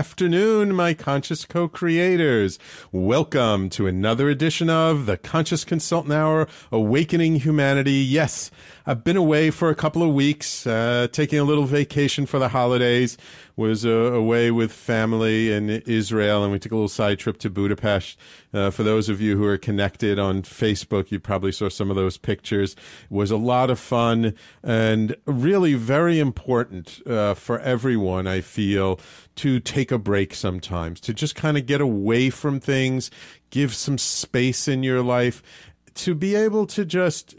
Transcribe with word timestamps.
Afternoon, 0.00 0.74
my 0.74 0.94
conscious 0.94 1.44
co 1.44 1.68
creators. 1.68 2.58
Welcome 2.90 3.68
to 3.68 3.86
another 3.86 4.30
edition 4.30 4.70
of 4.70 5.04
the 5.04 5.18
Conscious 5.18 5.62
Consultant 5.62 6.14
Hour 6.14 6.48
Awakening 6.72 7.40
Humanity. 7.40 7.92
Yes, 7.96 8.50
I've 8.86 9.04
been 9.04 9.18
away 9.18 9.50
for 9.50 9.68
a 9.68 9.74
couple 9.74 10.02
of 10.02 10.14
weeks, 10.14 10.66
uh, 10.66 11.08
taking 11.12 11.38
a 11.38 11.44
little 11.44 11.66
vacation 11.66 12.24
for 12.24 12.38
the 12.38 12.48
holidays. 12.48 13.18
Was 13.60 13.84
uh, 13.84 13.90
away 13.90 14.50
with 14.50 14.72
family 14.72 15.52
in 15.52 15.68
Israel, 15.68 16.42
and 16.42 16.50
we 16.50 16.58
took 16.58 16.72
a 16.72 16.76
little 16.76 16.88
side 16.88 17.18
trip 17.18 17.36
to 17.40 17.50
Budapest. 17.50 18.18
Uh, 18.54 18.70
for 18.70 18.82
those 18.82 19.10
of 19.10 19.20
you 19.20 19.36
who 19.36 19.44
are 19.44 19.58
connected 19.58 20.18
on 20.18 20.40
Facebook, 20.40 21.10
you 21.10 21.20
probably 21.20 21.52
saw 21.52 21.68
some 21.68 21.90
of 21.90 21.94
those 21.94 22.16
pictures. 22.16 22.72
It 22.72 23.10
was 23.10 23.30
a 23.30 23.36
lot 23.36 23.68
of 23.68 23.78
fun 23.78 24.32
and 24.62 25.14
really 25.26 25.74
very 25.74 26.18
important 26.18 27.06
uh, 27.06 27.34
for 27.34 27.60
everyone, 27.60 28.26
I 28.26 28.40
feel, 28.40 28.98
to 29.36 29.60
take 29.60 29.92
a 29.92 29.98
break 29.98 30.32
sometimes, 30.32 30.98
to 31.00 31.12
just 31.12 31.34
kind 31.34 31.58
of 31.58 31.66
get 31.66 31.82
away 31.82 32.30
from 32.30 32.60
things, 32.60 33.10
give 33.50 33.74
some 33.74 33.98
space 33.98 34.68
in 34.68 34.82
your 34.82 35.02
life, 35.02 35.42
to 35.96 36.14
be 36.14 36.34
able 36.34 36.66
to 36.68 36.86
just 36.86 37.34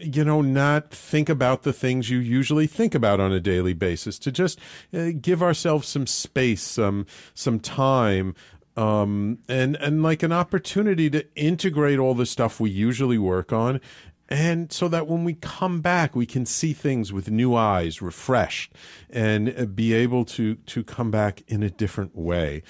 you 0.00 0.24
know, 0.24 0.42
not 0.42 0.90
think 0.90 1.28
about 1.28 1.62
the 1.62 1.72
things 1.72 2.10
you 2.10 2.18
usually 2.18 2.66
think 2.66 2.94
about 2.94 3.20
on 3.20 3.32
a 3.32 3.40
daily 3.40 3.74
basis. 3.74 4.18
To 4.20 4.32
just 4.32 4.58
uh, 4.92 5.10
give 5.20 5.42
ourselves 5.42 5.88
some 5.88 6.06
space, 6.06 6.62
some 6.62 7.06
some 7.34 7.60
time, 7.60 8.34
um, 8.76 9.38
and 9.48 9.76
and 9.76 10.02
like 10.02 10.22
an 10.22 10.32
opportunity 10.32 11.10
to 11.10 11.24
integrate 11.34 11.98
all 11.98 12.14
the 12.14 12.26
stuff 12.26 12.60
we 12.60 12.70
usually 12.70 13.18
work 13.18 13.52
on, 13.52 13.80
and 14.28 14.72
so 14.72 14.88
that 14.88 15.06
when 15.06 15.24
we 15.24 15.34
come 15.34 15.80
back, 15.80 16.16
we 16.16 16.26
can 16.26 16.46
see 16.46 16.72
things 16.72 17.12
with 17.12 17.30
new 17.30 17.54
eyes, 17.54 18.02
refreshed, 18.02 18.72
and 19.10 19.54
uh, 19.56 19.66
be 19.66 19.92
able 19.92 20.24
to 20.24 20.56
to 20.56 20.82
come 20.82 21.10
back 21.10 21.42
in 21.46 21.62
a 21.62 21.70
different 21.70 22.16
way. 22.16 22.62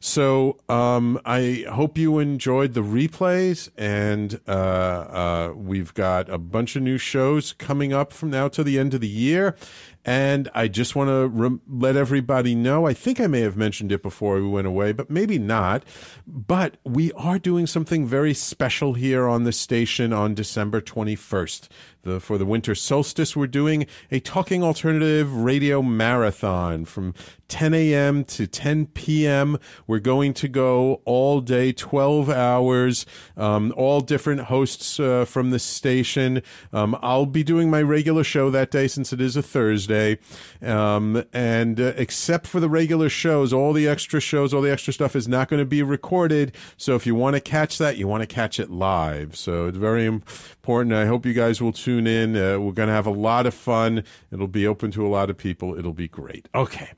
So 0.00 0.58
um, 0.68 1.20
I 1.24 1.64
hope 1.70 1.96
you 1.96 2.18
enjoyed 2.18 2.74
the 2.74 2.82
replays, 2.82 3.70
and 3.78 4.40
uh, 4.46 4.50
uh, 4.50 5.52
we've 5.54 5.94
got 5.94 6.28
a 6.28 6.38
bunch 6.38 6.76
of 6.76 6.82
new 6.82 6.98
shows 6.98 7.52
coming 7.52 7.92
up 7.92 8.12
from 8.12 8.30
now 8.30 8.48
to 8.48 8.64
the 8.64 8.78
end 8.78 8.94
of 8.94 9.00
the 9.00 9.08
year. 9.08 9.56
And 10.04 10.50
I 10.54 10.68
just 10.68 10.94
want 10.94 11.08
to 11.08 11.28
re- 11.28 11.58
let 11.66 11.96
everybody 11.96 12.54
know. 12.54 12.86
I 12.86 12.92
think 12.92 13.20
I 13.20 13.26
may 13.26 13.40
have 13.40 13.56
mentioned 13.56 13.90
it 13.90 14.02
before 14.02 14.36
we 14.36 14.46
went 14.48 14.66
away, 14.66 14.92
but 14.92 15.10
maybe 15.10 15.38
not. 15.38 15.82
But 16.26 16.76
we 16.84 17.10
are 17.12 17.38
doing 17.38 17.66
something 17.66 18.06
very 18.06 18.34
special 18.34 18.94
here 18.94 19.26
on 19.26 19.44
the 19.44 19.52
station 19.52 20.12
on 20.12 20.34
December 20.34 20.80
21st. 20.80 21.68
The, 22.04 22.20
for 22.20 22.36
the 22.36 22.44
winter 22.44 22.74
solstice, 22.74 23.34
we're 23.34 23.46
doing 23.46 23.86
a 24.10 24.20
Talking 24.20 24.62
Alternative 24.62 25.34
radio 25.34 25.80
marathon 25.80 26.84
from 26.84 27.14
10 27.48 27.72
a.m. 27.72 28.24
to 28.24 28.46
10 28.46 28.86
p.m. 28.88 29.58
We're 29.86 30.00
going 30.00 30.34
to 30.34 30.48
go 30.48 31.00
all 31.06 31.40
day, 31.40 31.72
12 31.72 32.28
hours, 32.28 33.06
um, 33.38 33.72
all 33.76 34.02
different 34.02 34.42
hosts 34.42 35.00
uh, 35.00 35.24
from 35.24 35.50
the 35.50 35.58
station. 35.58 36.42
Um, 36.74 36.94
I'll 37.00 37.26
be 37.26 37.42
doing 37.42 37.70
my 37.70 37.80
regular 37.80 38.24
show 38.24 38.50
that 38.50 38.70
day 38.70 38.86
since 38.86 39.12
it 39.12 39.20
is 39.20 39.34
a 39.34 39.42
Thursday. 39.42 40.18
Um, 40.60 41.24
and 41.32 41.80
uh, 41.80 41.92
except 41.96 42.46
for 42.46 42.60
the 42.60 42.68
regular 42.68 43.08
shows, 43.08 43.52
all 43.52 43.72
the 43.72 43.88
extra 43.88 44.20
shows, 44.20 44.52
all 44.52 44.60
the 44.60 44.72
extra 44.72 44.92
stuff 44.92 45.16
is 45.16 45.26
not 45.26 45.48
going 45.48 45.60
to 45.60 45.66
be 45.66 45.82
recorded. 45.82 46.54
So 46.76 46.96
if 46.96 47.06
you 47.06 47.14
want 47.14 47.34
to 47.36 47.40
catch 47.40 47.78
that, 47.78 47.96
you 47.96 48.06
want 48.06 48.22
to 48.22 48.26
catch 48.26 48.60
it 48.60 48.70
live. 48.70 49.36
So 49.36 49.68
it's 49.68 49.78
very 49.78 50.04
important. 50.04 50.94
I 50.94 51.06
hope 51.06 51.24
you 51.24 51.32
guys 51.32 51.62
will 51.62 51.72
tune 51.72 51.93
tune 51.94 52.06
in. 52.06 52.36
Uh, 52.36 52.58
we're 52.58 52.72
going 52.72 52.88
to 52.88 52.94
have 52.94 53.06
a 53.06 53.10
lot 53.10 53.46
of 53.46 53.54
fun. 53.54 54.04
It'll 54.32 54.48
be 54.48 54.66
open 54.66 54.90
to 54.92 55.06
a 55.06 55.08
lot 55.08 55.30
of 55.30 55.36
people. 55.36 55.78
It'll 55.78 55.92
be 55.92 56.08
great. 56.08 56.48
Okay. 56.54 56.92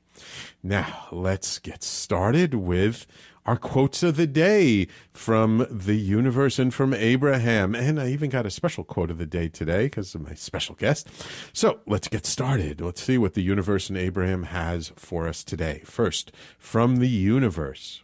Now, 0.63 1.07
let's 1.11 1.59
get 1.59 1.83
started 1.83 2.55
with 2.55 3.05
our 3.45 3.57
quotes 3.57 4.03
of 4.03 4.17
the 4.17 4.27
day 4.27 4.87
from 5.13 5.65
the 5.69 5.95
universe 5.95 6.59
and 6.59 6.73
from 6.73 6.93
Abraham. 6.93 7.75
And 7.75 7.99
I 7.99 8.09
even 8.09 8.29
got 8.29 8.45
a 8.45 8.51
special 8.51 8.83
quote 8.83 9.11
of 9.11 9.19
the 9.19 9.25
day 9.25 9.47
today 9.47 9.85
because 9.85 10.15
of 10.15 10.21
my 10.21 10.33
special 10.33 10.75
guest. 10.75 11.07
So 11.53 11.79
let's 11.85 12.07
get 12.07 12.25
started. 12.25 12.81
Let's 12.81 13.01
see 13.01 13.17
what 13.17 13.35
the 13.35 13.43
universe 13.43 13.89
and 13.89 13.97
Abraham 13.97 14.43
has 14.43 14.91
for 14.95 15.27
us 15.27 15.43
today. 15.43 15.81
First, 15.85 16.31
from 16.57 16.97
the 16.97 17.07
universe 17.07 18.01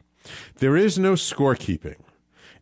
there 0.59 0.77
is 0.77 0.97
no 0.97 1.13
scorekeeping. 1.13 1.97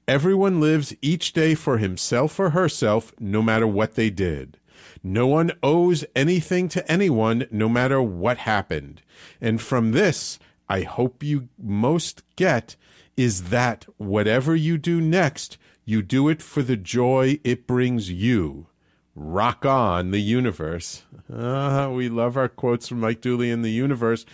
Everyone 0.07 0.59
lives 0.59 0.95
each 1.01 1.33
day 1.33 1.55
for 1.55 1.77
himself 1.77 2.39
or 2.39 2.51
herself, 2.51 3.13
no 3.19 3.41
matter 3.41 3.67
what 3.67 3.95
they 3.95 4.09
did. 4.09 4.57
No 5.03 5.27
one 5.27 5.51
owes 5.61 6.05
anything 6.15 6.69
to 6.69 6.91
anyone, 6.91 7.47
no 7.51 7.69
matter 7.69 8.01
what 8.01 8.39
happened. 8.39 9.01
And 9.39 9.61
from 9.61 9.91
this, 9.91 10.39
I 10.67 10.81
hope 10.81 11.23
you 11.23 11.49
most 11.57 12.23
get 12.35 12.75
is 13.15 13.49
that 13.49 13.85
whatever 13.97 14.55
you 14.55 14.77
do 14.77 14.99
next, 15.01 15.57
you 15.85 16.01
do 16.01 16.29
it 16.29 16.41
for 16.41 16.61
the 16.61 16.77
joy 16.77 17.39
it 17.43 17.67
brings 17.67 18.11
you. 18.11 18.67
Rock 19.13 19.65
on, 19.65 20.11
the 20.11 20.21
universe. 20.21 21.03
Ah, 21.33 21.89
we 21.89 22.09
love 22.09 22.37
our 22.37 22.47
quotes 22.47 22.87
from 22.87 23.01
Mike 23.01 23.21
Dooley 23.21 23.51
in 23.51 23.61
the 23.61 23.71
universe 23.71 24.25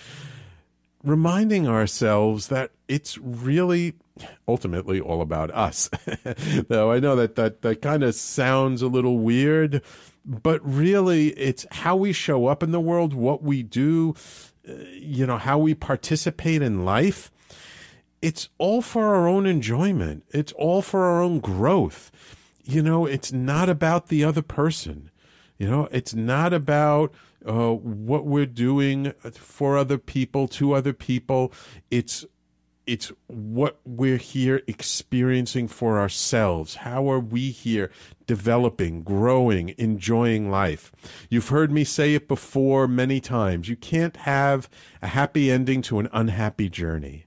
reminding 1.03 1.67
ourselves 1.67 2.47
that 2.47 2.71
it's 2.87 3.17
really 3.17 3.93
ultimately 4.47 4.99
all 4.99 5.21
about 5.21 5.51
us. 5.51 5.89
Though 6.67 6.91
I 6.91 6.99
know 6.99 7.15
that 7.15 7.35
that, 7.35 7.61
that 7.61 7.81
kind 7.81 8.03
of 8.03 8.15
sounds 8.15 8.81
a 8.81 8.87
little 8.87 9.19
weird, 9.19 9.81
but 10.25 10.59
really 10.63 11.29
it's 11.29 11.65
how 11.71 11.95
we 11.95 12.13
show 12.13 12.47
up 12.47 12.63
in 12.63 12.71
the 12.71 12.79
world, 12.79 13.13
what 13.13 13.43
we 13.43 13.63
do, 13.63 14.13
uh, 14.67 14.73
you 14.93 15.25
know, 15.25 15.37
how 15.37 15.57
we 15.57 15.73
participate 15.73 16.61
in 16.61 16.83
life. 16.85 17.31
it's 18.21 18.49
all 18.57 18.81
for 18.81 19.15
our 19.15 19.27
own 19.27 19.45
enjoyment. 19.45 20.23
It's 20.31 20.51
all 20.53 20.81
for 20.81 21.03
our 21.05 21.21
own 21.21 21.39
growth. 21.39 22.11
You 22.63 22.81
know, 22.81 23.05
it's 23.05 23.31
not 23.31 23.69
about 23.69 24.07
the 24.07 24.23
other 24.23 24.41
person. 24.41 25.11
You 25.57 25.69
know, 25.69 25.87
it's 25.91 26.13
not 26.13 26.53
about 26.53 27.13
uh, 27.45 27.71
what 27.73 28.25
we're 28.25 28.45
doing 28.45 29.13
for 29.33 29.77
other 29.77 29.97
people, 29.97 30.47
to 30.49 30.73
other 30.73 30.93
people. 30.93 31.53
It's 31.89 32.25
it's 32.87 33.11
what 33.27 33.79
we're 33.85 34.17
here 34.17 34.63
experiencing 34.65 35.67
for 35.67 35.99
ourselves. 35.99 36.75
How 36.75 37.11
are 37.11 37.19
we 37.19 37.51
here 37.51 37.91
developing, 38.25 39.03
growing, 39.03 39.75
enjoying 39.77 40.49
life? 40.49 40.91
You've 41.29 41.49
heard 41.49 41.71
me 41.71 41.83
say 41.83 42.15
it 42.15 42.27
before 42.27 42.87
many 42.87 43.19
times. 43.19 43.67
You 43.67 43.75
can't 43.75 44.15
have 44.17 44.69
a 45.01 45.07
happy 45.07 45.51
ending 45.51 45.81
to 45.83 45.99
an 45.99 46.07
unhappy 46.13 46.69
journey. 46.69 47.25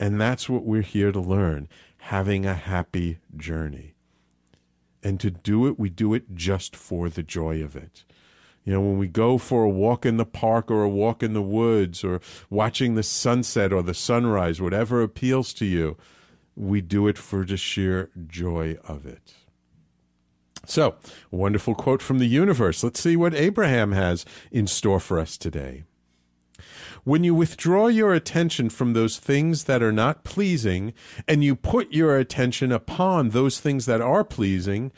And 0.00 0.20
that's 0.20 0.48
what 0.48 0.64
we're 0.64 0.82
here 0.82 1.12
to 1.12 1.20
learn 1.20 1.68
having 1.98 2.44
a 2.44 2.54
happy 2.54 3.18
journey. 3.36 3.94
And 5.04 5.20
to 5.20 5.30
do 5.30 5.68
it, 5.68 5.78
we 5.78 5.90
do 5.90 6.14
it 6.14 6.34
just 6.34 6.74
for 6.74 7.08
the 7.08 7.22
joy 7.22 7.62
of 7.62 7.76
it. 7.76 8.04
You 8.64 8.74
know, 8.74 8.80
when 8.80 8.98
we 8.98 9.08
go 9.08 9.38
for 9.38 9.64
a 9.64 9.68
walk 9.68 10.06
in 10.06 10.18
the 10.18 10.24
park 10.24 10.70
or 10.70 10.82
a 10.82 10.88
walk 10.88 11.22
in 11.22 11.32
the 11.32 11.42
woods 11.42 12.04
or 12.04 12.20
watching 12.48 12.94
the 12.94 13.02
sunset 13.02 13.72
or 13.72 13.82
the 13.82 13.94
sunrise, 13.94 14.60
whatever 14.60 15.02
appeals 15.02 15.52
to 15.54 15.64
you, 15.64 15.96
we 16.54 16.80
do 16.80 17.08
it 17.08 17.18
for 17.18 17.44
the 17.44 17.56
sheer 17.56 18.10
joy 18.28 18.76
of 18.86 19.04
it. 19.06 19.34
So, 20.64 20.94
wonderful 21.32 21.74
quote 21.74 22.02
from 22.02 22.18
the 22.18 22.26
universe. 22.26 22.84
Let's 22.84 23.00
see 23.00 23.16
what 23.16 23.34
Abraham 23.34 23.92
has 23.92 24.24
in 24.52 24.68
store 24.68 25.00
for 25.00 25.18
us 25.18 25.36
today. 25.36 25.82
When 27.02 27.24
you 27.24 27.34
withdraw 27.34 27.88
your 27.88 28.14
attention 28.14 28.70
from 28.70 28.92
those 28.92 29.18
things 29.18 29.64
that 29.64 29.82
are 29.82 29.90
not 29.90 30.22
pleasing 30.22 30.92
and 31.26 31.42
you 31.42 31.56
put 31.56 31.92
your 31.92 32.16
attention 32.16 32.70
upon 32.70 33.30
those 33.30 33.58
things 33.58 33.86
that 33.86 34.00
are 34.00 34.22
pleasing, 34.22 34.92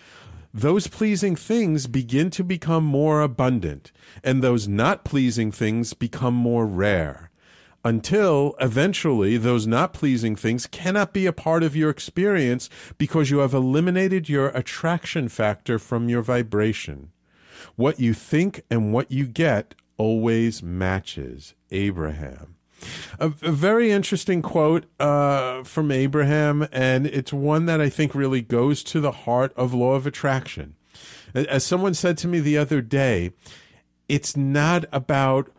those 0.55 0.87
pleasing 0.87 1.35
things 1.35 1.89
begin 1.89 2.31
to 2.31 2.45
become 2.45 2.85
more 2.85 3.23
abundant, 3.23 3.91
and 4.23 4.41
those 4.41 4.69
not 4.69 5.05
pleasing 5.05 5.51
things 5.51 5.95
become 5.95 6.35
more 6.35 6.65
rare. 6.65 7.33
Until 7.85 8.55
eventually, 8.61 9.37
those 9.37 9.67
not 9.67 9.93
pleasing 9.93 10.37
things 10.37 10.69
cannot 10.69 11.12
be 11.12 11.27
a 11.27 11.33
part 11.33 11.65
of 11.65 11.75
your 11.75 11.91
experience 11.91 12.71
because 12.99 13.33
you 13.33 13.39
have 13.39 13.53
eliminated 13.53 14.29
your 14.29 14.49
attraction 14.51 15.29
factor 15.29 15.77
from 15.81 16.09
your 16.09 16.23
vibration. 16.23 17.11
What 17.75 17.99
you 17.99 18.15
think 18.15 18.62
and 18.71 18.93
what 18.93 19.11
you 19.11 19.27
get 19.27 19.75
always 19.99 20.62
matches. 20.62 21.55
Abraham. 21.73 22.55
A, 23.19 23.27
a, 23.43 23.53
very 23.53 23.91
interesting 23.91 24.43
quote 24.43 24.87
uh, 25.01 25.63
from 25.65 25.91
Abraham, 25.91 26.67
and 26.73 27.07
it's 27.07 27.33
one 27.33 27.67
that 27.67 27.81
I 27.81 27.89
think 27.89 28.15
really 28.15 28.43
goes 28.43 28.83
to 28.85 29.01
the 29.01 29.13
heart 29.13 29.53
of 29.57 29.75
law 29.75 29.95
of 29.95 30.07
attraction. 30.07 30.75
As 31.35 31.65
someone 31.65 31.95
said 31.95 32.17
to 32.19 32.29
me 32.29 32.41
the 32.41 32.59
other 32.59 32.81
day, 32.81 33.33
it's 34.09 34.37
not 34.37 34.85
about 34.93 35.51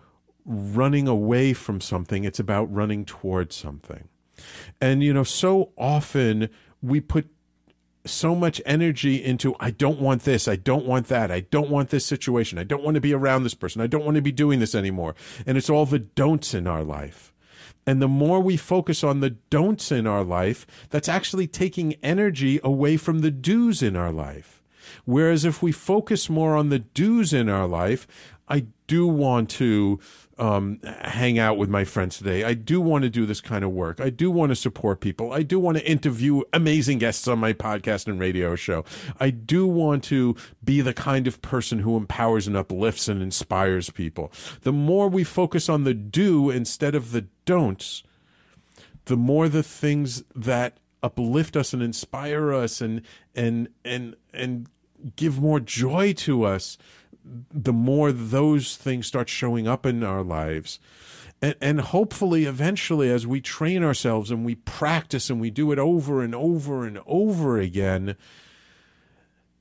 running 0.46 1.08
away 1.08 1.54
from 1.54 1.82
something, 1.82 2.24
it's 2.24 2.40
about 2.40 2.74
running 2.74 3.04
towards 3.04 3.56
something. 3.56 4.08
And, 4.80 5.04
you 5.04 5.14
know, 5.14 5.24
so 5.24 5.72
often 5.78 6.50
we 6.82 7.02
put 7.02 7.30
so 8.06 8.36
much 8.36 8.62
energy 8.66 9.24
into 9.24 9.56
I 9.60 9.72
don't 9.72 10.00
want 10.00 10.24
this, 10.24 10.48
I 10.48 10.56
don't 10.56 10.86
want 10.86 11.08
that, 11.08 11.32
I 11.32 11.42
don't 11.42 11.70
want 11.70 11.90
this 11.90 12.06
situation, 12.06 12.58
I 12.58 12.64
don't 12.64 12.84
want 12.84 12.96
to 12.96 13.02
be 13.02 13.14
around 13.14 13.44
this 13.44 13.54
person, 13.54 13.82
I 13.82 13.88
don't 13.88 14.06
want 14.06 14.16
to 14.16 14.22
be 14.22 14.32
doing 14.32 14.60
this 14.60 14.76
anymore. 14.76 15.16
And 15.46 15.58
it's 15.58 15.70
all 15.70 15.86
the 15.86 16.00
don'ts 16.00 16.54
in 16.54 16.68
our 16.68 16.84
life. 16.84 17.34
And 17.88 18.02
the 18.02 18.08
more 18.08 18.40
we 18.40 18.58
focus 18.58 19.04
on 19.04 19.20
the 19.20 19.32
don'ts 19.32 19.92
in 19.92 20.08
our 20.08 20.24
life, 20.24 20.66
that's 20.90 21.10
actually 21.10 21.48
taking 21.48 21.94
energy 22.02 22.60
away 22.64 22.98
from 22.98 23.20
the 23.20 23.32
do's 23.32 23.84
in 23.84 23.96
our 23.96 24.12
life. 24.12 24.64
Whereas 25.06 25.46
if 25.46 25.62
we 25.62 25.72
focus 25.72 26.30
more 26.30 26.56
on 26.56 26.70
the 26.70 26.80
do's 26.80 27.34
in 27.34 27.50
our 27.50 27.68
life, 27.68 28.08
I 28.48 28.68
do 28.88 29.08
want 29.08 29.50
to 29.52 30.00
um, 30.38 30.80
hang 30.84 31.40
out 31.40 31.58
with 31.58 31.70
my 31.70 31.86
friends 31.86 32.18
today. 32.18 32.44
I 32.44 32.54
do 32.54 32.82
want 32.82 33.04
to 33.04 33.10
do 33.10 33.26
this 33.26 33.40
kind 33.40 33.64
of 33.64 33.72
work. 33.72 34.02
I 34.02 34.10
do 34.10 34.30
want 34.30 34.50
to 34.52 34.56
support 34.56 35.00
people. 35.00 35.32
I 35.32 35.44
do 35.44 35.60
want 35.60 35.78
to 35.78 35.90
interview 35.90 36.42
amazing 36.52 36.98
guests 36.98 37.28
on 37.28 37.40
my 37.40 37.54
podcast 37.54 38.08
and 38.08 38.20
radio 38.20 38.56
show. 38.56 38.84
I 39.20 39.30
do 39.30 39.66
want 39.66 40.04
to 40.06 40.36
be 40.64 40.82
the 40.82 40.94
kind 40.94 41.26
of 41.28 41.42
person 41.42 41.80
who 41.80 41.96
empowers 41.96 42.48
and 42.48 42.58
uplifts 42.58 43.08
and 43.08 43.22
inspires 43.22 43.90
people. 43.90 44.32
The 44.62 44.74
more 44.74 45.08
we 45.08 45.24
focus 45.24 45.70
on 45.70 45.86
the 45.86 45.94
do 45.94 46.50
instead 46.50 46.96
of 46.96 47.12
the 47.12 47.28
don'ts, 47.46 48.04
the 49.06 49.18
more 49.18 49.48
the 49.48 49.64
things 49.64 50.24
that 50.36 50.78
uplift 51.02 51.56
us 51.56 51.72
and 51.72 51.84
inspire 51.84 52.52
us 52.52 52.82
and 52.82 53.02
and 53.36 53.70
and 53.86 54.16
and 54.34 54.68
give 55.16 55.40
more 55.40 55.60
joy 55.60 56.14
to 56.14 56.44
us 56.44 56.78
the 57.52 57.74
more 57.74 58.12
those 58.12 58.76
things 58.76 59.08
start 59.08 59.30
showing 59.30 59.68
up 59.68 59.86
in 59.86 60.04
our 60.04 60.24
lives. 60.24 60.80
And, 61.42 61.56
and 61.62 61.82
hopefully, 61.82 62.46
eventually, 62.46 63.10
as 63.10 63.28
we 63.28 63.42
train 63.42 63.84
ourselves 63.84 64.32
and 64.32 64.46
we 64.46 64.56
practice 64.56 65.30
and 65.30 65.42
we 65.42 65.50
do 65.50 65.72
it 65.72 65.80
over 65.80 66.22
and 66.22 66.34
over 66.36 66.86
and 66.86 67.00
over 67.06 67.60
again, 67.60 68.16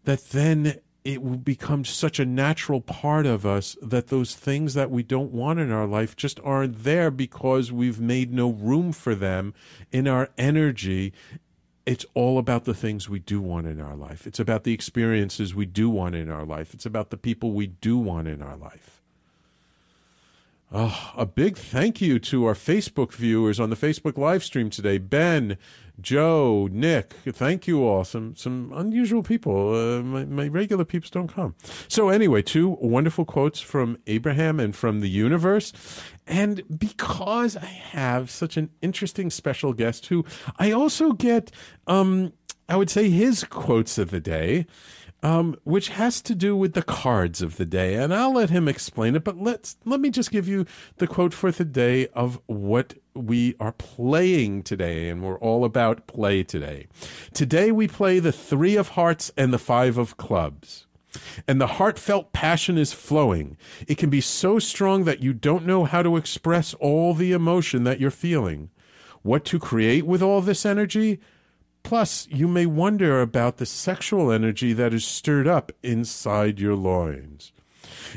that 0.05 0.31
then 0.31 0.81
it 1.05 1.23
will 1.23 1.37
become 1.37 1.85
such 1.85 2.19
a 2.19 2.25
natural 2.25 2.81
part 2.81 3.27
of 3.27 3.45
us 3.45 3.77
that 3.83 4.07
those 4.07 4.35
things 4.35 4.73
that 4.73 4.91
we 4.91 5.03
don't 5.03 5.33
want 5.33 5.59
in 5.61 5.71
our 5.71 5.87
life 5.87 6.17
just 6.17 6.41
aren't 6.43 6.83
there 6.83 7.11
because 7.11 7.71
we've 7.71 8.01
made 8.01 8.33
no 8.33 8.49
room 8.51 8.91
for 8.91 9.15
them 9.15 9.53
in 9.93 10.09
our 10.09 10.31
energy 10.39 11.13
it's 11.87 12.07
all 12.15 12.39
about 12.39 12.65
the 12.65 12.75
things 12.75 13.09
we 13.09 13.19
do 13.19 13.41
want 13.41 13.67
in 13.67 13.81
our 13.81 13.95
life. 13.95 14.27
It's 14.27 14.41
about 14.41 14.65
the 14.65 14.73
experiences 14.73 15.55
we 15.55 15.67
do 15.67 15.91
want 15.91 16.15
in 16.15 16.31
our 16.31 16.45
life. 16.45 16.73
It's 16.73 16.87
about 16.87 17.11
the 17.11 17.17
people 17.17 17.53
we 17.53 17.67
do 17.67 17.99
want 17.99 18.27
in 18.27 18.43
our 18.43 18.57
life. 18.57 19.03
Oh, 20.73 21.13
a 21.17 21.27
big 21.27 21.57
thank 21.57 22.01
you 22.01 22.19
to 22.19 22.47
our 22.47 22.55
Facebook 22.55 23.13
viewers 23.13 23.61
on 23.61 23.71
the 23.71 23.77
Facebook 23.77 24.17
live 24.17 24.43
stream 24.43 24.71
today. 24.71 24.99
Ben, 24.99 25.59
Joe, 26.01 26.69
Nick, 26.73 27.13
thank 27.25 27.67
you 27.67 27.87
all. 27.87 28.05
Some 28.05 28.35
some 28.35 28.73
unusual 28.75 29.23
people. 29.23 29.75
Uh, 29.75 30.03
my, 30.03 30.25
my 30.25 30.49
regular 30.49 30.85
peeps 30.85 31.09
don't 31.09 31.29
come. 31.29 31.55
So 31.89 32.09
anyway, 32.09 32.43
two 32.43 32.77
wonderful 32.81 33.25
quotes 33.25 33.61
from 33.61 33.99
Abraham 34.07 34.59
and 34.59 34.75
from 34.75 35.01
the 35.01 35.09
universe. 35.09 35.73
And 36.27 36.63
because 36.79 37.57
I 37.57 37.67
have 37.67 38.31
such 38.31 38.57
an 38.57 38.71
interesting 38.83 39.31
special 39.31 39.73
guest 39.73 40.07
who 40.07 40.25
I 40.59 40.73
also 40.73 41.13
get, 41.13 41.53
um, 41.87 42.33
I 42.69 42.77
would 42.77 42.91
say 42.91 43.11
his 43.11 43.45
quotes 43.45 43.97
of 43.99 44.11
the 44.11 44.21
day 44.21 44.67
um, 45.25 45.57
which 45.65 45.89
has 45.89 46.21
to 46.21 46.35
do 46.35 46.55
with 46.55 46.75
the 46.75 46.83
cards 46.83 47.41
of 47.41 47.57
the 47.57 47.65
day, 47.65 47.95
and 47.95 48.13
I'll 48.13 48.35
let 48.35 48.51
him 48.51 48.69
explain 48.69 49.17
it. 49.17 49.25
But 49.25 49.39
let's 49.39 49.79
let 49.87 49.99
me 49.99 50.11
just 50.11 50.31
give 50.31 50.47
you 50.47 50.67
the 50.99 51.07
quote 51.07 51.33
for 51.33 51.51
the 51.51 51.65
day 51.65 52.09
of 52.09 52.39
what 52.45 52.95
we 53.15 53.57
are 53.59 53.73
playing 53.73 54.65
today, 54.65 55.09
and 55.09 55.23
we're 55.23 55.39
all 55.39 55.65
about 55.65 56.07
play 56.07 56.43
today. 56.43 56.89
Today 57.33 57.73
we 57.73 57.89
play 57.89 58.19
the 58.19 58.33
three 58.33 58.77
of 58.77 58.91
hearts 58.91 59.33
and 59.35 59.53
the 59.53 59.59
five 59.59 59.97
of 59.97 60.19
clubs. 60.19 60.87
And 61.49 61.61
the 61.61 61.69
heartfelt 61.69 62.33
passion 62.33 62.77
is 62.77 62.93
flowing. 62.93 63.57
It 63.87 63.99
can 63.99 64.11
be 64.11 64.21
so 64.21 64.59
strong 64.59 65.05
that 65.05 65.23
you 65.23 65.33
don't 65.33 65.65
know 65.65 65.85
how 65.85 66.03
to 66.03 66.17
express 66.17 66.75
all 66.75 67.15
the 67.15 67.33
emotion 67.33 67.85
that 67.85 68.01
you're 68.01 68.11
feeling. 68.11 68.71
What 69.23 69.45
to 69.47 69.61
create 69.61 70.07
with 70.07 70.23
all 70.23 70.43
this 70.43 70.67
energy? 70.67 71.21
Plus, 71.85 72.27
you 72.31 72.49
may 72.49 72.67
wonder 72.67 73.21
about 73.21 73.59
the 73.59 73.67
sexual 73.67 74.33
energy 74.33 74.73
that 74.73 74.93
is 74.93 75.05
stirred 75.05 75.47
up 75.47 75.71
inside 75.83 76.59
your 76.59 76.75
loins. 76.75 77.53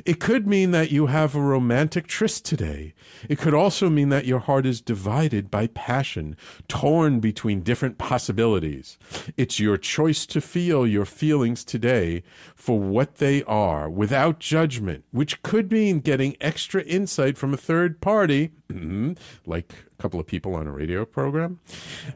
It 0.06 0.20
could 0.20 0.48
mean 0.48 0.72
that 0.72 0.91
you 0.91 1.08
have 1.08 1.36
a 1.36 1.41
romantic 1.41 2.08
tryst 2.08 2.46
today. 2.46 2.94
It 3.29 3.38
could 3.38 3.53
also 3.53 3.89
mean 3.89 4.10
that 4.10 4.25
your 4.25 4.39
heart 4.39 4.65
is 4.65 4.82
divided 4.82 5.50
by 5.50 5.67
passion, 5.67 6.36
torn 6.67 7.20
between 7.20 7.62
different 7.62 7.98
possibilities. 7.98 8.98
It's 9.38 9.60
your 9.60 9.77
choice 9.77 10.25
to 10.27 10.41
feel 10.41 10.88
your 10.88 11.06
feelings 11.06 11.63
today 11.63 12.24
for 12.56 12.79
what 12.79 13.15
they 13.15 13.44
are 13.44 13.89
without 13.89 14.39
judgment, 14.39 15.06
which 15.12 15.41
could 15.41 15.72
mean 15.72 16.00
getting 16.00 16.38
extra 16.41 16.84
insight 16.84 17.38
from 17.38 17.53
a 17.53 17.58
third 17.58 18.01
party, 18.01 18.51
like 19.46 19.74
a 19.74 20.01
couple 20.01 20.20
of 20.20 20.27
people 20.27 20.56
on 20.56 20.67
a 20.67 20.72
radio 20.72 21.06
program, 21.06 21.60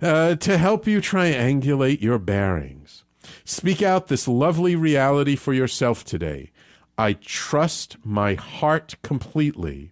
uh, 0.01 0.35
to 0.35 0.57
help 0.57 0.87
you 0.87 0.99
triangulate 0.99 2.01
your 2.01 2.19
bearings. 2.19 3.03
Speak 3.45 3.81
out 3.81 4.07
this 4.07 4.27
lovely 4.27 4.75
reality 4.75 5.35
for 5.35 5.53
yourself 5.53 6.03
today. 6.03 6.51
I 6.97 7.13
trust 7.13 7.97
my 8.03 8.35
heart 8.35 8.95
completely. 9.01 9.91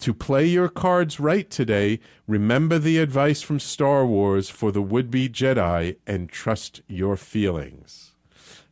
To 0.00 0.14
play 0.14 0.46
your 0.46 0.68
cards 0.68 1.18
right 1.18 1.50
today, 1.50 1.98
remember 2.26 2.78
the 2.78 2.98
advice 2.98 3.42
from 3.42 3.58
Star 3.58 4.06
Wars 4.06 4.48
for 4.48 4.70
the 4.70 4.82
would 4.82 5.10
be 5.10 5.28
Jedi 5.28 5.96
and 6.06 6.28
trust 6.28 6.82
your 6.86 7.16
feelings. 7.16 8.12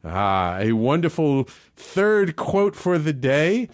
Ah, 0.04 0.58
a 0.60 0.72
wonderful 0.72 1.48
third 1.74 2.36
quote 2.36 2.76
for 2.76 2.96
the 2.96 3.12
day. 3.12 3.68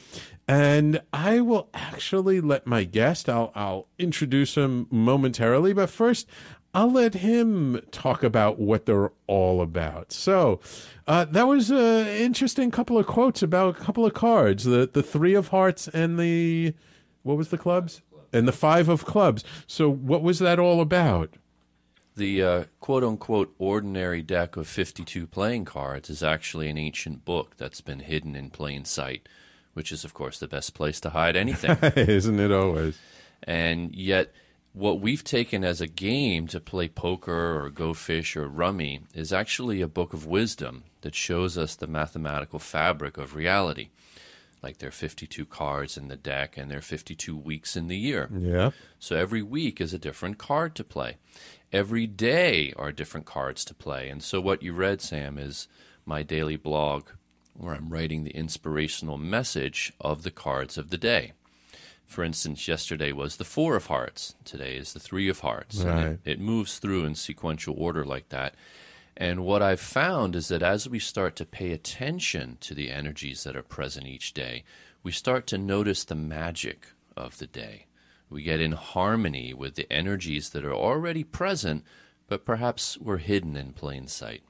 And 0.49 1.01
I 1.13 1.41
will 1.41 1.69
actually 1.73 2.41
let 2.41 2.67
my 2.67 2.85
guest, 2.85 3.29
I'll, 3.29 3.53
I'll 3.55 3.87
introduce 3.99 4.57
him 4.57 4.87
momentarily, 4.91 5.73
but 5.73 5.89
first, 5.89 6.29
I'll 6.75 6.91
let 6.91 7.15
him 7.15 7.81
talk 7.91 8.23
about 8.23 8.59
what 8.59 8.87
they're 8.87 9.13
all 9.27 9.61
about. 9.61 10.11
So, 10.11 10.61
uh, 11.07 11.27
that 11.27 11.47
was 11.47 11.71
an 11.71 12.07
interesting 12.07 12.71
couple 12.71 12.97
of 12.97 13.07
quotes 13.07 13.43
about 13.43 13.77
a 13.77 13.79
couple 13.79 14.07
of 14.07 14.15
cards 14.15 14.65
the, 14.65 14.89
the 14.91 15.03
three 15.03 15.35
of 15.35 15.49
hearts 15.49 15.87
and 15.89 16.19
the, 16.19 16.75
what 17.23 17.37
was 17.37 17.49
the 17.49 17.59
clubs? 17.59 18.01
And 18.33 18.49
the 18.49 18.53
five 18.53 18.89
of 18.89 19.05
clubs. 19.05 19.45
So, 19.67 19.91
what 19.91 20.23
was 20.23 20.39
that 20.39 20.59
all 20.59 20.81
about? 20.81 21.35
The 22.17 22.43
uh, 22.43 22.65
quote 22.81 23.05
unquote 23.05 23.55
ordinary 23.59 24.23
deck 24.23 24.57
of 24.57 24.67
52 24.67 25.27
playing 25.27 25.67
cards 25.67 26.09
is 26.09 26.23
actually 26.23 26.71
an 26.71 26.79
ancient 26.79 27.27
book 27.27 27.57
that's 27.59 27.83
been 27.83 28.01
hidden 28.01 28.35
in 28.35 28.49
plain 28.49 28.87
sight, 28.87 29.29
which 29.75 29.93
is, 29.93 30.05
of 30.05 30.15
course, 30.15 30.39
the 30.39 30.49
best 30.49 30.73
place 30.73 31.01
to 31.01 31.11
hide 31.11 31.37
anything. 31.37 31.77
Isn't 31.97 32.41
it 32.41 32.53
always? 32.53 32.99
And 33.43 33.95
yet, 33.95 34.33
what 34.73 35.01
we've 35.01 35.25
taken 35.25 35.65
as 35.65 35.81
a 35.81 35.87
game 35.87 36.47
to 36.49 36.61
play 36.61 36.89
poker 36.89 37.63
or 37.63 37.71
go 37.71 37.93
fish 37.93 38.37
or 38.37 38.49
rummy 38.49 39.01
is 39.15 39.33
actually 39.33 39.83
a 39.83 39.89
book 39.89 40.13
of 40.15 40.27
wisdom 40.27 40.85
that 41.03 41.15
shows 41.15 41.59
us 41.59 41.77
the 41.77 41.87
mathematical 41.87 42.59
fabric 42.59 43.19
of 43.19 43.37
reality. 43.37 43.91
Like 44.63 44.79
there 44.79 44.89
are 44.89 44.93
52 44.93 45.45
cards 45.45 45.97
in 45.97 46.09
the 46.09 46.17
deck 46.17 46.57
and 46.57 46.71
there 46.71 46.79
are 46.79 46.83
52 46.83 47.37
weeks 47.37 47.77
in 47.77 47.89
the 47.89 47.97
year. 47.97 48.31
Yeah. 48.33 48.71
So 48.99 49.17
every 49.17 49.43
week 49.43 49.81
is 49.81 49.93
a 49.93 49.99
different 49.99 50.39
card 50.39 50.75
to 50.77 50.85
play. 50.85 51.17
Every 51.73 52.07
day 52.07 52.73
are 52.77 52.93
different 52.93 53.27
cards 53.27 53.65
to 53.67 53.75
play. 53.75 54.09
And 54.09 54.23
so 54.23 54.41
what 54.41 54.63
you 54.63 54.73
read, 54.73 55.03
Sam, 55.03 55.37
is 55.37 55.69
my 56.07 56.23
daily 56.23 56.57
blog 56.57 57.09
where 57.55 57.75
I'm 57.75 57.91
writing 57.91 58.25
the 58.25 58.31
inspirational 58.31 59.19
message 59.19 59.93
of 60.01 60.23
the 60.23 60.31
cards 60.31 60.79
of 60.79 60.91
the 60.91 60.99
day. 60.99 61.33
For 62.13 62.23
instance, 62.23 62.69
yesterday 62.69 63.11
was 63.11 63.39
the 63.39 63.45
Four 63.45 63.75
of 63.75 63.87
Hearts. 63.87 64.35
Today 64.45 64.77
is 64.77 64.93
the 64.93 65.01
Three 65.01 65.31
of 65.31 65.41
Hearts. 65.41 65.81
And 65.81 65.89
Right. 65.89 66.07
it, 66.27 66.33
it 66.33 66.41
moves 66.41 66.79
through 66.79 67.07
in 67.07 67.15
sequential 67.15 67.75
order 67.79 68.05
like 68.05 68.29
that. 68.29 68.55
And 69.17 69.47
what 69.47 69.63
I've 69.63 69.81
found 69.81 70.37
is 70.37 70.49
that 70.49 70.63
as 70.63 70.87
we 70.87 70.99
start 70.99 71.37
to 71.37 71.47
pay 71.47 71.73
attention 71.73 72.59
to 72.61 72.75
the 72.75 72.91
energies 72.91 73.45
that 73.45 73.57
are 73.57 73.63
present 73.63 74.07
each 74.07 74.35
day, 74.35 74.63
we 75.03 75.11
start 75.11 75.47
to 75.49 75.59
notice 75.59 76.05
the 76.05 76.15
magic 76.15 76.89
of 77.17 77.39
the 77.39 77.47
day. 77.47 77.87
We 78.29 78.43
get 78.43 78.61
in 78.61 78.73
harmony 78.73 79.55
with 79.55 79.77
the 79.77 79.91
energies 79.91 80.51
that 80.51 80.67
are 80.67 80.75
already 80.75 81.25
present, 81.25 81.83
but 82.29 82.45
perhaps 82.45 82.99
were 82.99 83.19
hidden 83.19 83.57
in 83.57 83.73
plain 83.73 84.07
sight. 84.07 84.43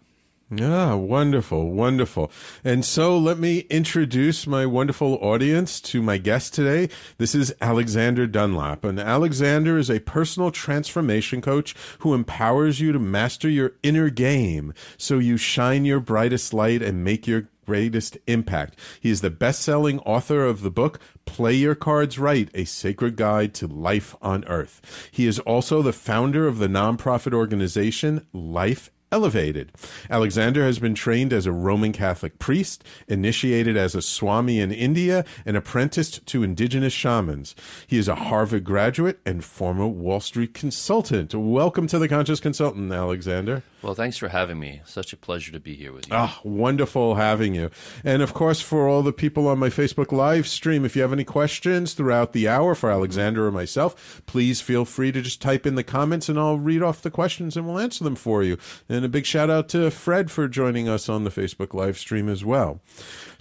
Ah, 0.60 0.96
wonderful, 0.96 1.70
wonderful. 1.70 2.30
And 2.62 2.84
so 2.84 3.16
let 3.16 3.38
me 3.38 3.60
introduce 3.70 4.46
my 4.46 4.66
wonderful 4.66 5.14
audience 5.22 5.80
to 5.82 6.02
my 6.02 6.18
guest 6.18 6.52
today. 6.52 6.90
This 7.16 7.34
is 7.34 7.54
Alexander 7.62 8.26
Dunlop. 8.26 8.84
And 8.84 9.00
Alexander 9.00 9.78
is 9.78 9.88
a 9.88 10.00
personal 10.00 10.50
transformation 10.50 11.40
coach 11.40 11.74
who 12.00 12.12
empowers 12.12 12.80
you 12.80 12.92
to 12.92 12.98
master 12.98 13.48
your 13.48 13.72
inner 13.82 14.10
game 14.10 14.74
so 14.98 15.18
you 15.18 15.38
shine 15.38 15.86
your 15.86 16.00
brightest 16.00 16.52
light 16.52 16.82
and 16.82 17.02
make 17.02 17.26
your 17.26 17.48
greatest 17.64 18.18
impact. 18.26 18.78
He 19.00 19.10
is 19.10 19.20
the 19.22 19.30
best 19.30 19.62
selling 19.62 20.00
author 20.00 20.44
of 20.44 20.62
the 20.62 20.70
book, 20.70 21.00
Play 21.24 21.54
Your 21.54 21.74
Cards 21.74 22.18
Right 22.18 22.50
A 22.52 22.64
Sacred 22.64 23.16
Guide 23.16 23.54
to 23.54 23.66
Life 23.66 24.16
on 24.20 24.44
Earth. 24.44 25.08
He 25.10 25.26
is 25.26 25.38
also 25.38 25.80
the 25.80 25.92
founder 25.92 26.46
of 26.46 26.58
the 26.58 26.68
nonprofit 26.68 27.32
organization 27.32 28.26
Life 28.34 28.90
elevated. 29.12 29.70
Alexander 30.10 30.64
has 30.64 30.78
been 30.78 30.94
trained 30.94 31.32
as 31.32 31.46
a 31.46 31.52
Roman 31.52 31.92
Catholic 31.92 32.38
priest, 32.38 32.82
initiated 33.06 33.76
as 33.76 33.94
a 33.94 34.02
Swami 34.02 34.58
in 34.58 34.72
India, 34.72 35.24
and 35.46 35.56
apprenticed 35.56 36.26
to 36.26 36.42
indigenous 36.42 36.92
shamans. 36.92 37.54
He 37.86 37.98
is 37.98 38.08
a 38.08 38.16
Harvard 38.16 38.64
graduate 38.64 39.20
and 39.24 39.44
former 39.44 39.86
Wall 39.86 40.20
Street 40.20 40.54
consultant. 40.54 41.34
Welcome 41.34 41.86
to 41.88 41.98
the 41.98 42.08
Conscious 42.08 42.40
Consultant, 42.40 42.90
Alexander. 42.90 43.62
Well, 43.82 43.94
thanks 43.94 44.16
for 44.16 44.28
having 44.28 44.60
me. 44.60 44.80
Such 44.84 45.12
a 45.12 45.16
pleasure 45.16 45.50
to 45.50 45.58
be 45.58 45.74
here 45.74 45.92
with 45.92 46.08
you. 46.08 46.14
Ah, 46.14 46.40
wonderful 46.44 47.16
having 47.16 47.54
you. 47.54 47.70
And 48.04 48.22
of 48.22 48.32
course, 48.32 48.60
for 48.60 48.86
all 48.86 49.02
the 49.02 49.12
people 49.12 49.48
on 49.48 49.58
my 49.58 49.70
Facebook 49.70 50.12
live 50.12 50.46
stream, 50.46 50.84
if 50.84 50.94
you 50.94 51.02
have 51.02 51.12
any 51.12 51.24
questions 51.24 51.92
throughout 51.92 52.32
the 52.32 52.46
hour 52.46 52.76
for 52.76 52.92
Alexander 52.92 53.44
or 53.44 53.50
myself, 53.50 54.22
please 54.26 54.60
feel 54.60 54.84
free 54.84 55.10
to 55.10 55.20
just 55.20 55.42
type 55.42 55.66
in 55.66 55.74
the 55.74 55.82
comments 55.82 56.28
and 56.28 56.38
I'll 56.38 56.58
read 56.58 56.82
off 56.82 57.02
the 57.02 57.10
questions 57.10 57.56
and 57.56 57.66
we'll 57.66 57.80
answer 57.80 58.04
them 58.04 58.14
for 58.14 58.44
you. 58.44 58.56
And 58.88 59.04
a 59.04 59.08
big 59.08 59.26
shout 59.26 59.50
out 59.50 59.68
to 59.70 59.90
Fred 59.90 60.30
for 60.30 60.46
joining 60.46 60.88
us 60.88 61.08
on 61.08 61.24
the 61.24 61.30
Facebook 61.30 61.74
live 61.74 61.98
stream 61.98 62.28
as 62.28 62.44
well. 62.44 62.80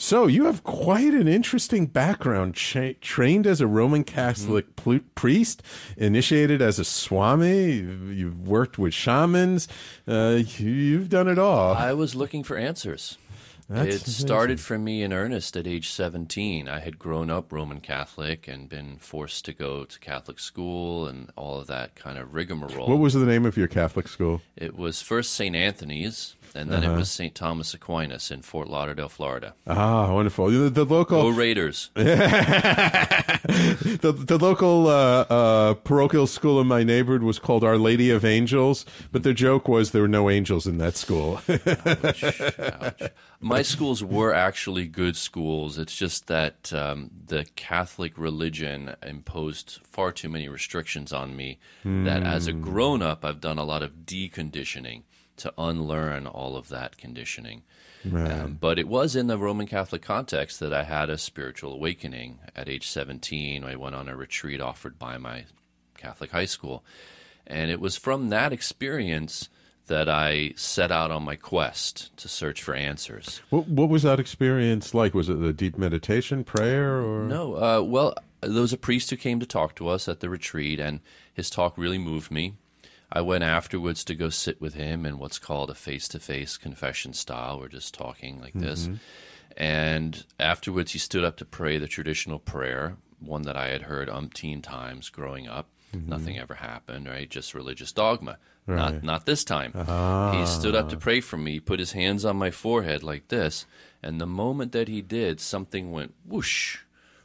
So 0.01 0.25
you 0.25 0.46
have 0.46 0.63
quite 0.63 1.13
an 1.13 1.27
interesting 1.27 1.86
background. 1.86 2.55
Cha- 2.55 2.93
trained 3.01 3.46
as 3.46 3.62
a 3.62 3.67
Roman 3.67 4.03
Catholic 4.03 4.75
pl- 4.75 5.01
priest, 5.13 5.62
initiated 5.96 6.60
as 6.60 6.79
a 6.79 6.84
Swami. 6.84 7.74
You've 7.74 8.48
worked 8.48 8.79
with 8.79 8.96
shamans. 8.96 9.67
Uh, 10.08 10.39
you, 10.58 10.72
you've 10.72 11.10
done 11.10 11.27
it 11.27 11.38
all. 11.38 11.75
I 11.75 11.93
was 11.93 12.15
looking 12.15 12.43
for 12.43 12.58
answers. 12.58 13.20
That's 13.70 13.96
it 13.96 14.08
started 14.08 14.60
for 14.60 14.79
me 14.79 15.03
in 15.03 15.13
earnest 15.13 15.55
at 15.55 15.67
age 15.67 15.91
17. 15.91 16.67
I 16.67 16.79
had 16.79 16.98
grown 16.98 17.29
up 17.29 17.53
Roman 17.53 17.79
Catholic 17.79 18.48
and 18.48 18.67
been 18.67 18.98
forced 18.98 19.46
to 19.46 19.53
go 19.53 19.86
to 19.86 20.00
Catholic 20.00 20.39
school 20.39 21.08
and 21.08 21.31
all 21.38 21.60
of 21.60 21.67
that 21.67 21.93
kind 21.93 22.17
of 22.17 22.34
rigmarole. 22.34 22.89
What 22.89 22.98
was 22.98 23.13
the 23.13 23.25
name 23.25 23.46
of 23.46 23.55
your 23.55 23.67
Catholic 23.67 24.08
school? 24.08 24.41
it 24.58 24.75
was 24.75 25.01
first 25.01 25.31
St. 25.34 25.55
Anthony's, 25.55 26.36
and 26.55 26.70
then 26.72 26.84
Uh-huh. 26.84 26.93
it 26.93 26.98
was 26.98 27.10
St. 27.12 27.36
Thomas 27.36 27.74
Aquinas 27.74 28.31
in 28.31 28.41
Fort 28.41 28.67
Lauderdale, 28.70 29.10
Florida. 29.10 29.53
Ah, 29.67 30.12
wonderful. 30.13 30.50
The, 30.50 30.70
the 30.70 30.86
Go 30.86 30.96
local, 30.98 31.31
Raiders! 31.31 31.89
the, 31.96 33.24
the 34.17 34.38
local 34.38 34.88
uh, 34.88 35.25
uh, 35.29 35.74
parochial 35.75 36.27
school 36.27 36.60
in 36.62 36.67
my 36.67 36.84
neighborhood 36.84 37.24
was 37.24 37.39
called 37.39 37.63
Our 37.63 37.77
Lady 37.77 38.10
of 38.12 38.25
Angels, 38.25 38.86
but 39.12 39.24
the 39.24 39.34
joke 39.34 39.67
was 39.67 39.91
there 39.91 40.01
were 40.01 40.08
no 40.08 40.29
angels 40.29 40.67
in 40.67 40.77
that 40.79 40.96
school. 40.98 41.41
Ouch. 41.50 42.24
My 43.39 43.62
schools 43.63 44.03
were 44.03 44.34
actually 44.34 44.88
good 44.88 45.15
schools. 45.17 45.77
It's 45.77 45.96
just 45.96 46.27
that 46.27 46.72
um, 46.74 47.10
the 47.27 47.46
Catholic 47.55 48.17
religion 48.17 48.96
imposed 49.05 49.79
far 49.84 50.12
too 50.12 50.29
many 50.29 50.48
restrictions 50.48 51.12
on 51.12 51.36
me. 51.36 51.60
That 51.84 52.24
as 52.24 52.48
a 52.48 52.53
grown 52.53 53.01
up, 53.01 53.25
I've 53.25 53.41
done 53.41 53.58
a 53.58 53.63
lot 53.63 53.81
of 53.84 54.05
deconditioning 54.05 55.03
to 55.41 55.53
unlearn 55.57 56.27
all 56.27 56.55
of 56.55 56.69
that 56.69 56.98
conditioning. 56.98 57.63
Um, 58.12 58.57
but 58.60 58.79
it 58.79 58.88
was 58.88 59.15
in 59.15 59.27
the 59.27 59.38
Roman 59.38 59.67
Catholic 59.67 60.01
context 60.01 60.60
that 60.60 60.74
I 60.74 60.83
had 60.83 61.10
a 61.10 61.17
spiritual 61.17 61.74
awakening 61.74 62.39
at 62.55 62.67
age 62.67 62.88
17. 62.88 63.63
I 63.63 63.75
went 63.75 63.95
on 63.95 64.10
a 64.10 64.15
retreat 64.15 64.60
offered 64.60 64.98
by 64.98 65.17
my 65.17 65.45
Catholic 65.98 66.31
high 66.31 66.45
school. 66.45 66.83
And 67.45 67.69
it 67.69 67.79
was 67.79 67.98
from 67.98 68.29
that 68.29 68.53
experience 68.53 69.50
that 69.88 70.07
I 70.07 70.53
set 70.55 70.91
out 70.91 71.12
on 71.12 71.24
my 71.24 71.36
quest 71.36 72.15
to 72.17 72.27
search 72.27 72.63
for 72.63 72.74
answers. 72.74 73.41
what, 73.50 73.67
what 73.67 73.89
was 73.89 74.03
that 74.03 74.19
experience 74.19 74.93
like? 74.93 75.13
Was 75.13 75.29
it 75.29 75.38
a 75.38 75.53
deep 75.53 75.77
meditation, 75.77 76.43
prayer, 76.43 77.01
or 77.01 77.25
No, 77.25 77.55
uh, 77.55 77.81
well, 77.81 78.15
there 78.41 78.62
was 78.62 78.74
a 78.74 78.77
priest 78.77 79.10
who 79.10 79.17
came 79.17 79.39
to 79.39 79.45
talk 79.45 79.75
to 79.75 79.89
us 79.89 80.07
at 80.07 80.19
the 80.19 80.29
retreat, 80.29 80.79
and 80.79 81.01
his 81.33 81.50
talk 81.50 81.77
really 81.77 81.98
moved 81.98 82.31
me. 82.31 82.53
I 83.12 83.22
went 83.22 83.44
afterwards 83.44 84.03
to 84.06 84.15
go 84.15 84.30
sit 84.30 84.62
with 84.62 84.74
him 84.74 85.06
in 85.06 85.20
what's 85.20 85.39
called 85.39 85.70
a 85.70 85.75
face 85.75 86.08
to 86.10 86.20
face 86.20 86.58
confession 86.58 87.13
style. 87.13 87.60
We're 87.60 87.68
just 87.68 87.94
talking 87.94 88.39
like 88.39 88.53
this. 88.53 88.84
Mm-hmm. 88.84 88.96
And 89.58 90.24
afterwards, 90.39 90.94
he 90.94 91.00
stood 91.00 91.25
up 91.25 91.38
to 91.38 91.46
pray 91.46 91.77
the 91.77 91.88
traditional 91.88 92.39
prayer, 92.39 92.96
one 93.20 93.41
that 93.44 93.58
I 93.58 93.68
had 93.68 93.84
heard 93.84 94.08
umpteen 94.08 94.63
times 94.63 95.10
growing 95.10 95.48
up. 95.48 95.68
Mm-hmm. 95.94 96.10
Nothing 96.10 96.39
ever 96.39 96.53
happened, 96.56 97.08
right? 97.08 97.30
Just 97.30 97.53
religious 97.53 97.91
dogma. 97.91 98.38
Not, 98.68 99.03
not 99.03 99.25
this 99.25 99.44
time. 99.44 99.74
He 99.74 99.82
ah. 99.86 100.46
stood 100.46 100.75
up 100.75 100.88
to 100.89 100.98
pray 100.98 101.20
for 101.20 101.36
me, 101.36 101.60
put 101.60 101.80
his 101.80 101.91
hands 101.91 102.24
on 102.24 102.38
my 102.38 102.51
forehead 102.51 103.03
like 103.03 103.27
this, 103.27 103.65
and 104.01 104.22
the 104.22 104.25
moment 104.25 104.72
that 104.72 104.88
he 104.88 105.01
did, 105.01 105.41
something 105.41 105.91
went 105.91 106.13
whoosh 106.25 106.77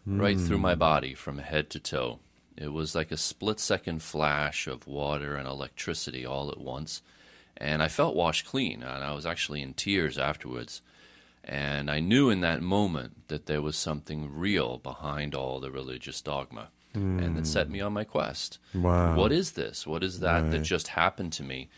right 0.06 0.38
through 0.38 0.58
my 0.58 0.74
mm. 0.74 0.78
body 0.78 1.14
from 1.14 1.38
head 1.38 1.70
to 1.70 1.80
toe. 1.80 2.20
It 2.56 2.72
was 2.72 2.94
like 2.94 3.10
a 3.10 3.16
split 3.16 3.60
second 3.60 4.02
flash 4.02 4.66
of 4.66 4.86
water 4.86 5.36
and 5.36 5.46
electricity 5.46 6.24
all 6.24 6.50
at 6.50 6.58
once. 6.58 7.02
And 7.56 7.82
I 7.82 7.88
felt 7.88 8.16
washed 8.16 8.46
clean, 8.46 8.82
and 8.82 9.04
I 9.04 9.12
was 9.12 9.26
actually 9.26 9.62
in 9.62 9.74
tears 9.74 10.18
afterwards. 10.18 10.82
And 11.44 11.90
I 11.90 12.00
knew 12.00 12.28
in 12.28 12.40
that 12.40 12.60
moment 12.62 13.28
that 13.28 13.46
there 13.46 13.62
was 13.62 13.76
something 13.76 14.34
real 14.34 14.78
behind 14.78 15.34
all 15.34 15.60
the 15.60 15.70
religious 15.70 16.20
dogma. 16.20 16.68
And 16.94 17.36
it 17.36 17.46
set 17.46 17.68
me 17.68 17.82
on 17.82 17.92
my 17.92 18.04
quest. 18.04 18.58
Wow. 18.74 19.16
What 19.16 19.30
is 19.30 19.52
this? 19.52 19.86
What 19.86 20.02
is 20.02 20.20
that 20.20 20.50
that 20.50 20.62
just 20.62 20.88
happened 20.88 21.34
to 21.34 21.42
me? 21.42 21.68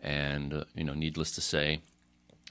And, 0.00 0.54
uh, 0.54 0.64
you 0.76 0.84
know, 0.84 0.94
needless 0.94 1.32
to 1.32 1.40
say, 1.40 1.80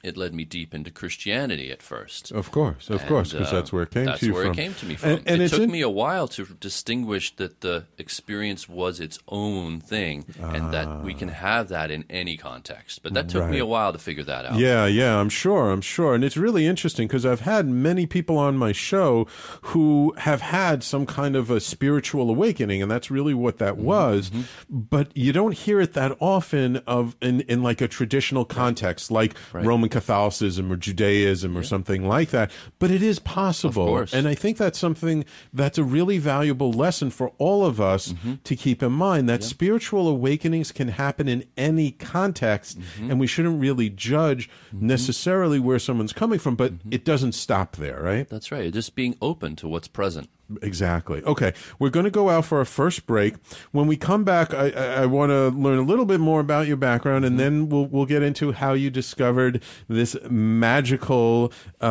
it 0.04 0.18
led 0.18 0.34
me 0.34 0.46
deep 0.46 0.74
into 0.74 0.92
Christianity 0.92 1.72
at 1.72 1.82
first. 1.82 2.32
Of 2.32 2.52
course, 2.52 2.90
of 2.90 3.02
And, 3.02 3.10
course, 3.10 3.34
because 3.34 3.52
uh, 3.52 3.56
that's 3.56 3.74
where 3.74 3.84
it 3.84 3.92
came 3.92 4.08
um, 4.08 4.18
to 4.18 4.26
you 4.26 4.34
where 4.34 4.46
it 4.46 4.56
came 4.56 4.74
to 4.76 4.86
me 4.86 4.96
from. 4.96 5.10
And, 5.12 5.28
and 5.28 5.42
it 5.42 5.50
took 5.50 5.62
in- 5.62 5.72
me 5.72 5.82
a 5.82 5.90
while 5.90 6.28
to 6.30 6.46
distinguish 6.46 7.36
that 7.36 7.62
the 7.62 7.86
experience 7.98 8.70
was 8.70 9.00
its 9.00 9.20
own 9.28 9.80
thing, 9.80 10.26
and 10.40 10.74
that 10.74 11.04
we 11.04 11.14
can 11.14 11.30
ah. 11.30 11.34
have 11.34 11.70
that 11.70 11.92
in 11.92 12.06
any 12.10 12.38
context. 12.38 13.04
But 13.04 13.14
that 13.14 13.30
took 13.30 13.50
me 13.50 13.60
a 13.60 13.66
while 13.66 13.94
to 13.94 14.00
figure 14.00 14.24
that 14.24 14.46
out. 14.46 14.58
Yeah, 14.58 14.86
yeah, 14.86 15.20
I'm 15.20 15.30
sure, 15.30 15.72
I'm 15.72 15.82
sure. 15.82 16.16
And 16.16 16.24
it's 16.24 16.38
really 16.38 16.66
interesting 16.66 17.08
because 17.08 17.26
I've 17.26 17.42
had 17.42 17.68
many 17.68 18.06
people 18.06 18.38
on 18.38 18.58
my 18.58 18.72
show 18.72 19.28
who 19.62 20.14
have 20.18 20.42
had 20.42 20.84
some 20.84 21.06
kind 21.06 21.36
of 21.36 21.52
a 21.52 21.60
spiritual 21.60 22.30
awakening, 22.30 22.82
and 22.82 22.90
that's 22.90 23.12
really 23.12 23.34
what 23.34 23.58
that 23.58 23.74
mm-hmm, 23.74 23.84
was. 23.84 24.30
Mm-hmm. 24.30 24.42
But 24.70 25.16
you 25.16 25.34
don't 25.34 25.54
hear 25.54 25.82
it 25.82 25.94
that 25.94 26.16
often 26.20 26.78
of 26.88 27.16
in, 27.22 27.42
in 27.42 27.64
like 27.64 27.82
a 27.82 27.88
traditional 27.88 28.46
context, 28.46 29.12
like 29.12 29.36
Roman 29.54 29.89
Catholicism 29.90 30.72
or 30.72 30.76
Judaism 30.76 31.58
or 31.58 31.64
something 31.64 32.08
like 32.08 32.30
that. 32.30 32.52
But 32.80 32.92
it 32.92 33.02
is 33.02 33.20
possible. 33.20 34.06
And 34.14 34.28
I 34.28 34.36
think 34.36 34.58
that's 34.58 34.80
something 34.80 35.26
that's 35.54 35.78
a 35.78 35.84
really 35.84 36.18
valuable 36.18 36.72
lesson 36.72 37.10
for 37.10 37.34
all 37.38 37.66
of 37.66 37.82
us 37.82 38.14
mm-hmm. 38.14 38.36
to 38.44 38.56
keep 38.56 38.82
in 38.84 38.92
mind 38.92 39.28
that 39.30 39.44
spiritual 39.44 40.08
awakenings 40.08 40.72
can 40.72 40.90
happen 40.90 41.28
in 41.28 41.46
any 41.58 41.92
context, 41.92 42.80
mm-hmm. 42.80 43.12
and 43.12 43.20
we 43.20 43.28
shouldn't 43.28 43.60
really 43.60 43.90
judge 43.90 44.50
mm-hmm. 44.74 44.88
necessarily 44.88 45.60
where 45.60 45.80
someone's 45.80 46.14
coming 46.14 46.40
from, 46.40 46.56
but 46.56 46.74
it 46.90 47.04
doesn't 47.06 47.34
stop 47.34 47.76
there, 47.76 48.02
right? 48.02 48.30
That's 48.30 48.52
right. 48.52 48.72
Just 48.72 48.96
being 48.96 49.16
open 49.22 49.56
to 49.58 49.68
what's 49.68 49.88
present. 49.88 50.30
Exactly. 50.62 51.24
Okay, 51.24 51.54
we're 51.78 51.90
going 51.90 52.06
to 52.06 52.12
go 52.12 52.30
out 52.30 52.46
for 52.46 52.58
our 52.60 52.66
first 52.66 53.06
break. 53.06 53.36
When 53.72 53.88
we 53.88 53.98
come 53.98 54.24
back, 54.24 54.54
I, 54.54 54.70
I, 54.70 54.86
I 55.02 55.06
want 55.06 55.30
to 55.30 55.50
learn 55.50 55.78
a 55.78 55.84
little 55.84 56.06
bit 56.06 56.20
more 56.20 56.40
about 56.40 56.68
your 56.68 56.78
background, 56.78 57.26
and 57.26 57.40
then 57.40 57.70
we'll 57.70 57.86
we'll 57.86 58.06
get 58.06 58.24
into 58.24 58.52
how 58.52 58.74
you 58.74 58.90
discovered 58.90 59.62
this 59.88 60.16
magical 60.30 61.54
uh, 61.82 61.86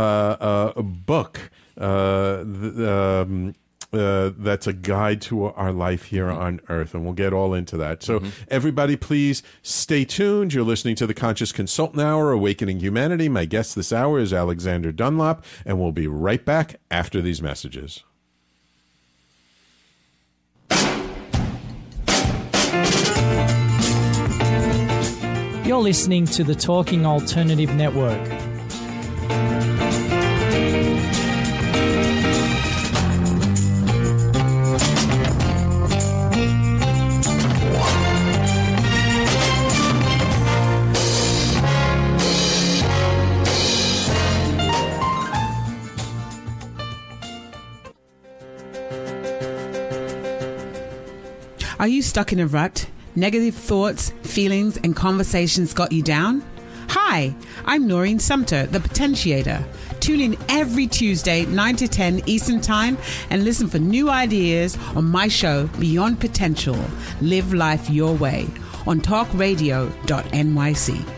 uh, 0.75 0.83
book. 0.83 1.51
Uh, 1.77 2.43
th- 2.45 2.79
um, 2.89 3.55
uh, 3.93 4.31
that's 4.37 4.67
a 4.67 4.73
guide 4.73 5.21
to 5.23 5.45
our 5.45 5.73
life 5.73 6.05
here 6.05 6.29
on 6.29 6.61
earth, 6.69 6.93
and 6.95 7.05
we'll 7.05 7.15
get 7.15 7.33
all 7.33 7.55
into 7.55 7.77
that. 7.79 8.03
So, 8.03 8.23
everybody, 8.49 8.97
please 8.97 9.43
stay 9.63 10.05
tuned. 10.05 10.53
You're 10.53 10.65
listening 10.65 10.95
to 10.97 11.07
the 11.07 11.15
Conscious 11.15 11.53
Consultant 11.53 12.03
Hour, 12.03 12.31
Awakening 12.33 12.81
Humanity. 12.81 13.29
My 13.31 13.47
guest 13.47 13.75
this 13.75 13.93
hour 13.93 14.19
is 14.19 14.33
Alexander 14.33 14.93
Dunlop, 14.93 15.43
and 15.65 15.81
we'll 15.81 15.93
be 15.93 16.07
right 16.07 16.45
back 16.45 16.77
after 16.91 17.23
these 17.23 17.41
messages. 17.41 18.05
You're 25.69 25.83
listening 25.83 26.25
to 26.29 26.45
the 26.45 26.55
Talking 26.55 27.05
Alternative 27.05 27.75
Network. 27.75 28.19
Are 51.79 51.87
you 51.87 52.01
stuck 52.01 52.33
in 52.33 52.41
a 52.41 52.47
rut? 52.47 52.87
Negative 53.19 53.53
thoughts, 53.53 54.13
feelings, 54.23 54.77
and 54.77 54.95
conversations 54.95 55.75
got 55.75 55.91
you 55.91 56.05
down? 56.05 56.41
Hi, 56.91 57.35
I'm 57.65 57.89
Noreen 57.89 58.21
Sumter, 58.21 58.67
the 58.67 58.79
Potentiator. 58.79 59.65
Tune 59.99 60.21
in 60.21 60.37
every 60.49 60.87
Tuesday, 60.87 61.45
9 61.47 61.75
to 61.79 61.89
10 61.89 62.23
Eastern 62.27 62.61
Time, 62.61 62.97
and 63.31 63.43
listen 63.43 63.67
for 63.67 63.81
new 63.81 64.09
ideas 64.09 64.79
on 64.95 65.07
my 65.07 65.27
show, 65.27 65.67
Beyond 65.81 66.21
Potential 66.21 66.79
Live 67.21 67.53
Life 67.53 67.91
Your 67.91 68.15
Way, 68.15 68.47
on 68.87 69.01
talkradio.nyc. 69.01 71.18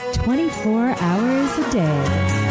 24 0.23 0.95
hours 0.99 1.57
a 1.57 1.71
day. 1.71 2.50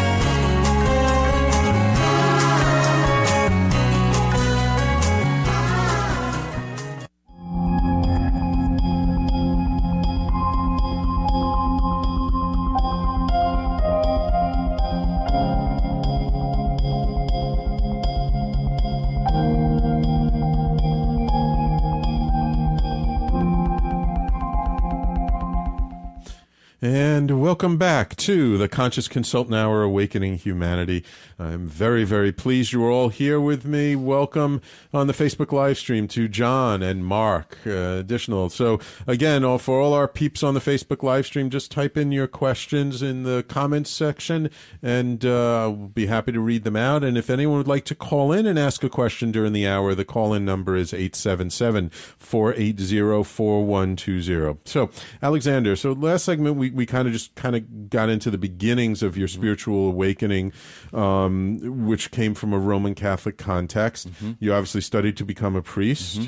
And 26.82 27.42
welcome 27.42 27.76
back 27.76 28.16
to 28.16 28.56
the 28.56 28.66
Conscious 28.66 29.06
Consultant 29.06 29.54
Hour 29.54 29.82
Awakening 29.82 30.38
Humanity. 30.38 31.04
I'm 31.38 31.66
very, 31.66 32.04
very 32.04 32.32
pleased 32.32 32.72
you 32.72 32.82
are 32.82 32.90
all 32.90 33.10
here 33.10 33.38
with 33.38 33.66
me. 33.66 33.94
Welcome 33.96 34.62
on 34.94 35.06
the 35.06 35.12
Facebook 35.12 35.52
live 35.52 35.76
stream 35.76 36.08
to 36.08 36.26
John 36.26 36.82
and 36.82 37.04
Mark, 37.04 37.58
uh, 37.66 37.98
additional. 37.98 38.48
So, 38.48 38.80
again, 39.06 39.44
all, 39.44 39.58
for 39.58 39.78
all 39.78 39.92
our 39.92 40.08
peeps 40.08 40.42
on 40.42 40.54
the 40.54 40.60
Facebook 40.60 41.02
live 41.02 41.26
stream, 41.26 41.50
just 41.50 41.70
type 41.70 41.98
in 41.98 42.12
your 42.12 42.26
questions 42.26 43.02
in 43.02 43.24
the 43.24 43.44
comments 43.46 43.90
section 43.90 44.48
and 44.82 45.22
uh, 45.22 45.60
I'll 45.60 45.72
be 45.74 46.06
happy 46.06 46.32
to 46.32 46.40
read 46.40 46.64
them 46.64 46.76
out. 46.76 47.04
And 47.04 47.18
if 47.18 47.28
anyone 47.28 47.58
would 47.58 47.68
like 47.68 47.84
to 47.86 47.94
call 47.94 48.32
in 48.32 48.46
and 48.46 48.58
ask 48.58 48.82
a 48.82 48.88
question 48.88 49.32
during 49.32 49.52
the 49.52 49.68
hour, 49.68 49.94
the 49.94 50.06
call 50.06 50.32
in 50.32 50.46
number 50.46 50.76
is 50.76 50.94
877 50.94 51.90
480 51.90 53.22
4120. 53.22 54.60
So, 54.64 54.90
Alexander, 55.22 55.76
so 55.76 55.92
last 55.92 56.24
segment 56.24 56.56
we, 56.56 56.69
we 56.72 56.87
kind 56.87 57.06
of 57.06 57.12
just 57.12 57.35
kind 57.35 57.54
of 57.56 57.90
got 57.90 58.09
into 58.09 58.30
the 58.30 58.38
beginnings 58.38 59.02
of 59.02 59.16
your 59.16 59.28
spiritual 59.28 59.88
awakening, 59.88 60.52
um, 60.92 61.87
which 61.87 62.11
came 62.11 62.35
from 62.35 62.52
a 62.52 62.59
Roman 62.59 62.94
Catholic 62.94 63.38
context. 63.38 64.09
You 64.38 64.52
obviously 64.52 64.80
studied 64.80 65.16
to 65.18 65.24
become 65.24 65.56
a 65.56 65.62
priest. 65.62 66.20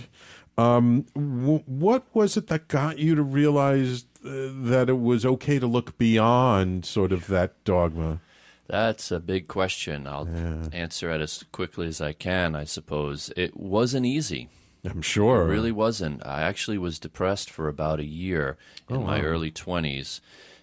Um, 0.59 1.07
w- 1.15 1.63
what 1.67 2.05
was 2.15 2.37
it 2.37 2.49
that 2.49 2.69
got 2.69 2.99
you 2.99 3.15
to 3.15 3.23
realize 3.23 4.05
uh, 4.25 4.51
that 4.53 4.87
it 4.89 5.01
was 5.01 5.25
okay 5.25 5.59
to 5.59 5.67
look 5.67 5.97
beyond 5.97 6.85
sort 6.85 7.11
of 7.13 7.27
that 7.29 7.65
dogma? 7.65 8.21
That's 8.69 9.11
a 9.11 9.19
big 9.21 9.49
question. 9.49 10.07
I'll 10.07 10.29
answer 10.73 11.11
it 11.11 11.21
as 11.21 11.45
quickly 11.53 11.89
as 11.89 12.01
I 12.01 12.13
can, 12.13 12.55
I 12.55 12.65
suppose. 12.65 13.33
It 13.37 13.57
wasn't 13.57 14.07
easy. 14.07 14.49
I'm 14.85 15.03
sure. 15.03 15.43
It 15.43 15.55
really 15.55 15.73
wasn't. 15.73 16.27
I 16.27 16.43
actually 16.43 16.79
was 16.79 16.99
depressed 16.99 17.51
for 17.51 17.69
about 17.69 18.01
a 18.01 18.05
year 18.05 18.57
in 18.89 18.97
oh, 18.97 19.03
my 19.03 19.21
early 19.21 19.51
20s 19.51 20.21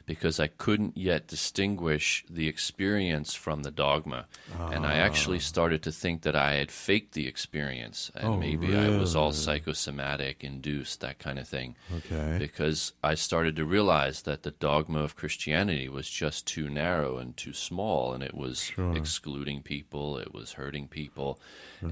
because 0.10 0.40
I 0.40 0.48
couldn't 0.48 0.98
yet 0.98 1.28
distinguish 1.28 2.26
the 2.28 2.48
experience 2.48 3.36
from 3.36 3.62
the 3.62 3.70
dogma. 3.70 4.26
And 4.72 4.84
I 4.84 4.96
actually 4.96 5.38
ah. 5.38 5.42
started 5.42 5.84
to 5.84 5.92
think 5.92 6.24
that 6.24 6.36
I 6.36 6.54
had 6.54 6.72
faked 6.72 7.14
the 7.14 7.28
experience 7.28 8.10
and 8.16 8.28
oh, 8.28 8.38
maybe 8.38 8.76
I 8.76 8.90
was 8.98 9.16
all 9.16 9.32
psychosomatic, 9.34 10.44
induced, 10.44 11.02
that 11.02 11.20
kind 11.20 11.38
of 11.38 11.48
thing. 11.48 11.76
Okay. 11.96 12.38
Because 12.40 12.94
I 13.04 13.14
started 13.14 13.56
to 13.58 13.66
realize 13.66 14.24
that 14.24 14.42
the 14.42 14.50
dogma 14.50 15.04
of 15.04 15.16
Christianity 15.16 15.88
was 15.88 16.10
just 16.10 16.48
too 16.48 16.72
narrow 16.72 17.20
and 17.20 17.38
too 17.38 17.54
small 17.54 18.12
and 18.12 18.24
it 18.24 18.34
was 18.34 18.72
excluding 18.96 19.62
people, 19.62 20.18
it 20.18 20.34
was 20.34 20.54
hurting 20.54 20.88
people. 20.88 21.40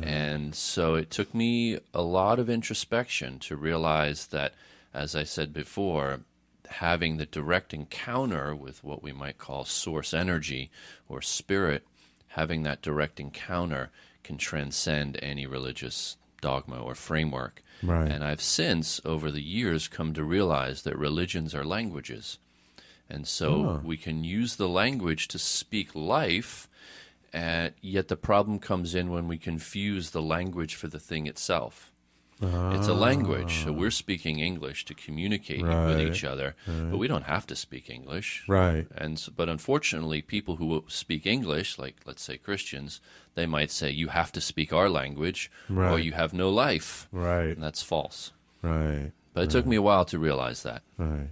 And 0.01 0.55
so 0.55 0.95
it 0.95 1.11
took 1.11 1.35
me 1.35 1.77
a 1.93 2.01
lot 2.01 2.39
of 2.39 2.49
introspection 2.49 3.37
to 3.41 3.55
realize 3.55 4.25
that, 4.27 4.55
as 4.91 5.15
I 5.15 5.23
said 5.23 5.53
before, 5.53 6.21
having 6.69 7.17
the 7.17 7.25
direct 7.25 7.73
encounter 7.73 8.55
with 8.55 8.83
what 8.83 9.01
we 9.03 9.11
might 9.11 9.37
call 9.37 9.65
source 9.65 10.13
energy 10.13 10.69
or 11.07 11.21
spirit, 11.21 11.85
having 12.29 12.63
that 12.63 12.81
direct 12.81 13.19
encounter 13.19 13.89
can 14.23 14.37
transcend 14.37 15.17
any 15.21 15.45
religious 15.45 16.17
dogma 16.41 16.79
or 16.81 16.95
framework. 16.95 17.63
Right. 17.81 18.09
And 18.11 18.23
I've 18.23 18.41
since, 18.41 18.99
over 19.05 19.31
the 19.31 19.41
years, 19.41 19.87
come 19.87 20.13
to 20.13 20.23
realize 20.23 20.81
that 20.83 20.97
religions 20.97 21.55
are 21.55 21.63
languages. 21.63 22.37
And 23.09 23.27
so 23.27 23.49
Oh. 23.53 23.81
we 23.83 23.97
can 23.97 24.23
use 24.23 24.55
the 24.57 24.67
language 24.67 25.27
to 25.29 25.39
speak 25.39 25.95
life, 25.95 26.67
uh, 27.33 27.69
yet 27.81 28.07
the 28.09 28.17
problem 28.17 28.59
comes 28.59 28.93
in 28.93 29.09
when 29.09 29.27
we 29.27 29.37
confuse 29.37 30.09
the 30.11 30.21
language 30.21 30.75
for 30.75 30.87
the 30.87 30.99
thing 30.99 31.25
itself. 31.27 31.91
It's 32.41 32.87
a 32.87 32.93
language, 32.93 33.63
so 33.63 33.71
we're 33.71 33.87
ah. 33.87 33.89
speaking 33.89 34.39
English 34.39 34.85
to 34.85 34.93
communicate 34.93 35.63
with 35.63 35.99
each 35.99 36.23
other, 36.23 36.55
but 36.67 36.97
we 36.97 37.07
don't 37.07 37.23
have 37.23 37.47
to 37.47 37.55
speak 37.55 37.89
English. 37.89 38.43
Right. 38.47 38.85
And 38.95 39.17
s- 39.17 39.29
but 39.29 39.49
unfortunately, 39.49 40.21
people 40.21 40.57
who 40.57 40.83
speak 40.87 41.25
English, 41.25 41.79
like 41.79 41.95
let's 42.05 42.21
say 42.21 42.37
Christians, 42.37 43.01
they 43.35 43.45
might 43.45 43.71
say 43.71 43.89
you 43.89 44.09
have 44.09 44.31
to 44.33 44.41
speak 44.41 44.71
our 44.71 44.89
language 44.89 45.49
or 45.69 45.99
you 45.99 46.11
have 46.13 46.33
no 46.33 46.49
life. 46.49 47.07
Right. 47.11 47.55
And 47.55 47.63
that's 47.63 47.81
false. 47.81 48.31
Right. 48.61 49.11
But 49.37 49.43
it 49.45 49.49
took 49.51 49.65
me 49.65 49.75
a 49.75 49.81
while 49.81 50.03
to 50.05 50.17
realize 50.19 50.63
that. 50.63 50.81
Right. 50.97 51.29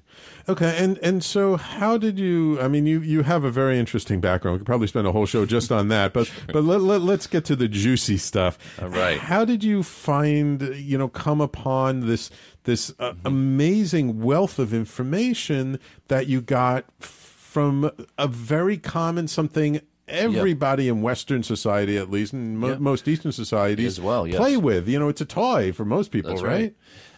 Okay. 0.48 0.76
And 0.78 0.98
and 1.00 1.24
so 1.24 1.58
how 1.58 1.98
did 1.98 2.20
you? 2.20 2.60
I 2.62 2.68
mean, 2.68 2.86
you 2.86 3.00
you 3.02 3.24
have 3.24 3.44
a 3.44 3.50
very 3.52 3.80
interesting 3.80 4.22
background. 4.22 4.56
We 4.56 4.60
could 4.60 4.68
probably 4.68 4.88
spend 4.88 5.08
a 5.08 5.12
whole 5.12 5.26
show 5.26 5.46
just 5.46 5.72
on 5.72 5.88
that. 5.88 6.14
But 6.14 6.30
but 6.54 6.64
let, 6.64 6.82
let 6.82 7.02
let's 7.02 7.26
get 7.28 7.46
to 7.46 7.56
the 7.56 7.68
juicy 7.68 8.18
stuff. 8.18 8.58
All 8.82 8.90
right. 8.90 9.18
How 9.20 9.44
did 9.44 9.64
you 9.64 9.82
find? 9.82 10.62
You 10.76 10.98
know, 10.98 11.08
come 11.08 11.42
upon 11.42 12.02
this 12.08 12.30
this 12.64 12.94
uh, 13.00 13.12
Mm-hmm. 13.14 13.28
amazing 13.28 14.22
wealth 14.22 14.60
of 14.60 14.74
information 14.74 15.80
that 16.08 16.28
you 16.28 16.42
got 16.42 16.86
from 17.00 17.90
a 18.18 18.28
very 18.28 18.78
common 18.78 19.28
something. 19.28 19.82
Everybody 20.08 20.88
in 20.88 21.02
Western 21.02 21.42
society, 21.42 21.98
at 21.98 22.12
least, 22.12 22.32
and 22.34 22.60
mo- 22.60 22.68
Yep. 22.70 22.80
most 22.80 23.08
Eastern 23.08 23.32
societies, 23.32 23.98
As 23.98 24.02
well, 24.02 24.28
yes. 24.28 24.38
play 24.38 24.56
with. 24.56 24.88
You 24.88 25.00
know, 25.00 25.10
it's 25.10 25.22
a 25.22 25.26
toy 25.26 25.72
for 25.72 25.84
most 25.84 26.12
people, 26.12 26.30
That's 26.30 26.44
right. 26.44 26.76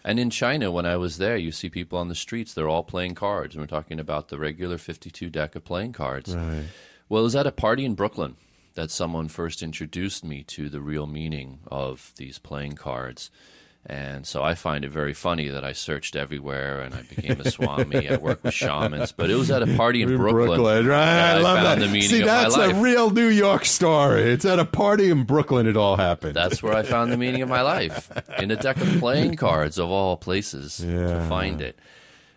And 0.08 0.18
in 0.18 0.30
China, 0.30 0.70
when 0.70 0.86
I 0.86 0.96
was 0.96 1.18
there, 1.18 1.36
you 1.36 1.52
see 1.52 1.68
people 1.68 1.98
on 1.98 2.08
the 2.08 2.14
streets, 2.14 2.54
they're 2.54 2.66
all 2.66 2.82
playing 2.82 3.14
cards. 3.14 3.54
And 3.54 3.62
we're 3.62 3.66
talking 3.66 4.00
about 4.00 4.28
the 4.28 4.38
regular 4.38 4.78
52 4.78 5.28
deck 5.28 5.54
of 5.54 5.66
playing 5.66 5.92
cards. 5.92 6.34
Right. 6.34 6.64
Well, 7.10 7.20
it 7.20 7.24
was 7.24 7.36
at 7.36 7.46
a 7.46 7.52
party 7.52 7.84
in 7.84 7.94
Brooklyn 7.94 8.36
that 8.72 8.90
someone 8.90 9.28
first 9.28 9.62
introduced 9.62 10.24
me 10.24 10.44
to 10.44 10.70
the 10.70 10.80
real 10.80 11.06
meaning 11.06 11.58
of 11.66 12.14
these 12.16 12.38
playing 12.38 12.76
cards. 12.76 13.30
And 13.90 14.26
so 14.26 14.42
I 14.42 14.54
find 14.54 14.84
it 14.84 14.90
very 14.90 15.14
funny 15.14 15.48
that 15.48 15.64
I 15.64 15.72
searched 15.72 16.14
everywhere 16.14 16.82
and 16.82 16.94
I 16.94 17.00
became 17.02 17.40
a 17.40 17.50
swami. 17.50 18.06
I 18.06 18.16
work 18.20 18.44
with 18.44 18.52
shamans. 18.52 19.12
But 19.12 19.30
it 19.30 19.34
was 19.36 19.50
at 19.50 19.62
a 19.62 19.76
party 19.78 20.02
in, 20.02 20.10
in 20.10 20.18
Brooklyn, 20.18 20.86
right? 20.86 21.06
that 21.06 21.38
I, 21.38 21.40
love 21.40 21.58
found 21.64 21.80
that. 21.80 22.02
See, 22.02 22.20
that's 22.20 22.54
a 22.54 22.74
real 22.74 23.08
New 23.08 23.28
York 23.28 23.64
story. 23.64 24.24
It's 24.30 24.44
at 24.44 24.58
a 24.58 24.66
party 24.66 25.10
in 25.10 25.24
Brooklyn. 25.24 25.66
It 25.66 25.78
all 25.78 25.96
happened. 25.96 26.34
That's 26.34 26.62
where 26.62 26.74
I 26.74 26.82
found 26.82 27.10
the 27.10 27.16
meaning 27.16 27.40
of 27.40 27.48
my 27.48 27.62
life 27.62 28.12
in 28.38 28.50
a 28.50 28.56
deck 28.56 28.76
of 28.76 28.88
playing 28.98 29.36
cards 29.36 29.78
of 29.78 29.88
all 29.90 30.18
places 30.18 30.84
Yeah. 30.84 31.14
to 31.20 31.26
find 31.26 31.62
it, 31.62 31.78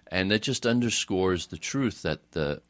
and 0.08 0.32
it 0.32 0.44
just 0.44 0.66
underscores 0.66 1.48
the 1.48 1.58
truth 1.58 2.02
that 2.04 2.32
the 2.32 2.62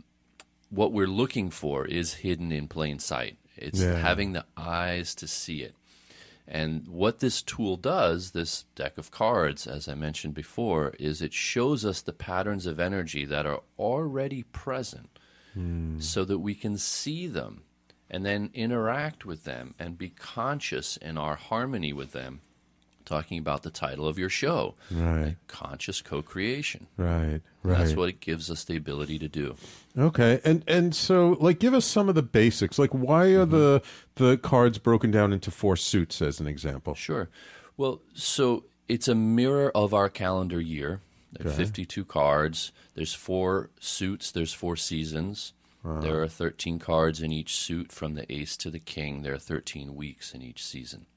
what 0.71 0.91
we're 0.91 1.05
looking 1.05 1.51
for 1.51 1.85
is 1.85 2.15
hidden 2.15 2.51
in 2.51 2.67
plain 2.67 2.97
sight. 2.97 3.37
It's 3.57 3.79
Yeah. 3.79 3.95
having 3.97 4.31
the 4.33 4.45
eyes 4.57 5.13
to 5.15 5.27
see 5.27 5.61
it. 5.61 5.75
And 6.53 6.85
what 6.89 7.19
this 7.19 7.41
tool 7.41 7.77
does, 7.77 8.31
this 8.31 8.65
deck 8.75 8.97
of 8.97 9.09
cards, 9.09 9.65
as 9.65 9.87
I 9.87 9.95
mentioned 9.95 10.33
before, 10.33 10.93
is 10.99 11.21
it 11.21 11.31
shows 11.31 11.85
us 11.85 12.01
the 12.01 12.11
patterns 12.11 12.65
of 12.65 12.77
energy 12.77 13.23
that 13.23 13.45
are 13.45 13.61
already 13.79 14.43
present 14.43 15.17
hmm. 15.53 15.97
so 15.99 16.25
that 16.25 16.39
we 16.39 16.53
can 16.53 16.77
see 16.77 17.25
them 17.25 17.63
and 18.09 18.25
then 18.25 18.49
interact 18.53 19.25
with 19.25 19.45
them 19.45 19.73
and 19.79 19.97
be 19.97 20.09
conscious 20.09 20.97
in 20.97 21.17
our 21.17 21.37
harmony 21.37 21.93
with 21.93 22.11
them. 22.11 22.41
Talking 23.11 23.39
about 23.39 23.63
the 23.63 23.69
title 23.71 24.07
of 24.07 24.17
your 24.17 24.29
show, 24.29 24.75
Right. 24.89 25.35
conscious 25.47 26.01
co-creation. 26.01 26.87
right, 26.95 27.41
right. 27.61 27.77
That's 27.77 27.93
what 27.93 28.07
it 28.07 28.21
gives 28.21 28.49
us 28.49 28.63
the 28.63 28.77
ability 28.77 29.19
to 29.19 29.27
do. 29.27 29.57
Okay, 29.97 30.39
and 30.45 30.63
and 30.65 30.95
so 30.95 31.35
like, 31.41 31.59
give 31.59 31.73
us 31.73 31.85
some 31.85 32.07
of 32.07 32.15
the 32.15 32.23
basics. 32.23 32.79
Like, 32.79 32.91
why 32.91 33.25
are 33.33 33.45
Mm-hmm. 33.45 33.51
the 33.51 33.81
the 34.15 34.37
cards 34.37 34.77
broken 34.77 35.11
down 35.11 35.33
into 35.33 35.51
four 35.51 35.75
suits, 35.75 36.21
as 36.21 36.39
an 36.39 36.47
example? 36.47 36.95
Sure. 36.95 37.27
Well, 37.75 38.01
so 38.13 38.63
it's 38.87 39.09
a 39.09 39.15
mirror 39.15 39.71
of 39.75 39.93
our 39.93 40.07
calendar 40.07 40.61
year. 40.61 41.01
There 41.33 41.47
are 41.51 41.55
52 41.55 42.05
cards. 42.05 42.71
There's 42.93 43.13
four 43.13 43.71
suits. 43.79 44.31
There's 44.31 44.53
four 44.53 44.77
seasons. 44.77 45.51
There 45.83 46.21
are 46.21 46.27
13 46.29 46.79
cards 46.79 47.21
in 47.21 47.31
each 47.33 47.55
suit 47.57 47.91
from 47.91 48.13
the 48.13 48.31
ace 48.31 48.55
to 48.57 48.69
the 48.69 48.79
king. 48.79 49.23
There 49.23 49.33
are 49.33 49.37
13 49.39 49.95
weeks 49.95 50.33
in 50.33 50.41
each 50.41 50.63
season. 50.63 51.07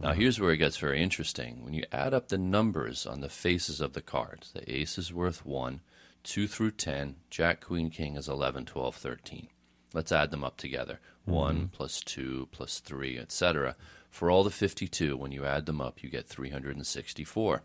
Now, 0.00 0.12
here's 0.12 0.40
where 0.40 0.52
it 0.52 0.56
gets 0.58 0.78
very 0.78 1.02
interesting. 1.02 1.64
When 1.64 1.74
you 1.74 1.84
add 1.92 2.14
up 2.14 2.28
the 2.28 2.38
numbers 2.38 3.06
on 3.06 3.20
the 3.20 3.28
faces 3.28 3.80
of 3.80 3.92
the 3.92 4.00
cards, 4.00 4.50
the 4.52 4.70
ace 4.72 4.96
is 4.98 5.12
worth 5.12 5.44
1, 5.44 5.80
2 6.24 6.46
through 6.46 6.70
10, 6.72 7.16
jack, 7.30 7.60
queen, 7.60 7.90
king 7.90 8.16
is 8.16 8.28
11, 8.28 8.64
12, 8.66 8.94
13. 8.96 9.48
Let's 9.92 10.12
add 10.12 10.30
them 10.30 10.44
up 10.44 10.56
together. 10.56 10.98
1 11.26 11.68
plus 11.72 12.00
2 12.00 12.48
plus 12.52 12.80
3, 12.80 13.18
etc. 13.18 13.76
For 14.10 14.30
all 14.30 14.42
the 14.44 14.50
52, 14.50 15.16
when 15.16 15.30
you 15.32 15.44
add 15.44 15.66
them 15.66 15.80
up, 15.80 16.02
you 16.02 16.08
get 16.08 16.26
364. 16.26 17.62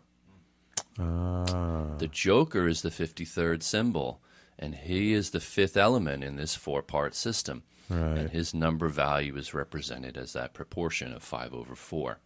Ah, 1.00 1.96
The 1.98 2.08
Joker 2.08 2.68
is 2.68 2.82
the 2.82 2.90
53rd 2.90 3.62
symbol, 3.62 4.20
and 4.58 4.74
he 4.74 5.12
is 5.12 5.30
the 5.30 5.40
fifth 5.40 5.76
element 5.76 6.22
in 6.24 6.36
this 6.36 6.54
four 6.54 6.82
part 6.82 7.14
system. 7.14 7.62
Right. 7.90 8.18
And 8.18 8.30
his 8.30 8.52
number 8.54 8.88
value 8.88 9.36
is 9.36 9.54
represented 9.54 10.16
as 10.16 10.32
that 10.34 10.52
proportion 10.54 11.12
of 11.12 11.22
5 11.22 11.54
over 11.54 11.74
4. 11.74 12.18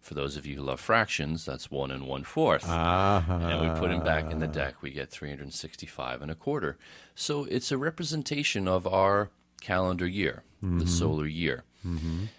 For 0.00 0.14
those 0.14 0.36
of 0.36 0.44
you 0.46 0.56
who 0.56 0.62
love 0.62 0.80
fractions, 0.80 1.44
that's 1.44 1.70
1 1.70 1.90
and 1.92 2.06
1 2.08 2.24
fourth. 2.24 2.64
ah, 2.66 3.24
And 3.28 3.60
we 3.60 3.78
put 3.80 3.90
him 3.92 4.02
back 4.02 4.32
in 4.32 4.40
the 4.40 4.48
deck, 4.48 4.82
we 4.82 4.90
get 4.90 5.10
365 5.10 6.22
and 6.22 6.30
a 6.30 6.34
quarter. 6.34 6.76
So 7.14 7.44
it's 7.44 7.70
a 7.70 7.78
representation 7.78 8.66
of 8.66 8.84
our 8.86 9.30
calendar 9.60 10.06
year, 10.06 10.42
the 10.60 10.86
solar 10.88 11.26
year. 11.26 11.62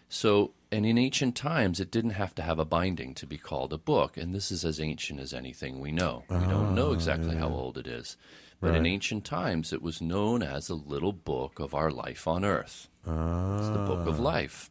So, 0.10 0.52
and 0.72 0.86
in 0.86 0.98
ancient 0.98 1.36
times, 1.36 1.80
it 1.80 1.90
didn't 1.92 2.12
have 2.12 2.34
to 2.36 2.42
have 2.42 2.60
a 2.60 2.66
binding 2.66 3.14
to 3.16 3.26
be 3.26 3.38
called 3.38 3.72
a 3.74 3.78
book. 3.78 4.18
And 4.18 4.34
this 4.36 4.52
is 4.52 4.66
as 4.66 4.80
ancient 4.80 5.20
as 5.20 5.34
anything 5.34 5.80
we 5.80 5.92
know. 5.92 6.24
We 6.30 6.38
don't 6.48 6.76
know 6.76 6.92
exactly 6.92 7.36
how 7.38 7.50
old 7.50 7.78
it 7.78 7.88
is. 7.88 8.18
But 8.64 8.76
in 8.76 8.86
ancient 8.86 9.26
times, 9.26 9.74
it 9.74 9.82
was 9.82 10.02
known 10.02 10.42
as 10.42 10.70
a 10.70 10.76
little 10.76 11.12
book 11.12 11.60
of 11.60 11.74
our 11.74 11.92
life 11.92 12.28
on 12.28 12.46
earth. 12.46 12.88
It's 13.06 13.70
the 13.70 13.86
book 13.86 14.08
of 14.08 14.20
ah, 14.20 14.24
life. 14.24 14.70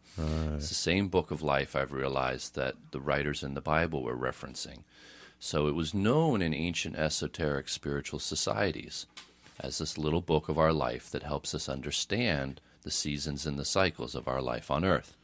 It's 0.55 0.69
the 0.69 0.75
same 0.75 1.09
book 1.09 1.31
of 1.31 1.43
life 1.43 1.77
I've 1.77 1.93
realized 1.93 2.55
that 2.55 2.75
the 2.91 3.01
writers 3.01 3.43
in 3.43 3.55
the 3.55 3.61
Bible 3.61 4.03
were 4.03 4.17
referencing. 4.17 4.85
So 5.39 5.67
it 5.67 5.75
was 5.75 5.93
known 5.93 6.41
in 6.41 6.55
ancient 6.55 6.97
esoteric 6.97 7.69
spiritual 7.69 8.21
societies 8.21 9.07
as 9.61 9.79
this 9.79 9.99
little 9.99 10.21
book 10.21 10.49
of 10.49 10.59
our 10.59 10.73
life 10.73 11.11
that 11.11 11.23
helps 11.23 11.55
us 11.55 11.69
understand 11.69 12.61
the 12.83 12.91
seasons 12.91 13.47
and 13.47 13.59
the 13.59 13.65
cycles 13.65 14.15
of 14.15 14.27
our 14.27 14.41
life 14.41 14.71
on 14.71 14.85
earth. 14.85 15.17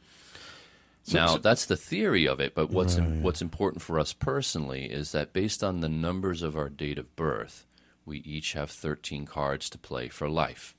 now, 1.11 1.37
that's 1.37 1.65
the 1.65 1.77
theory 1.77 2.27
of 2.27 2.39
it, 2.39 2.53
but 2.53 2.69
what's 2.69 2.97
what's 2.97 3.41
important 3.41 3.81
for 3.81 3.99
us 3.99 4.13
personally 4.13 4.85
is 4.85 5.11
that 5.11 5.33
based 5.33 5.63
on 5.63 5.79
the 5.79 5.89
numbers 5.89 6.43
of 6.43 6.55
our 6.55 6.69
date 6.69 6.99
of 6.99 7.15
birth, 7.15 7.65
we 8.09 8.17
each 8.19 8.53
have 8.53 8.69
13 8.69 9.25
cards 9.25 9.69
to 9.69 9.77
play 9.77 10.09
for 10.09 10.27
life. 10.27 10.75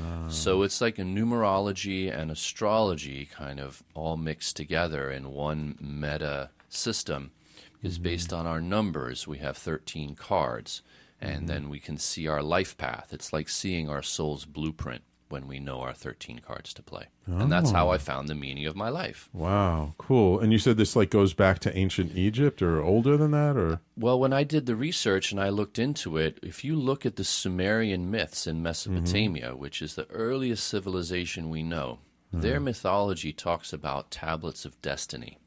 Ah. 0.00 0.28
So 0.28 0.62
it's 0.62 0.80
like 0.80 0.98
a 0.98 1.02
numerology 1.02 2.12
and 2.12 2.30
astrology 2.30 3.26
kind 3.26 3.60
of 3.60 3.82
all 3.94 4.16
mixed 4.16 4.56
together 4.56 5.10
in 5.10 5.30
one 5.30 5.76
meta 5.80 6.50
system. 6.68 7.30
Because 7.74 7.96
mm-hmm. 7.96 8.04
based 8.04 8.32
on 8.32 8.46
our 8.46 8.60
numbers, 8.60 9.28
we 9.28 9.38
have 9.38 9.56
13 9.56 10.14
cards, 10.14 10.82
and 11.20 11.38
mm-hmm. 11.38 11.46
then 11.46 11.68
we 11.68 11.78
can 11.78 11.98
see 11.98 12.26
our 12.26 12.42
life 12.42 12.76
path. 12.76 13.08
It's 13.12 13.32
like 13.32 13.48
seeing 13.48 13.88
our 13.88 14.02
soul's 14.02 14.44
blueprint 14.44 15.02
when 15.32 15.48
we 15.48 15.58
know 15.58 15.80
our 15.80 15.94
13 15.94 16.40
cards 16.40 16.74
to 16.74 16.82
play. 16.82 17.06
And 17.26 17.50
that's 17.50 17.70
how 17.70 17.88
I 17.88 17.94
oh. 17.94 17.98
found 17.98 18.28
the 18.28 18.34
meaning 18.34 18.66
of 18.66 18.76
my 18.76 18.90
life. 18.90 19.30
wow, 19.32 19.94
cool. 19.96 20.38
And 20.38 20.52
you 20.52 20.58
said 20.58 20.76
this 20.76 20.94
like 20.94 21.10
goes 21.10 21.32
back 21.32 21.58
to 21.60 21.76
ancient 21.76 22.14
Egypt 22.14 22.60
or 22.60 22.82
older 22.82 23.16
than 23.16 23.30
that, 23.30 23.56
or 23.56 23.80
Well, 23.96 24.20
when 24.20 24.34
I 24.34 24.44
did 24.44 24.66
the 24.66 24.76
research 24.76 25.32
and 25.32 25.40
I 25.40 25.48
looked 25.48 25.78
into 25.78 26.18
it, 26.18 26.38
if 26.42 26.62
you 26.64 26.76
look 26.76 27.06
at 27.06 27.16
the 27.16 27.24
Sumerian 27.24 28.10
myths 28.10 28.46
in 28.46 28.62
Mesopotamia, 28.62 29.50
mm-hmm. 29.50 29.58
which 29.58 29.80
is 29.80 29.94
the 29.94 30.08
earliest 30.10 30.68
civilization 30.68 31.48
we 31.48 31.62
know, 31.62 32.00
uh-huh. 32.32 32.42
their 32.42 32.60
mythology 32.60 33.32
talks 33.32 33.72
about 33.72 34.10
tablets 34.10 34.64
of 34.64 34.80
destiny. 34.82 35.38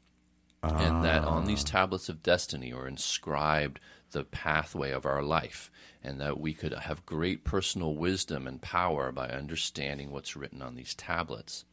And 0.62 1.04
that 1.04 1.22
on 1.22 1.44
these 1.44 1.62
ah. 1.62 1.68
tablets 1.68 2.08
of 2.08 2.24
destiny 2.24 2.72
are 2.72 2.88
inscribed 2.88 3.78
the 4.12 4.24
pathway 4.24 4.90
of 4.90 5.06
our 5.06 5.22
life, 5.22 5.70
and 6.02 6.20
that 6.20 6.40
we 6.40 6.52
could 6.52 6.72
have 6.72 7.06
great 7.06 7.44
personal 7.44 7.94
wisdom 7.94 8.46
and 8.46 8.62
power 8.62 9.12
by 9.12 9.28
understanding 9.28 10.10
what's 10.10 10.36
written 10.36 10.62
on 10.62 10.76
these 10.76 10.94
tablets. 10.94 11.64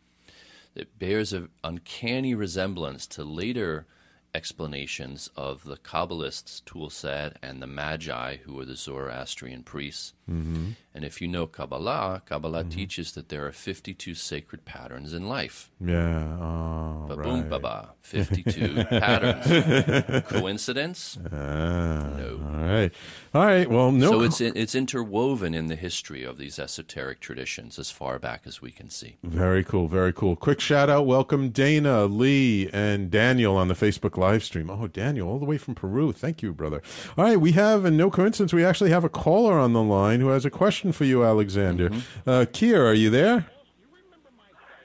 It 0.76 0.98
bears 0.98 1.34
an 1.34 1.50
uncanny 1.64 2.34
resemblance 2.34 3.06
to 3.08 3.24
later 3.24 3.86
explanations 4.34 5.30
of 5.36 5.64
the 5.64 5.78
Kabbalists' 5.78 6.64
tool 6.66 6.90
set 6.90 7.38
and 7.42 7.62
the 7.62 7.68
Magi, 7.68 8.38
who 8.46 8.54
were 8.56 8.66
the 8.66 8.76
Zoroastrian 8.76 9.64
priests. 9.64 10.14
Mm-hmm. 10.30 10.70
And 10.96 11.04
if 11.04 11.22
you 11.22 11.28
know 11.28 11.48
Kabbalah, 11.48 12.22
Kabbalah 12.26 12.64
teaches 12.64 13.12
that 13.14 13.28
there 13.30 13.46
are 13.46 13.52
52 13.52 14.14
sacred 14.16 14.64
patterns 14.64 15.12
in 15.14 15.28
life. 15.28 15.70
Yeah. 15.84 16.38
Oh, 16.40 17.06
Ba-boom, 17.08 17.42
right. 17.42 17.50
ba-ba. 17.50 17.90
52 18.04 18.86
patterns. 18.86 20.24
Coincidence? 20.28 21.18
Ah, 21.32 22.10
No. 22.18 22.40
All 22.46 22.66
right. 22.68 22.92
All 23.34 23.46
right. 23.46 23.70
Well, 23.70 23.92
no. 23.92 24.12
so 24.12 24.22
it's 24.22 24.40
it's 24.40 24.76
interwoven 24.76 25.54
in 25.54 25.68
the 25.68 25.76
history 25.76 26.24
of 26.24 26.38
these 26.38 26.60
esoteric 26.60 27.20
traditions 27.20 27.80
as 27.80 27.90
far 27.92 28.20
back 28.20 28.44
as 28.46 28.62
we 28.62 28.72
can 28.72 28.90
see. 28.90 29.18
Very 29.24 29.64
cool, 29.64 29.88
very 29.88 30.14
cool. 30.14 30.36
Quick 30.36 30.60
shout 30.60 30.90
out, 30.90 31.06
welcome 31.06 31.50
Dana, 31.50 32.06
Lee, 32.06 32.70
and 32.72 33.10
Daniel 33.10 33.56
on 33.58 33.68
the 33.68 33.74
Facebook 33.74 34.18
live 34.24 34.44
stream. 34.44 34.70
Oh, 34.70 34.88
Daniel, 34.88 35.28
all 35.30 35.40
the 35.40 35.46
way 35.46 35.58
from 35.58 35.76
Peru. 35.76 36.12
Thank 36.14 36.42
you, 36.42 36.54
brother. 36.54 36.82
All 37.18 37.26
right, 37.26 37.40
we 37.40 37.52
have, 37.54 37.84
and 37.86 37.98
no 37.98 38.10
coincidence, 38.10 38.54
we 38.54 38.64
actually 38.64 38.90
have 38.92 39.04
a 39.04 39.10
caller 39.10 39.60
on 39.60 39.74
the 39.74 39.84
line 39.84 40.22
who 40.22 40.30
has 40.30 40.46
a 40.46 40.50
question 40.50 40.92
for 40.92 41.04
you, 41.04 41.24
Alexander. 41.24 41.90
Mm-hmm. 41.90 42.30
Uh, 42.30 42.46
Kier, 42.46 42.86
are 42.90 42.94
you 42.94 43.10
there? 43.10 43.48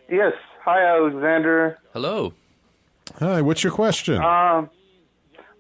Yes. 0.09 0.33
Hi, 0.65 0.85
Alexander. 0.85 1.79
Hello. 1.93 2.33
Hi, 3.21 3.41
what's 3.43 3.63
your 3.63 3.73
question? 3.73 4.17
Um, 4.23 4.69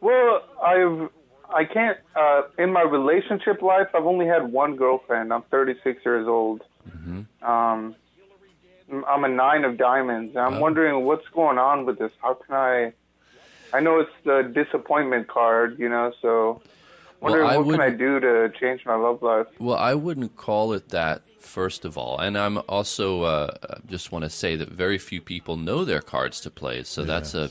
well, 0.00 0.42
I've 0.62 1.08
I 1.54 1.64
can't 1.64 1.96
uh, 2.14 2.42
in 2.58 2.72
my 2.72 2.82
relationship 2.82 3.62
life. 3.62 3.88
I've 3.94 4.04
only 4.04 4.26
had 4.26 4.52
one 4.52 4.76
girlfriend. 4.76 5.32
I'm 5.32 5.42
36 5.50 6.04
years 6.04 6.26
old. 6.28 6.62
Um, 7.42 7.94
I'm 9.06 9.24
a 9.24 9.28
nine 9.28 9.64
of 9.64 9.76
diamonds. 9.78 10.36
I'm 10.36 10.54
Oh. 10.54 10.60
wondering 10.60 11.04
what's 11.04 11.26
going 11.34 11.58
on 11.58 11.86
with 11.86 11.98
this. 11.98 12.12
How 12.22 12.34
can 12.34 12.54
I? 12.54 12.92
I 13.72 13.80
know 13.80 14.00
it's 14.00 14.10
the 14.24 14.42
disappointment 14.54 15.28
card, 15.28 15.78
you 15.78 15.88
know. 15.88 16.12
So, 16.22 16.62
Well, 17.20 17.32
wondering 17.32 17.50
I 17.50 17.56
what 17.58 17.72
can 17.72 17.80
I 17.80 17.90
do 17.90 18.20
to 18.20 18.52
change 18.58 18.84
my 18.86 18.94
love 18.94 19.22
life? 19.22 19.46
Well, 19.58 19.76
I 19.76 19.94
wouldn't 19.94 20.36
call 20.36 20.72
it 20.72 20.88
that, 20.90 21.22
first 21.40 21.84
of 21.84 21.98
all. 21.98 22.18
And 22.18 22.38
I'm 22.38 22.58
also 22.68 23.22
uh, 23.22 23.78
just 23.86 24.12
want 24.12 24.24
to 24.24 24.30
say 24.30 24.56
that 24.56 24.70
very 24.70 24.98
few 24.98 25.20
people 25.20 25.56
know 25.56 25.84
their 25.84 26.00
cards 26.00 26.40
to 26.42 26.50
play. 26.50 26.82
So 26.82 27.04
that's 27.04 27.34
a 27.34 27.50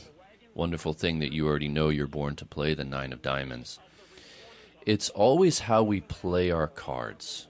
wonderful 0.54 0.92
thing 0.92 1.20
that 1.20 1.32
you 1.32 1.46
already 1.46 1.68
know 1.68 1.88
you're 1.88 2.06
born 2.06 2.34
to 2.36 2.44
play 2.44 2.74
the 2.74 2.84
Nine 2.84 3.12
of 3.12 3.22
Diamonds. 3.22 3.78
It's 4.84 5.10
always 5.10 5.60
how 5.60 5.82
we 5.82 6.00
play 6.00 6.50
our 6.50 6.66
cards. 6.66 7.46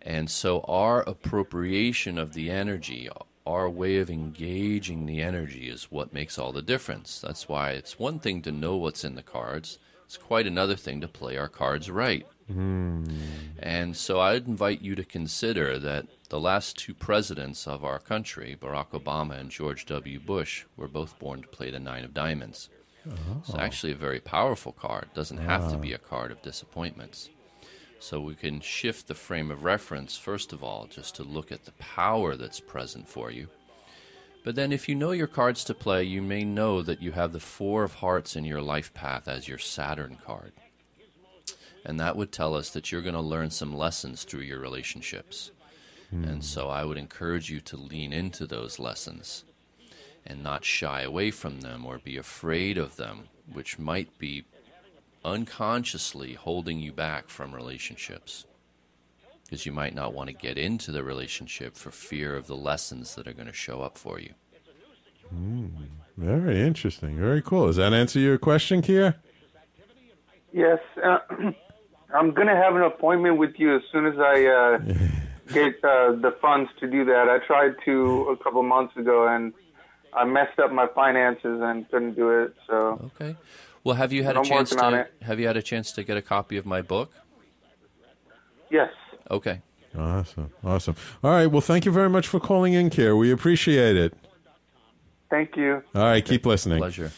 And 0.00 0.30
so 0.30 0.60
our 0.60 1.00
appropriation 1.02 2.18
of 2.18 2.32
the 2.34 2.50
energy, 2.50 3.08
our 3.46 3.68
way 3.68 3.98
of 3.98 4.10
engaging 4.10 5.06
the 5.06 5.20
energy 5.20 5.68
is 5.68 5.90
what 5.90 6.12
makes 6.12 6.38
all 6.38 6.52
the 6.52 6.62
difference. 6.62 7.20
That's 7.20 7.48
why 7.48 7.70
it's 7.70 7.98
one 7.98 8.18
thing 8.18 8.40
to 8.42 8.52
know 8.52 8.76
what's 8.76 9.04
in 9.04 9.14
the 9.14 9.22
cards, 9.22 9.78
it's 10.06 10.16
quite 10.16 10.46
another 10.46 10.76
thing 10.76 11.00
to 11.00 11.08
play 11.08 11.36
our 11.36 11.48
cards 11.48 11.90
right. 11.90 12.26
Hmm. 12.46 13.04
And 13.58 13.96
so 13.96 14.20
I'd 14.20 14.46
invite 14.46 14.82
you 14.82 14.94
to 14.94 15.04
consider 15.04 15.78
that 15.78 16.06
the 16.28 16.40
last 16.40 16.76
two 16.78 16.94
presidents 16.94 17.66
of 17.66 17.84
our 17.84 17.98
country, 17.98 18.56
Barack 18.60 18.90
Obama 18.90 19.38
and 19.38 19.50
George 19.50 19.86
W. 19.86 20.20
Bush, 20.20 20.64
were 20.76 20.88
both 20.88 21.18
born 21.18 21.42
to 21.42 21.48
play 21.48 21.70
the 21.70 21.80
Nine 21.80 22.04
of 22.04 22.12
Diamonds. 22.12 22.68
It's 23.40 23.54
oh. 23.54 23.58
actually 23.58 23.92
a 23.92 23.96
very 23.96 24.20
powerful 24.20 24.72
card. 24.72 25.08
It 25.12 25.14
doesn't 25.14 25.38
have 25.38 25.70
to 25.70 25.76
be 25.76 25.92
ah. 25.92 25.96
a 25.96 25.98
card 25.98 26.30
of 26.30 26.42
disappointments. 26.42 27.30
So 28.04 28.20
we 28.20 28.34
can 28.34 28.60
shift 28.60 29.08
the 29.08 29.14
frame 29.14 29.50
of 29.50 29.64
reference, 29.64 30.18
first 30.18 30.52
of 30.52 30.62
all, 30.62 30.86
just 30.90 31.14
to 31.16 31.22
look 31.22 31.50
at 31.50 31.64
the 31.64 31.72
power 31.72 32.36
that's 32.36 32.60
present 32.60 33.08
for 33.08 33.30
you. 33.30 33.48
But 34.44 34.56
then, 34.56 34.72
if 34.72 34.90
you 34.90 34.94
know 34.94 35.12
your 35.12 35.26
cards 35.26 35.64
to 35.64 35.74
play, 35.74 36.04
you 36.04 36.20
may 36.20 36.44
know 36.44 36.82
that 36.82 37.00
you 37.00 37.12
have 37.12 37.32
the 37.32 37.40
Four 37.40 37.82
of 37.82 37.94
Hearts 37.94 38.36
in 38.36 38.44
your 38.44 38.60
life 38.60 38.92
path 38.92 39.26
as 39.26 39.48
your 39.48 39.56
Saturn 39.56 40.18
card. 40.22 40.52
And 41.82 41.98
that 41.98 42.14
would 42.14 42.30
tell 42.30 42.54
us 42.54 42.68
that 42.70 42.92
you're 42.92 43.00
going 43.00 43.14
to 43.14 43.22
learn 43.22 43.48
some 43.48 43.74
lessons 43.74 44.24
through 44.24 44.42
your 44.42 44.60
relationships. 44.60 45.50
Hmm. 46.10 46.24
And 46.24 46.44
so 46.44 46.68
I 46.68 46.84
would 46.84 46.98
encourage 46.98 47.48
you 47.48 47.60
to 47.60 47.78
lean 47.78 48.12
into 48.12 48.46
those 48.46 48.78
lessons 48.78 49.44
and 50.26 50.42
not 50.42 50.66
shy 50.66 51.00
away 51.00 51.30
from 51.30 51.62
them 51.62 51.86
or 51.86 51.96
be 51.96 52.18
afraid 52.18 52.76
of 52.76 52.96
them, 52.96 53.28
which 53.50 53.78
might 53.78 54.18
be 54.18 54.44
unconsciously 55.24 56.34
holding 56.34 56.78
you 56.78 56.92
back 56.92 57.28
from 57.28 57.54
relationships. 57.54 58.46
Because 59.44 59.66
you 59.66 59.72
might 59.72 59.94
not 59.94 60.14
want 60.14 60.28
to 60.28 60.34
get 60.34 60.56
into 60.56 60.90
the 60.90 61.04
relationship 61.04 61.76
for 61.76 61.90
fear 61.90 62.34
of 62.34 62.46
the 62.46 62.56
lessons 62.56 63.14
that 63.14 63.26
are 63.28 63.32
going 63.32 63.46
to 63.46 63.52
show 63.52 63.82
up 63.82 63.98
for 63.98 64.18
you. 64.18 64.32
Very 66.16 66.60
interesting. 66.60 67.18
Very 67.18 67.42
cool. 67.42 67.66
Does 67.66 67.76
that 67.76 67.92
answer 67.92 68.18
your 68.18 68.38
question, 68.38 68.82
Kier? 68.82 69.16
Yes, 70.52 70.78
uh, 71.02 71.18
I'm 72.14 72.30
gonna 72.32 72.54
have 72.54 72.76
an 72.76 72.82
appointment 72.82 73.38
with 73.38 73.54
you 73.58 73.74
as 73.74 73.82
soon 73.90 74.06
as 74.06 74.14
I 74.18 74.46
uh, 74.46 74.78
get 75.52 75.84
uh, 75.84 76.12
the 76.12 76.36
funds 76.40 76.70
to 76.78 76.86
do 76.86 77.04
that. 77.06 77.28
I 77.28 77.44
tried 77.44 77.74
to 77.86 78.28
a 78.30 78.36
couple 78.36 78.62
months 78.62 78.96
ago 78.96 79.26
and 79.26 79.52
I 80.12 80.24
messed 80.24 80.60
up 80.60 80.70
my 80.70 80.86
finances 80.86 81.60
and 81.60 81.90
couldn't 81.90 82.14
do 82.14 82.30
it. 82.42 82.54
So 82.68 83.10
Okay. 83.16 83.34
Well, 83.84 83.94
have 83.96 84.12
you 84.12 84.24
had 84.24 84.36
a 84.36 84.38
I'm 84.38 84.44
chance 84.44 84.70
to 84.70 85.08
have 85.22 85.38
you 85.38 85.46
had 85.46 85.56
a 85.56 85.62
chance 85.62 85.92
to 85.92 86.02
get 86.02 86.16
a 86.16 86.22
copy 86.22 86.56
of 86.56 86.66
my 86.66 86.82
book? 86.82 87.12
yes, 88.70 88.90
Okay. 89.30 89.60
Awesome. 89.96 90.50
Awesome. 90.64 90.96
All 91.22 91.30
right. 91.30 91.46
Well, 91.46 91.60
thank 91.60 91.84
you 91.84 91.92
very 91.92 92.10
much 92.10 92.26
for 92.26 92.40
calling 92.40 92.72
in, 92.72 92.90
Kier. 92.90 93.16
We 93.16 93.30
appreciate 93.30 93.96
it. 93.96 94.12
thank 95.30 95.56
you. 95.56 95.82
All 95.94 96.02
right. 96.02 96.24
Keep 96.24 96.46
listening. 96.46 96.78
Pleasure. 96.78 97.12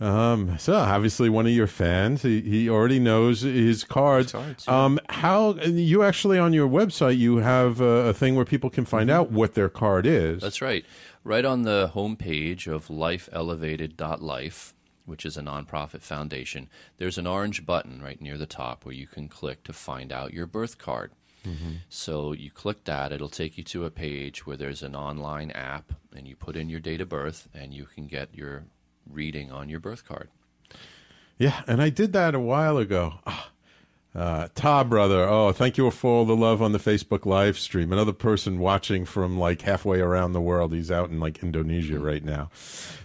Um, 0.00 0.58
so 0.58 0.74
obviously 0.74 1.28
one 1.28 1.46
of 1.46 1.52
your 1.52 1.66
fans, 1.66 2.22
he, 2.22 2.40
he 2.40 2.68
already 2.68 2.98
knows 2.98 3.42
his 3.42 3.84
cards. 3.84 4.32
cards, 4.32 4.64
yeah. 4.66 4.84
Um, 4.84 4.98
how 5.08 5.54
you 5.54 6.02
actually 6.02 6.38
on 6.38 6.52
your 6.52 6.68
website 6.68 7.16
you 7.16 7.36
have 7.36 7.80
a, 7.80 8.08
a 8.08 8.12
thing 8.14 8.34
where 8.34 8.44
people 8.44 8.70
can 8.70 8.84
find 8.84 9.08
out 9.10 9.30
what 9.30 9.54
their 9.54 9.68
card 9.68 10.04
is. 10.04 10.42
That's 10.42 10.60
right. 10.60 10.84
Right 11.22 11.44
on 11.44 11.62
the 11.62 11.92
homepage 11.94 12.66
of 12.66 12.88
lifeelevated.life, 12.88 14.73
which 15.04 15.24
is 15.26 15.36
a 15.36 15.42
nonprofit 15.42 16.00
foundation, 16.02 16.68
there's 16.98 17.18
an 17.18 17.26
orange 17.26 17.64
button 17.66 18.02
right 18.02 18.20
near 18.20 18.38
the 18.38 18.46
top 18.46 18.84
where 18.84 18.94
you 18.94 19.06
can 19.06 19.28
click 19.28 19.62
to 19.64 19.72
find 19.72 20.12
out 20.12 20.32
your 20.32 20.46
birth 20.46 20.78
card. 20.78 21.12
So 21.90 22.32
you 22.32 22.50
click 22.50 22.84
that, 22.84 23.12
it'll 23.12 23.28
take 23.28 23.58
you 23.58 23.64
to 23.64 23.84
a 23.84 23.90
page 23.90 24.46
where 24.46 24.56
there's 24.56 24.82
an 24.82 24.96
online 24.96 25.50
app, 25.50 25.92
and 26.16 26.26
you 26.26 26.36
put 26.36 26.56
in 26.56 26.70
your 26.70 26.80
date 26.80 27.02
of 27.02 27.10
birth, 27.10 27.48
and 27.52 27.74
you 27.74 27.84
can 27.84 28.06
get 28.06 28.34
your 28.34 28.64
reading 29.06 29.52
on 29.52 29.68
your 29.68 29.78
birth 29.80 30.08
card. 30.08 30.30
Yeah, 31.36 31.60
and 31.66 31.82
I 31.82 31.90
did 31.90 32.14
that 32.14 32.34
a 32.34 32.40
while 32.40 32.78
ago. 32.78 33.14
Ah, 33.26 33.50
Uh, 34.14 34.46
Ta 34.54 34.84
brother, 34.84 35.28
oh, 35.28 35.50
thank 35.52 35.76
you 35.76 35.90
for 35.90 36.10
all 36.10 36.24
the 36.24 36.36
love 36.36 36.62
on 36.62 36.70
the 36.72 36.78
Facebook 36.78 37.26
live 37.26 37.58
stream. 37.58 37.92
Another 37.92 38.12
person 38.12 38.60
watching 38.60 39.04
from 39.04 39.36
like 39.36 39.60
halfway 39.62 40.00
around 40.00 40.32
the 40.32 40.40
world. 40.40 40.72
He's 40.72 40.90
out 40.90 41.10
in 41.10 41.18
like 41.20 41.42
Indonesia 41.42 41.98
right 41.98 42.24
now. 42.24 42.48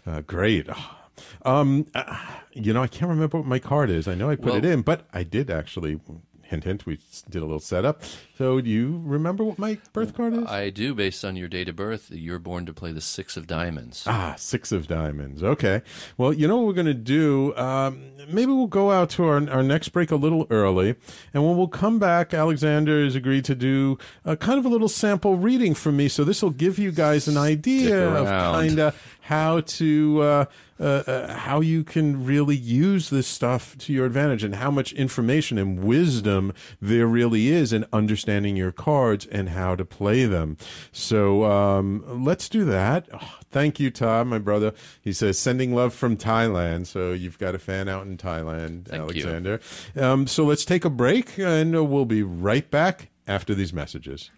Uh, 0.05 0.21
great. 0.21 0.67
Ah. 0.69 0.98
Um, 1.43 1.87
uh, 1.95 2.17
you 2.53 2.73
know, 2.73 2.83
I 2.83 2.87
can't 2.87 3.09
remember 3.09 3.37
what 3.37 3.47
my 3.47 3.59
card 3.59 3.89
is. 3.89 4.07
I 4.07 4.15
know 4.15 4.29
I 4.29 4.35
put 4.35 4.45
Well- 4.45 4.55
it 4.57 4.65
in, 4.65 4.81
but 4.81 5.07
I 5.13 5.23
did 5.23 5.49
actually. 5.49 5.99
Hint, 6.43 6.63
hint. 6.63 6.87
We 6.87 6.97
did 7.29 7.43
a 7.43 7.45
little 7.45 7.59
setup. 7.59 8.01
So, 8.35 8.59
do 8.59 8.67
you 8.71 8.99
remember 9.05 9.43
what 9.43 9.59
my 9.59 9.77
birth 9.93 10.15
card 10.15 10.33
is? 10.33 10.47
I 10.47 10.71
do, 10.71 10.95
based 10.95 11.23
on 11.23 11.35
your 11.35 11.47
date 11.47 11.69
of 11.69 11.75
birth, 11.75 12.09
you're 12.09 12.39
born 12.39 12.65
to 12.65 12.73
play 12.73 12.91
the 12.91 13.01
Six 13.01 13.37
of 13.37 13.45
Diamonds. 13.45 14.03
Ah, 14.07 14.33
six 14.35 14.71
of 14.71 14.87
diamonds. 14.87 15.43
Okay. 15.43 15.83
Well, 16.17 16.33
you 16.33 16.47
know 16.47 16.57
what 16.57 16.65
we're 16.65 16.73
going 16.73 16.87
to 16.87 16.95
do? 16.95 17.55
Um, 17.55 18.01
maybe 18.27 18.51
we'll 18.51 18.65
go 18.65 18.89
out 18.89 19.11
to 19.11 19.25
our, 19.25 19.47
our 19.47 19.61
next 19.61 19.89
break 19.89 20.09
a 20.09 20.15
little 20.15 20.47
early. 20.49 20.95
And 21.35 21.45
when 21.45 21.55
we'll 21.55 21.67
come 21.67 21.99
back, 21.99 22.33
Alexander 22.33 23.03
has 23.03 23.13
agreed 23.15 23.45
to 23.45 23.53
do 23.53 23.99
a 24.25 24.35
kind 24.35 24.57
of 24.57 24.65
a 24.65 24.69
little 24.69 24.89
sample 24.89 25.35
reading 25.37 25.75
for 25.75 25.91
me. 25.91 26.07
So 26.07 26.23
this 26.23 26.41
will 26.41 26.49
give 26.49 26.79
you 26.79 26.91
guys 26.91 27.27
an 27.27 27.37
idea 27.37 28.09
of 28.09 28.25
kind 28.25 28.79
of 28.79 29.18
how 29.29 29.61
to, 29.61 30.21
uh, 30.23 30.45
uh, 30.79 30.83
uh, 30.83 31.33
how 31.35 31.61
you 31.61 31.83
can 31.83 32.25
really 32.25 32.55
use 32.55 33.11
this 33.11 33.27
stuff 33.27 33.77
to 33.77 33.93
your 33.93 34.07
advantage 34.07 34.43
and 34.43 34.55
how 34.55 34.71
much 34.71 34.91
information 34.93 35.59
and 35.59 35.83
wisdom 35.83 36.51
there 36.81 37.05
really 37.05 37.47
is 37.47 37.71
in 37.71 37.85
understanding 37.93 38.55
your 38.55 38.71
cards 38.71 39.27
and 39.27 39.49
how 39.49 39.75
to 39.75 39.85
play 39.85 40.25
them. 40.25 40.57
So 40.91 41.43
um, 41.43 42.03
let's 42.25 42.49
do 42.49 42.65
that. 42.65 43.07
Oh, 43.13 43.37
thank 43.51 43.79
you, 43.79 43.91
Tom, 43.91 44.29
my 44.29 44.39
brother. 44.39 44.73
He 44.99 45.13
says, 45.13 45.37
sending 45.37 45.75
love 45.75 45.93
from 45.93 46.17
Thailand. 46.17 46.87
So 46.87 47.13
you've 47.13 47.37
got 47.37 47.53
a 47.53 47.59
fan 47.59 47.87
out 47.87 48.07
in 48.07 48.17
Thailand, 48.17 48.85
Thank 48.85 49.13
you. 49.13 49.21
Alexander. 49.27 49.59
Um, 49.95 50.25
so 50.25 50.43
let's 50.43 50.65
take 50.65 50.85
a 50.85 50.89
break 50.89 51.37
and 51.37 51.75
uh, 51.75 51.83
we'll 51.83 52.05
be 52.05 52.23
right 52.23 52.69
back 52.71 53.09
after 53.27 53.53
these 53.53 53.73
messages. 53.73 54.31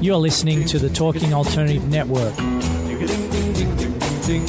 You're 0.00 0.16
listening 0.16 0.64
to 0.64 0.80
the 0.80 0.90
Talking 0.90 1.32
Alternative 1.32 1.86
Network. 1.88 2.34
If 4.32 4.40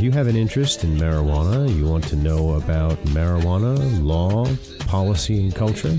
you 0.00 0.10
have 0.12 0.28
an 0.28 0.36
interest 0.36 0.82
in 0.82 0.96
marijuana, 0.96 1.68
you 1.76 1.86
want 1.86 2.04
to 2.04 2.16
know 2.16 2.54
about 2.54 2.96
marijuana, 3.04 4.02
law, 4.02 4.46
policy, 4.86 5.42
and 5.42 5.54
culture, 5.54 5.98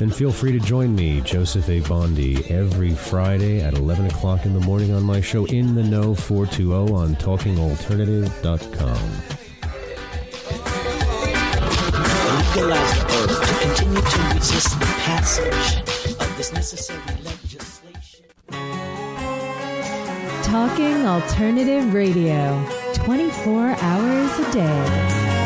then 0.00 0.10
feel 0.10 0.32
free 0.32 0.50
to 0.50 0.58
join 0.58 0.94
me, 0.94 1.20
Joseph 1.20 1.68
A. 1.68 1.80
Bondi, 1.80 2.50
every 2.50 2.94
Friday 2.94 3.60
at 3.60 3.74
11 3.74 4.06
o'clock 4.06 4.46
in 4.46 4.54
the 4.54 4.60
morning 4.60 4.92
on 4.92 5.02
my 5.02 5.20
show 5.20 5.44
In 5.44 5.74
the 5.74 5.84
Know 5.84 6.14
420 6.14 6.92
on 6.92 7.14
TalkingAlternative.com. 7.16 9.40
legalize 12.54 12.98
to 12.98 13.58
continue 13.60 14.00
to 14.00 14.34
resist 14.34 14.80
the 14.80 14.86
passage 14.86 15.80
of 16.20 16.36
this 16.36 16.52
necessary 16.52 17.00
legislation. 17.22 18.24
Talking 20.42 21.06
Alternative 21.06 21.94
Radio, 21.94 22.66
24 22.94 23.76
hours 23.78 24.38
a 24.38 24.52
day. 24.52 25.39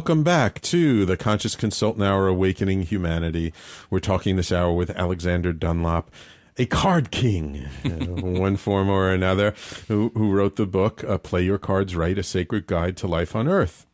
Welcome 0.00 0.22
back 0.22 0.62
to 0.62 1.04
the 1.04 1.14
Conscious 1.14 1.54
Consultant 1.54 2.02
Hour 2.02 2.26
Awakening 2.26 2.84
Humanity. 2.84 3.52
We're 3.90 3.98
talking 3.98 4.36
this 4.36 4.50
hour 4.50 4.72
with 4.72 4.88
Alexander 4.96 5.52
Dunlop, 5.52 6.10
a 6.56 6.64
card 6.64 7.10
king, 7.10 7.66
uh, 7.84 7.88
one 7.90 8.56
form 8.56 8.88
or 8.88 9.10
another, 9.10 9.52
who, 9.88 10.10
who 10.14 10.32
wrote 10.32 10.56
the 10.56 10.64
book, 10.64 11.04
uh, 11.04 11.18
Play 11.18 11.42
Your 11.42 11.58
Cards 11.58 11.94
Right 11.94 12.16
A 12.16 12.22
Sacred 12.22 12.66
Guide 12.66 12.96
to 12.96 13.06
Life 13.06 13.36
on 13.36 13.46
Earth. 13.46 13.86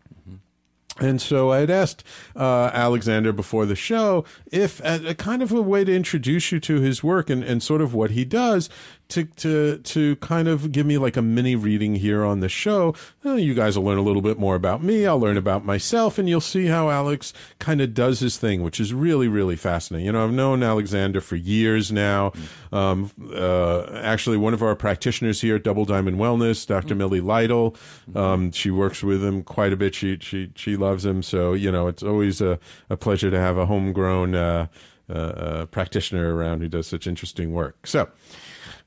And 0.98 1.20
so 1.20 1.52
I 1.52 1.58
had 1.58 1.70
asked 1.70 2.04
uh, 2.34 2.70
Alexander 2.72 3.32
before 3.32 3.66
the 3.66 3.76
show 3.76 4.24
if, 4.50 4.80
a, 4.80 5.08
a 5.08 5.14
kind 5.14 5.42
of 5.42 5.52
a 5.52 5.60
way 5.60 5.84
to 5.84 5.94
introduce 5.94 6.52
you 6.52 6.60
to 6.60 6.80
his 6.80 7.02
work 7.02 7.28
and, 7.28 7.42
and 7.42 7.62
sort 7.62 7.82
of 7.82 7.92
what 7.92 8.12
he 8.12 8.24
does, 8.24 8.70
to 9.08 9.24
to 9.24 9.78
to 9.78 10.16
kind 10.16 10.48
of 10.48 10.72
give 10.72 10.86
me 10.86 10.98
like 10.98 11.16
a 11.16 11.22
mini 11.22 11.54
reading 11.54 11.96
here 11.96 12.24
on 12.24 12.40
the 12.40 12.48
show. 12.48 12.94
Uh, 13.24 13.34
you 13.34 13.54
guys 13.54 13.78
will 13.78 13.84
learn 13.84 13.98
a 13.98 14.02
little 14.02 14.22
bit 14.22 14.38
more 14.38 14.54
about 14.54 14.82
me. 14.82 15.06
I'll 15.06 15.18
learn 15.18 15.36
about 15.36 15.64
myself, 15.64 16.18
and 16.18 16.28
you'll 16.28 16.40
see 16.40 16.66
how 16.66 16.90
Alex 16.90 17.32
kind 17.58 17.80
of 17.80 17.94
does 17.94 18.20
his 18.20 18.36
thing, 18.36 18.62
which 18.62 18.80
is 18.80 18.92
really 18.92 19.28
really 19.28 19.56
fascinating. 19.56 20.06
You 20.06 20.12
know, 20.12 20.24
I've 20.24 20.32
known 20.32 20.62
Alexander 20.62 21.20
for 21.20 21.36
years 21.36 21.92
now. 21.92 22.32
Um, 22.72 23.10
uh, 23.32 23.86
actually, 24.02 24.36
one 24.36 24.54
of 24.54 24.62
our 24.62 24.74
practitioners 24.74 25.40
here 25.40 25.56
at 25.56 25.62
Double 25.62 25.84
Diamond 25.84 26.18
Wellness, 26.18 26.66
Dr. 26.66 26.94
Millie 26.94 27.20
Lytle, 27.20 27.76
um, 28.14 28.50
she 28.50 28.70
works 28.70 29.02
with 29.02 29.24
him 29.24 29.42
quite 29.42 29.72
a 29.72 29.76
bit. 29.76 29.94
She 29.94 30.18
she 30.20 30.50
she 30.56 30.76
loves 30.76 31.04
him, 31.04 31.22
so 31.22 31.52
you 31.52 31.70
know 31.70 31.86
it's 31.86 32.02
always 32.02 32.40
a, 32.40 32.58
a 32.90 32.96
pleasure 32.96 33.30
to 33.30 33.38
have 33.38 33.56
a 33.56 33.66
homegrown 33.66 34.34
uh, 34.34 34.66
uh, 35.08 35.12
uh, 35.12 35.66
practitioner 35.66 36.34
around 36.34 36.60
who 36.60 36.68
does 36.68 36.88
such 36.88 37.06
interesting 37.06 37.52
work. 37.52 37.86
So. 37.86 38.08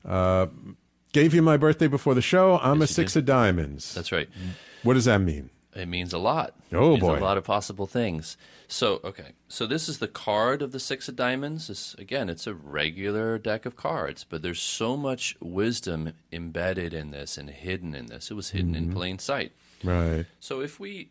Uh, 0.04 0.46
gave 1.12 1.34
you 1.34 1.42
my 1.42 1.56
birthday 1.56 1.86
before 1.88 2.14
the 2.14 2.22
show. 2.22 2.58
I'm 2.62 2.80
Yes, 2.80 2.90
a 2.90 2.94
six 2.94 3.12
did. 3.14 3.20
of 3.20 3.24
diamonds. 3.26 3.94
That's 3.94 4.12
right. 4.12 4.28
What 4.82 4.94
does 4.94 5.04
that 5.06 5.18
mean? 5.20 5.50
It 5.74 5.86
means 5.86 6.12
a 6.12 6.18
lot. 6.18 6.54
Oh, 6.72 6.96
boy. 6.96 7.18
a 7.18 7.20
lot 7.20 7.36
of 7.38 7.44
possible 7.44 7.86
things. 7.86 8.36
So 8.66 9.00
okay, 9.04 9.32
so 9.48 9.66
this 9.66 9.88
is 9.88 9.98
the 9.98 10.08
card 10.08 10.62
of 10.62 10.72
the 10.72 10.80
six 10.80 11.08
of 11.08 11.16
diamonds. 11.16 11.68
This, 11.68 11.94
again, 11.94 12.28
it's 12.28 12.46
a 12.46 12.54
regular 12.54 13.38
deck 13.38 13.66
of 13.66 13.76
cards, 13.76 14.24
but 14.28 14.42
there's 14.42 14.60
so 14.60 14.96
much 14.96 15.36
wisdom 15.40 16.12
embedded 16.32 16.92
in 16.94 17.10
this 17.12 17.36
and 17.38 17.50
hidden 17.50 17.94
in 17.94 18.06
this. 18.06 18.30
It 18.30 18.34
was 18.34 18.50
hidden 18.50 18.74
in 18.74 18.90
Mhm. 18.90 18.94
plain 18.94 19.18
sight. 19.18 19.52
Right. 19.84 20.26
So 20.40 20.60
if 20.60 20.78
we 20.80 21.10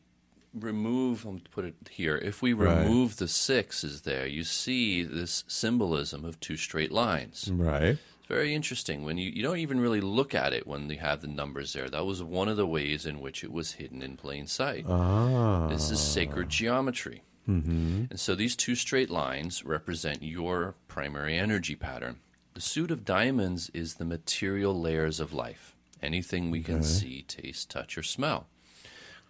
remove, 0.63 1.25
I'm 1.25 1.39
to 1.39 1.49
put 1.49 1.65
it 1.65 1.75
here, 1.89 2.17
if 2.17 2.41
we 2.41 2.53
Right. 2.53 2.79
remove 2.83 3.17
the 3.17 3.27
sixes 3.27 4.01
there, 4.01 4.25
you 4.27 4.43
see 4.43 5.03
this 5.03 5.43
symbolism 5.47 6.25
of 6.25 6.39
two 6.39 6.57
straight 6.57 6.91
lines. 6.91 7.49
Right. 7.53 7.97
It's 8.19 8.27
very 8.27 8.53
interesting 8.53 9.03
when 9.03 9.17
you, 9.17 9.29
you 9.31 9.41
don't 9.41 9.57
even 9.57 9.79
really 9.79 10.01
look 10.01 10.35
at 10.35 10.53
it 10.53 10.67
when 10.67 10.89
you 10.89 10.97
have 10.99 11.21
the 11.21 11.27
numbers 11.27 11.73
there. 11.73 11.89
That 11.89 12.05
was 12.05 12.21
one 12.21 12.47
of 12.47 12.57
the 12.57 12.67
ways 12.67 13.05
in 13.05 13.19
which 13.19 13.43
it 13.43 13.51
was 13.51 13.73
hidden 13.73 14.01
in 14.01 14.17
plain 14.17 14.45
sight. 14.47 14.85
Ah. 14.87 15.67
This 15.67 15.89
is 15.91 15.99
sacred 15.99 16.49
geometry. 16.49 17.23
Mm-hmm. 17.47 18.05
And 18.11 18.19
so 18.19 18.35
these 18.35 18.55
two 18.55 18.75
straight 18.75 19.09
lines 19.09 19.65
represent 19.65 20.21
your 20.21 20.75
primary 20.87 21.37
energy 21.37 21.75
pattern. 21.75 22.19
The 22.53 22.61
suit 22.61 22.91
of 22.91 23.05
diamonds 23.05 23.71
is 23.73 23.95
the 23.95 24.05
material 24.05 24.79
layers 24.79 25.19
of 25.19 25.33
life. 25.33 25.75
Anything 26.01 26.51
we 26.51 26.61
can 26.61 26.75
Okay. 26.79 26.83
see, 26.85 27.21
taste, 27.23 27.69
touch, 27.71 27.97
or 27.97 28.03
smell. 28.03 28.47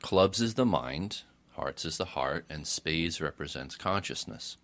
Clubs 0.02 0.42
is 0.42 0.54
the 0.54 0.66
mind, 0.66 1.24
hearts 1.52 1.86
is 1.86 1.98
the 1.98 2.06
heart, 2.06 2.46
and 2.50 2.66
spades 2.66 3.20
represents 3.22 3.76
consciousness. 3.76 4.58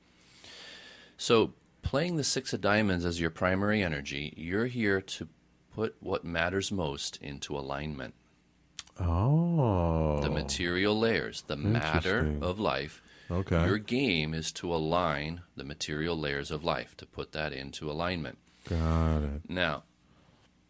So, 1.17 1.53
playing 1.81 2.17
the 2.17 2.23
six 2.23 2.53
of 2.53 2.61
diamonds 2.61 3.05
as 3.05 3.19
your 3.19 3.29
primary 3.29 3.83
energy, 3.83 4.33
you're 4.37 4.67
here 4.67 5.01
to 5.01 5.27
put 5.73 5.95
what 5.99 6.23
matters 6.23 6.71
most 6.71 7.17
into 7.21 7.57
alignment. 7.57 8.13
Oh. 8.99 10.21
The 10.21 10.29
material 10.29 10.97
layers, 10.97 11.43
the 11.47 11.57
matter 11.57 12.37
of 12.41 12.59
life. 12.59 13.01
Okay. 13.29 13.65
Your 13.65 13.77
game 13.77 14.33
is 14.33 14.51
to 14.53 14.73
align 14.73 15.41
the 15.55 15.65
material 15.65 16.17
layers 16.17 16.51
of 16.51 16.63
life, 16.63 16.95
to 16.97 17.05
put 17.05 17.33
that 17.33 17.51
into 17.51 17.91
alignment. 17.91 18.37
Got 18.69 19.23
it. 19.23 19.49
Now, 19.49 19.83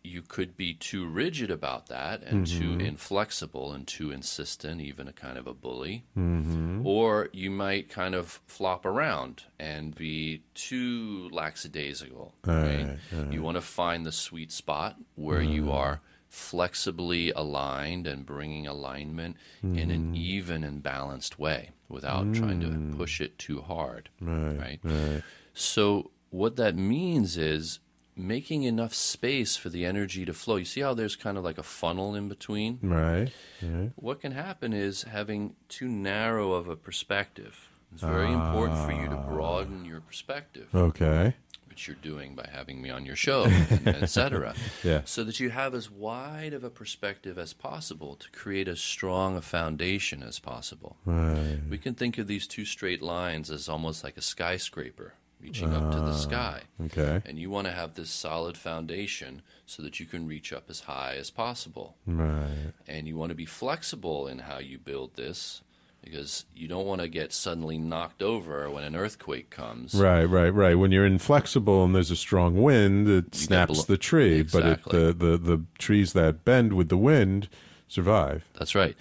you 0.05 0.21
could 0.21 0.55
be 0.55 0.73
too 0.73 1.05
rigid 1.07 1.49
about 1.51 1.87
that 1.87 2.21
and 2.23 2.45
too 2.47 2.75
Mhm. 2.77 2.85
inflexible 2.85 3.73
and 3.73 3.87
too 3.87 4.11
insistent, 4.11 4.79
even 4.81 5.07
a 5.07 5.13
kind 5.13 5.37
of 5.37 5.47
a 5.47 5.53
bully. 5.53 6.03
Mhm. 6.15 6.85
Or 6.85 7.29
you 7.33 7.49
might 7.51 7.89
kind 7.89 8.13
of 8.15 8.39
flop 8.45 8.85
around 8.85 9.43
and 9.59 9.95
be 9.95 10.43
too 10.53 11.27
lackadaisical. 11.31 12.33
Right? 12.45 12.85
Right, 12.85 12.97
right. 13.11 13.33
You 13.33 13.41
want 13.41 13.55
to 13.55 13.61
find 13.61 14.05
the 14.05 14.11
sweet 14.11 14.51
spot 14.51 14.97
where 15.15 15.41
you 15.41 15.63
Mm. 15.65 15.73
are 15.73 16.01
flexibly 16.29 17.31
aligned 17.31 18.05
and 18.07 18.25
bringing 18.25 18.67
alignment 18.67 19.37
in 19.63 19.89
an 19.91 20.13
Mhm. 20.13 20.15
even 20.17 20.63
and 20.63 20.83
balanced 20.83 21.39
way 21.39 21.71
without 21.89 22.33
trying 22.33 22.59
to 22.61 22.67
Mm. 22.67 22.95
push 22.97 23.21
it 23.21 23.37
too 23.39 23.61
hard. 23.61 24.09
Right, 24.19 24.79
right. 24.83 25.23
So 25.53 26.11
what 26.29 26.55
that 26.57 26.75
means 26.75 27.37
is 27.37 27.79
making 28.15 28.63
enough 28.63 28.93
space 28.93 29.55
for 29.57 29.69
the 29.69 29.85
energy 29.85 30.25
to 30.25 30.33
flow. 30.33 30.55
You 30.55 30.65
see 30.65 30.81
how 30.81 30.93
there's 30.93 31.15
kind 31.15 31.37
of 31.37 31.43
like 31.43 31.57
a 31.57 31.63
funnel 31.63 32.15
in 32.15 32.29
between? 32.29 32.79
Right. 32.81 33.29
Right. 33.61 33.91
What 33.95 34.21
can 34.21 34.31
happen 34.31 34.73
is 34.73 35.03
having 35.03 35.55
too 35.69 35.87
narrow 35.87 36.53
of 36.53 36.67
a 36.69 36.75
perspective. 36.75 37.69
It's 37.93 38.01
very 38.03 38.31
important 38.31 38.79
for 38.85 38.91
you 38.91 39.07
to 39.09 39.15
Ah. 39.17 39.27
broaden 39.29 39.85
your 39.85 40.01
perspective. 40.01 40.67
Okay. 40.75 41.33
Which 41.69 41.87
you're 41.87 41.97
doing 42.01 42.35
by 42.35 42.47
having 42.51 42.81
me 42.81 42.89
on 42.89 43.05
your 43.05 43.15
show, 43.17 43.43
and 43.69 43.87
etc. 43.87 44.53
Yeah. 44.83 45.01
So 45.05 45.23
that 45.25 45.39
you 45.41 45.49
have 45.49 45.73
as 45.75 45.91
wide 45.91 46.53
of 46.53 46.63
a 46.63 46.69
perspective 46.69 47.37
as 47.37 47.51
possible 47.53 48.15
to 48.15 48.29
create 48.31 48.67
as 48.69 48.79
strong 48.79 49.35
a 49.35 49.41
foundation 49.41 50.23
as 50.23 50.39
possible. 50.39 50.95
Right. 51.05 51.59
We 51.69 51.77
can 51.77 51.93
think 51.95 52.17
of 52.17 52.27
these 52.27 52.47
two 52.47 52.63
straight 52.65 53.01
lines 53.01 53.49
as 53.51 53.67
almost 53.67 54.03
like 54.05 54.15
a 54.17 54.21
skyscraper 54.21 55.15
reaching 55.45 55.73
up 55.73 55.91
to 55.91 55.97
the 55.99 56.11
Ah, 56.11 56.11
sky. 56.15 56.61
okay. 56.85 57.21
And 57.25 57.37
you 57.37 57.49
want 57.49 57.67
to 57.67 57.73
have 57.73 57.93
this 57.93 58.09
solid 58.09 58.57
foundation 58.57 59.41
so 59.65 59.83
that 59.83 59.99
you 59.99 60.05
can 60.05 60.27
reach 60.27 60.51
up 60.51 60.65
as 60.69 60.81
high 60.81 61.15
as 61.19 61.29
possible. 61.29 61.95
Right. 62.07 62.71
And 62.87 63.07
you 63.07 63.15
want 63.15 63.29
to 63.29 63.35
be 63.35 63.45
flexible 63.45 64.27
in 64.27 64.39
how 64.39 64.57
you 64.59 64.77
build 64.79 65.15
this 65.15 65.61
because 66.03 66.45
you 66.55 66.67
don't 66.67 66.85
want 66.85 67.01
to 67.01 67.07
get 67.07 67.31
suddenly 67.33 67.77
knocked 67.77 68.21
over 68.21 68.69
when 68.69 68.83
an 68.83 68.95
earthquake 68.95 69.49
comes. 69.49 69.93
Right, 69.95 70.25
right, 70.25 70.49
right. 70.53 70.75
When 70.75 70.91
you're 70.91 71.05
inflexible 71.05 71.83
and 71.83 71.95
there's 71.95 72.11
a 72.11 72.15
strong 72.15 72.61
wind, 72.61 73.07
it 73.07 73.33
snaps 73.35 73.73
blo- 73.75 73.83
the 73.95 73.97
tree. 73.97 74.39
Exactly. 74.39 74.91
But 74.91 75.09
it, 75.09 75.19
the, 75.19 75.25
the, 75.27 75.37
the 75.37 75.61
trees 75.77 76.13
that 76.13 76.43
bend 76.45 76.73
with 76.73 76.89
the 76.89 76.97
wind 76.97 77.49
survive. 77.95 78.43
That's 78.59 78.75
right. 78.75 78.95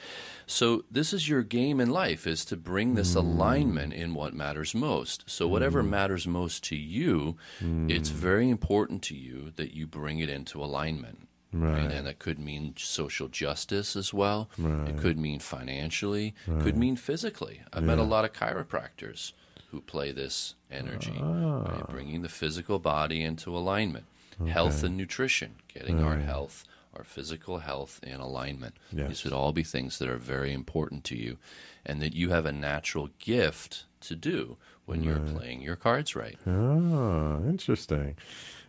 So 0.46 0.84
this 0.90 1.12
is 1.12 1.28
your 1.28 1.42
game 1.42 1.80
in 1.80 1.90
life 1.90 2.26
is 2.26 2.44
to 2.46 2.56
bring 2.56 2.94
this 2.94 3.14
hmm. 3.14 3.20
alignment 3.20 3.92
in 3.92 4.14
what 4.14 4.34
matters 4.34 4.74
most. 4.74 5.24
So 5.26 5.48
whatever 5.48 5.82
hmm. 5.82 5.90
matters 5.90 6.26
most 6.26 6.62
to 6.64 6.76
you, 6.76 7.36
hmm. 7.58 7.90
it's 7.90 8.10
very 8.10 8.48
important 8.48 9.02
to 9.04 9.16
you 9.16 9.52
that 9.56 9.74
you 9.74 9.86
bring 9.86 10.20
it 10.20 10.30
into 10.30 10.62
alignment. 10.62 11.28
Right. 11.52 11.90
And 11.90 12.06
that 12.06 12.18
could 12.18 12.38
mean 12.38 12.74
social 12.76 13.28
justice 13.28 13.94
as 13.94 14.12
well. 14.12 14.50
Right. 14.58 14.88
It 14.88 14.98
could 14.98 15.18
mean 15.18 15.38
financially. 15.38 16.34
Could 16.46 16.76
mean 16.76 16.96
physically. 16.96 17.62
I've 17.72 17.84
met 17.84 18.00
a 18.00 18.02
lot 18.02 18.24
of 18.24 18.32
chiropractors 18.32 19.32
who 19.70 19.80
play 19.80 20.10
this 20.10 20.56
energy, 20.68 21.14
Ah. 21.16 21.62
right? 21.62 21.88
bringing 21.88 22.22
the 22.22 22.28
physical 22.28 22.80
body 22.80 23.22
into 23.22 23.56
alignment. 23.56 24.06
Health 24.48 24.82
and 24.82 24.96
nutrition, 24.96 25.54
getting 25.72 26.02
our 26.02 26.18
health, 26.18 26.64
our 26.96 27.04
physical 27.04 27.58
health 27.58 28.00
and 28.02 28.20
alignment. 28.20 28.76
Yes. 28.92 29.08
These 29.08 29.24
would 29.24 29.32
all 29.32 29.52
be 29.52 29.62
things 29.62 29.98
that 29.98 30.08
are 30.08 30.16
very 30.18 30.52
important 30.52 31.04
to 31.04 31.16
you 31.16 31.38
and 31.86 32.00
that 32.02 32.14
you 32.14 32.30
have 32.30 32.46
a 32.46 32.52
natural 32.52 33.10
gift 33.18 33.84
to 34.02 34.14
do 34.16 34.56
when 34.86 35.02
you're 35.02 35.18
playing 35.20 35.62
your 35.62 35.76
cards 35.76 36.14
right. 36.14 36.38
Ah, 36.46 37.38
interesting. 37.46 38.16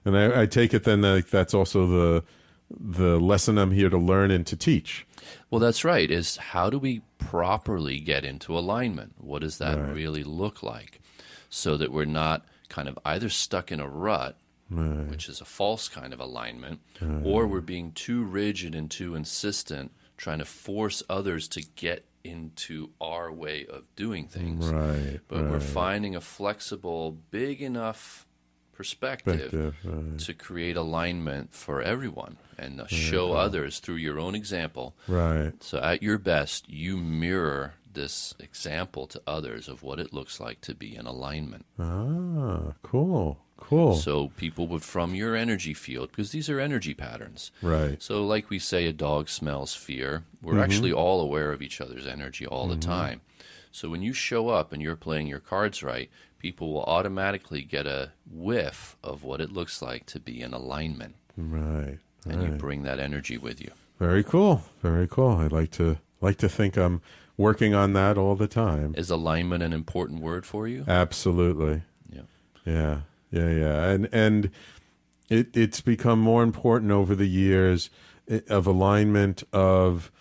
And 0.06 0.18
I, 0.18 0.42
I 0.42 0.46
take 0.46 0.74
it 0.74 0.84
then 0.86 1.02
that 1.02 1.30
that's 1.30 1.54
also 1.54 1.88
the 1.88 2.24
the 2.70 3.20
lesson 3.20 3.58
I'm 3.60 3.72
here 3.72 3.90
to 3.90 3.98
learn 3.98 4.32
and 4.32 4.46
to 4.48 4.56
teach. 4.56 5.06
Well, 5.52 5.60
that's 5.60 5.84
right. 5.86 6.10
Is 6.10 6.38
how 6.38 6.70
do 6.72 6.80
we 6.80 7.02
properly 7.20 8.00
get 8.00 8.26
into 8.26 8.58
alignment? 8.58 9.14
What 9.20 9.42
does 9.42 9.60
that 9.60 9.78
Right. 9.78 9.94
really 9.94 10.24
look 10.24 10.64
like? 10.64 11.00
So 11.50 11.78
that 11.78 11.92
we're 11.92 12.06
not 12.06 12.44
kind 12.70 12.88
of 12.90 12.98
either 13.06 13.30
stuck 13.30 13.72
in 13.72 13.80
a 13.80 13.88
rut, 13.88 14.36
Right. 14.70 15.08
which 15.08 15.30
is 15.30 15.42
a 15.42 15.46
false 15.46 15.88
kind 15.90 16.12
of 16.14 16.20
alignment, 16.20 16.80
Right. 17.00 17.22
or 17.24 17.46
we're 17.48 17.62
being 17.62 17.92
too 17.92 18.24
rigid 18.24 18.74
and 18.74 18.90
too 18.90 19.14
insistent, 19.16 19.92
trying 20.18 20.40
to 20.40 20.46
force 20.46 21.04
others 21.08 21.48
to 21.50 21.62
get 21.76 22.06
into 22.24 22.90
our 23.00 23.32
way 23.32 23.66
of 23.68 23.84
doing 23.96 24.28
things. 24.28 24.66
Right, 24.68 25.20
But 25.28 25.44
we're 25.44 25.60
finding 25.60 26.16
a 26.16 26.22
flexible, 26.22 27.12
big 27.30 27.62
enough 27.62 28.26
perspective 28.74 29.76
right. 29.84 30.20
to 30.20 30.34
create 30.34 30.76
alignment 30.76 31.54
for 31.54 31.82
everyone 31.82 32.38
and 32.58 32.82
uh, 32.82 32.88
show 32.88 33.34
Right. 33.34 33.42
others 33.42 33.80
through 33.80 33.96
your 33.98 34.20
own 34.20 34.36
example. 34.36 34.96
Right. 35.08 35.54
So 35.64 35.80
at 35.80 36.02
your 36.04 36.18
best, 36.18 36.68
you 36.70 36.98
mirror 36.98 37.76
this 37.94 38.34
example 38.40 39.08
to 39.08 39.22
others 39.26 39.68
of 39.70 39.82
what 39.84 40.00
it 40.00 40.12
looks 40.12 40.40
like 40.40 40.60
to 40.62 40.74
be 40.76 40.96
in 40.96 41.06
alignment. 41.06 41.66
Ah, 41.80 42.74
cool. 42.84 43.45
Cool. 43.58 43.96
So 43.96 44.30
people 44.38 44.68
would 44.68 44.84
from 44.84 45.16
your 45.16 45.36
energy 45.36 45.74
field 45.74 46.10
because 46.12 46.32
these 46.32 46.50
are 46.50 46.60
energy 46.60 46.94
patterns. 46.94 47.52
Right. 47.62 48.02
So 48.02 48.26
like 48.26 48.50
we 48.50 48.60
say 48.60 48.86
a 48.86 48.94
dog 48.94 49.30
smells 49.30 49.74
fear, 49.74 50.24
we're 50.42 50.56
Mhm. 50.56 50.64
actually 50.64 50.92
all 50.94 51.22
aware 51.22 51.52
of 51.52 51.62
each 51.62 51.80
other's 51.82 52.06
energy 52.06 52.46
all 52.46 52.68
Mhm. 52.68 52.72
the 52.72 52.78
time. 52.78 53.22
So 53.72 53.90
when 53.90 54.02
you 54.02 54.14
show 54.14 54.50
up 54.50 54.72
and 54.72 54.82
you're 54.82 54.96
playing 54.96 55.28
your 55.28 55.40
cards 55.40 55.82
right, 55.84 56.10
people 56.38 56.72
will 56.74 56.84
automatically 56.84 57.62
get 57.64 57.88
a 57.88 58.12
whiff 58.30 58.98
of 59.04 59.24
what 59.24 59.42
it 59.42 59.52
looks 59.52 59.82
like 59.82 60.06
to 60.08 60.20
be 60.20 60.42
in 60.42 60.54
alignment. 60.54 61.16
Right. 61.36 61.98
And 62.28 62.44
you 62.44 62.50
bring 62.58 62.84
that 62.84 63.00
energy 63.00 63.38
with 63.38 63.62
you. 63.62 63.72
Very 64.00 64.24
cool. 64.24 64.64
Very 64.82 65.08
cool. 65.08 65.32
I 65.38 65.48
like 65.48 65.72
to 65.72 65.98
like 66.22 66.38
to 66.38 66.50
think 66.50 66.78
I'm 66.78 67.02
working 67.38 67.74
on 67.74 67.94
that 67.94 68.18
all 68.18 68.36
the 68.36 68.48
time. 68.48 68.94
Is 68.98 69.10
alignment 69.10 69.64
an 69.64 69.74
important 69.74 70.22
word 70.22 70.46
for 70.46 70.68
you? 70.68 70.84
Absolutely. 70.88 71.84
Yeah. 72.12 72.22
Yeah. 72.66 73.02
Yeah. 73.36 73.50
Yeah. 73.50 73.90
And 73.90 74.10
and 74.12 74.50
it 75.30 75.56
it's 75.56 75.82
become 75.82 76.20
more 76.20 76.44
important 76.44 76.92
over 76.92 77.16
the 77.16 77.28
years 77.28 77.90
of 78.50 78.66
alignment 78.68 79.44
of 79.54 80.12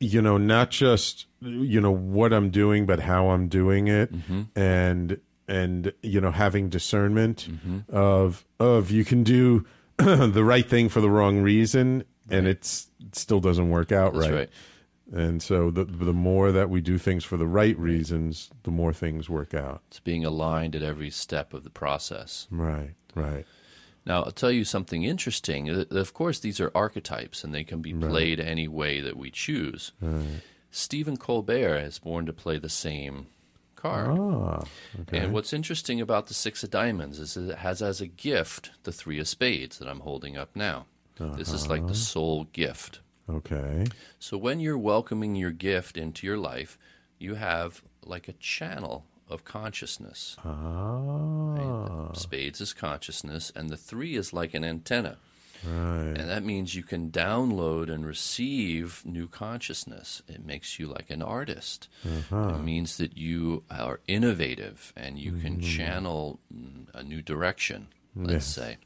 you 0.00 0.20
know 0.22 0.36
not 0.38 0.70
just 0.70 1.26
you 1.40 1.80
know 1.80 1.90
what 1.90 2.32
I'm 2.32 2.50
doing 2.50 2.86
but 2.86 3.00
how 3.00 3.28
I'm 3.30 3.48
doing 3.48 3.88
it 3.88 4.12
Mhm. 4.12 4.46
and 4.56 5.18
and 5.46 5.92
you 6.02 6.20
know 6.20 6.30
having 6.30 6.68
discernment 6.68 7.48
of 7.88 8.44
of 8.60 8.90
you 8.90 9.04
can 9.04 9.22
do 9.22 9.64
the 9.98 10.44
right 10.44 10.68
thing 10.68 10.88
for 10.88 11.00
the 11.00 11.10
wrong 11.10 11.40
reason 11.40 12.04
and 12.30 12.46
it's 12.46 12.88
it 13.00 13.16
still 13.16 13.40
doesn't 13.40 13.70
work 13.70 13.90
out 13.92 14.12
That's 14.14 14.28
right. 14.28 14.34
right. 14.34 14.50
And 15.12 15.42
so 15.42 15.70
the 15.70 15.84
the 15.84 16.12
more 16.12 16.52
that 16.52 16.68
we 16.68 16.80
do 16.80 16.98
things 16.98 17.24
for 17.24 17.36
the 17.38 17.46
right 17.46 17.78
reasons, 17.78 18.50
the 18.64 18.70
more 18.70 18.92
things 18.92 19.28
work 19.30 19.54
out. 19.54 19.82
It's 19.88 20.00
being 20.00 20.24
aligned 20.24 20.76
at 20.76 20.82
every 20.82 21.10
step 21.10 21.54
of 21.54 21.64
the 21.64 21.70
process. 21.70 22.46
Right, 22.50 22.94
right. 23.14 23.46
Now, 24.04 24.22
I'll 24.22 24.30
tell 24.32 24.50
you 24.52 24.64
something 24.64 25.02
interesting. 25.04 25.68
Uh, 25.70 25.84
Of 25.90 26.14
course, 26.14 26.38
these 26.40 26.60
are 26.60 26.70
archetypes 26.74 27.44
and 27.44 27.54
they 27.54 27.64
can 27.64 27.80
be 27.82 27.92
Right. 27.94 28.10
played 28.10 28.40
any 28.40 28.66
way 28.68 29.00
that 29.00 29.16
we 29.16 29.30
choose. 29.30 29.92
Right. 30.00 30.40
Stephen 30.70 31.16
Colbert 31.16 31.78
is 31.78 31.98
born 31.98 32.26
to 32.26 32.32
play 32.32 32.58
the 32.58 32.68
same 32.68 33.26
card. 33.76 34.18
Ah, 34.18 34.64
okay. 35.02 35.18
And 35.18 35.32
what's 35.32 35.52
interesting 35.52 36.00
about 36.00 36.26
the 36.26 36.34
Six 36.34 36.62
of 36.64 36.70
Diamonds 36.70 37.18
is 37.18 37.34
that 37.34 37.50
it 37.50 37.58
has 37.58 37.80
as 37.82 38.00
a 38.00 38.06
gift 38.06 38.70
the 38.84 38.92
Three 38.92 39.18
of 39.18 39.28
Spades 39.28 39.78
that 39.78 39.88
I'm 39.88 40.00
holding 40.00 40.36
up 40.36 40.54
now. 40.54 40.86
This 41.18 41.52
is 41.52 41.66
like 41.68 41.80
the 41.82 41.86
Uh-huh. 41.86 41.94
soul 41.94 42.44
gift. 42.52 43.00
Okay. 43.28 43.86
So 44.18 44.36
when 44.38 44.60
you're 44.60 44.78
welcoming 44.78 45.34
your 45.34 45.50
gift 45.50 45.96
into 45.96 46.26
your 46.26 46.38
life, 46.38 46.78
you 47.18 47.34
have 47.34 47.82
like 48.04 48.28
a 48.28 48.32
channel 48.34 49.04
of 49.28 49.44
consciousness. 49.44 50.36
Ah. 50.44 52.12
Spades 52.14 52.60
is 52.60 52.72
consciousness, 52.72 53.52
and 53.54 53.68
the 53.70 53.76
three 53.76 54.14
is 54.16 54.32
like 54.32 54.54
an 54.54 54.64
antenna. 54.64 55.18
Right. 55.66 56.14
And 56.16 56.30
that 56.30 56.44
means 56.44 56.74
you 56.76 56.84
can 56.84 57.10
download 57.10 57.90
and 57.92 58.06
receive 58.06 59.02
new 59.04 59.26
consciousness. 59.26 60.22
It 60.28 60.46
makes 60.46 60.78
you 60.78 60.86
like 60.86 61.10
an 61.10 61.20
artist. 61.20 61.88
Uh-huh. 62.06 62.54
It 62.54 62.62
means 62.62 62.96
that 62.98 63.16
you 63.16 63.64
are 63.70 63.98
innovative 64.06 64.92
and 64.96 65.18
you 65.18 65.32
can 65.32 65.58
Mhm. 65.58 65.76
channel 65.76 66.38
mm, 66.54 66.86
a 66.94 67.02
new 67.02 67.22
direction, 67.22 67.88
let's 68.14 68.32
Yes. 68.32 68.46
say. 68.46 68.76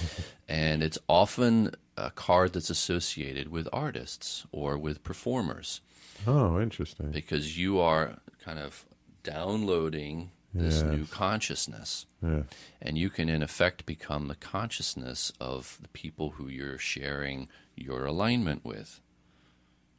and 0.52 0.82
it's 0.82 0.98
often 1.08 1.74
a 1.96 2.10
card 2.10 2.52
that's 2.52 2.70
associated 2.70 3.48
with 3.48 3.66
artists 3.72 4.46
or 4.52 4.76
with 4.78 5.02
performers 5.02 5.80
Oh, 6.26 6.60
interesting. 6.60 7.10
because 7.10 7.56
you 7.58 7.80
are 7.80 8.18
kind 8.44 8.58
of 8.58 8.84
downloading 9.22 10.30
this 10.54 10.82
new 10.82 11.06
consciousness. 11.06 12.04
Yeah. 12.22 12.42
And 12.82 12.98
you 12.98 13.08
can, 13.08 13.28
in 13.30 13.42
effect, 13.42 13.86
become 13.86 14.28
the 14.28 14.34
consciousness 14.34 15.32
of 15.40 15.78
the 15.80 15.88
people 15.88 16.30
who 16.36 16.48
you're 16.48 16.78
sharing 16.78 17.48
your 17.74 18.04
alignment 18.04 18.62
with. 18.64 19.00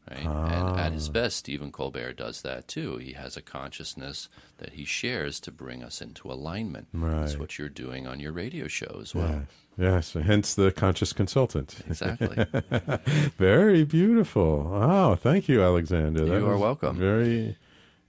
Right? 0.10 0.26
And 0.26 0.80
at 0.80 0.92
his 0.94 1.10
Ah. 1.10 1.14
best, 1.14 1.38
Stephen 1.38 1.72
Colbert 1.72 2.14
does 2.18 2.42
that 2.44 2.68
too. 2.68 2.98
He 2.98 3.14
has 3.14 3.36
a 3.38 3.42
consciousness 3.42 4.30
that 4.58 4.74
he 4.74 4.86
shares 4.86 5.40
to 5.40 5.52
bring 5.52 5.82
us 5.84 6.02
into 6.02 6.32
alignment. 6.32 6.88
Right. 6.94 7.22
That's 7.22 7.38
what 7.38 7.58
you're 7.58 7.70
doing 7.70 8.06
on 8.06 8.20
your 8.20 8.34
radio 8.34 8.68
show 8.68 9.00
as 9.02 9.16
well. 9.16 9.30
Yes. 9.30 9.48
Yes. 9.78 10.14
Hence 10.14 10.56
the 10.56 10.72
conscious 10.72 11.14
consultant. 11.14 11.82
Exactly. 11.88 12.46
very 13.38 13.84
beautiful. 13.84 14.70
Oh, 14.74 15.16
thank 15.16 15.48
you, 15.48 15.62
Alexander. 15.62 16.26
You 16.26 16.48
are 16.48 16.58
welcome. 16.58 16.98
Very, 16.98 17.58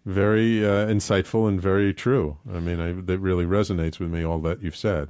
very 0.05 0.65
uh, 0.65 0.87
insightful 0.87 1.49
and 1.49 1.61
very 1.61 1.95
true. 1.95 2.39
I 2.53 2.61
mean, 2.61 2.81
I, 2.81 2.93
that 2.93 3.19
really 3.19 3.45
resonates 3.45 3.99
with 3.99 4.11
me. 4.11 4.25
All 4.25 4.41
that 4.41 4.63
you've 4.63 4.77
said. 4.77 5.09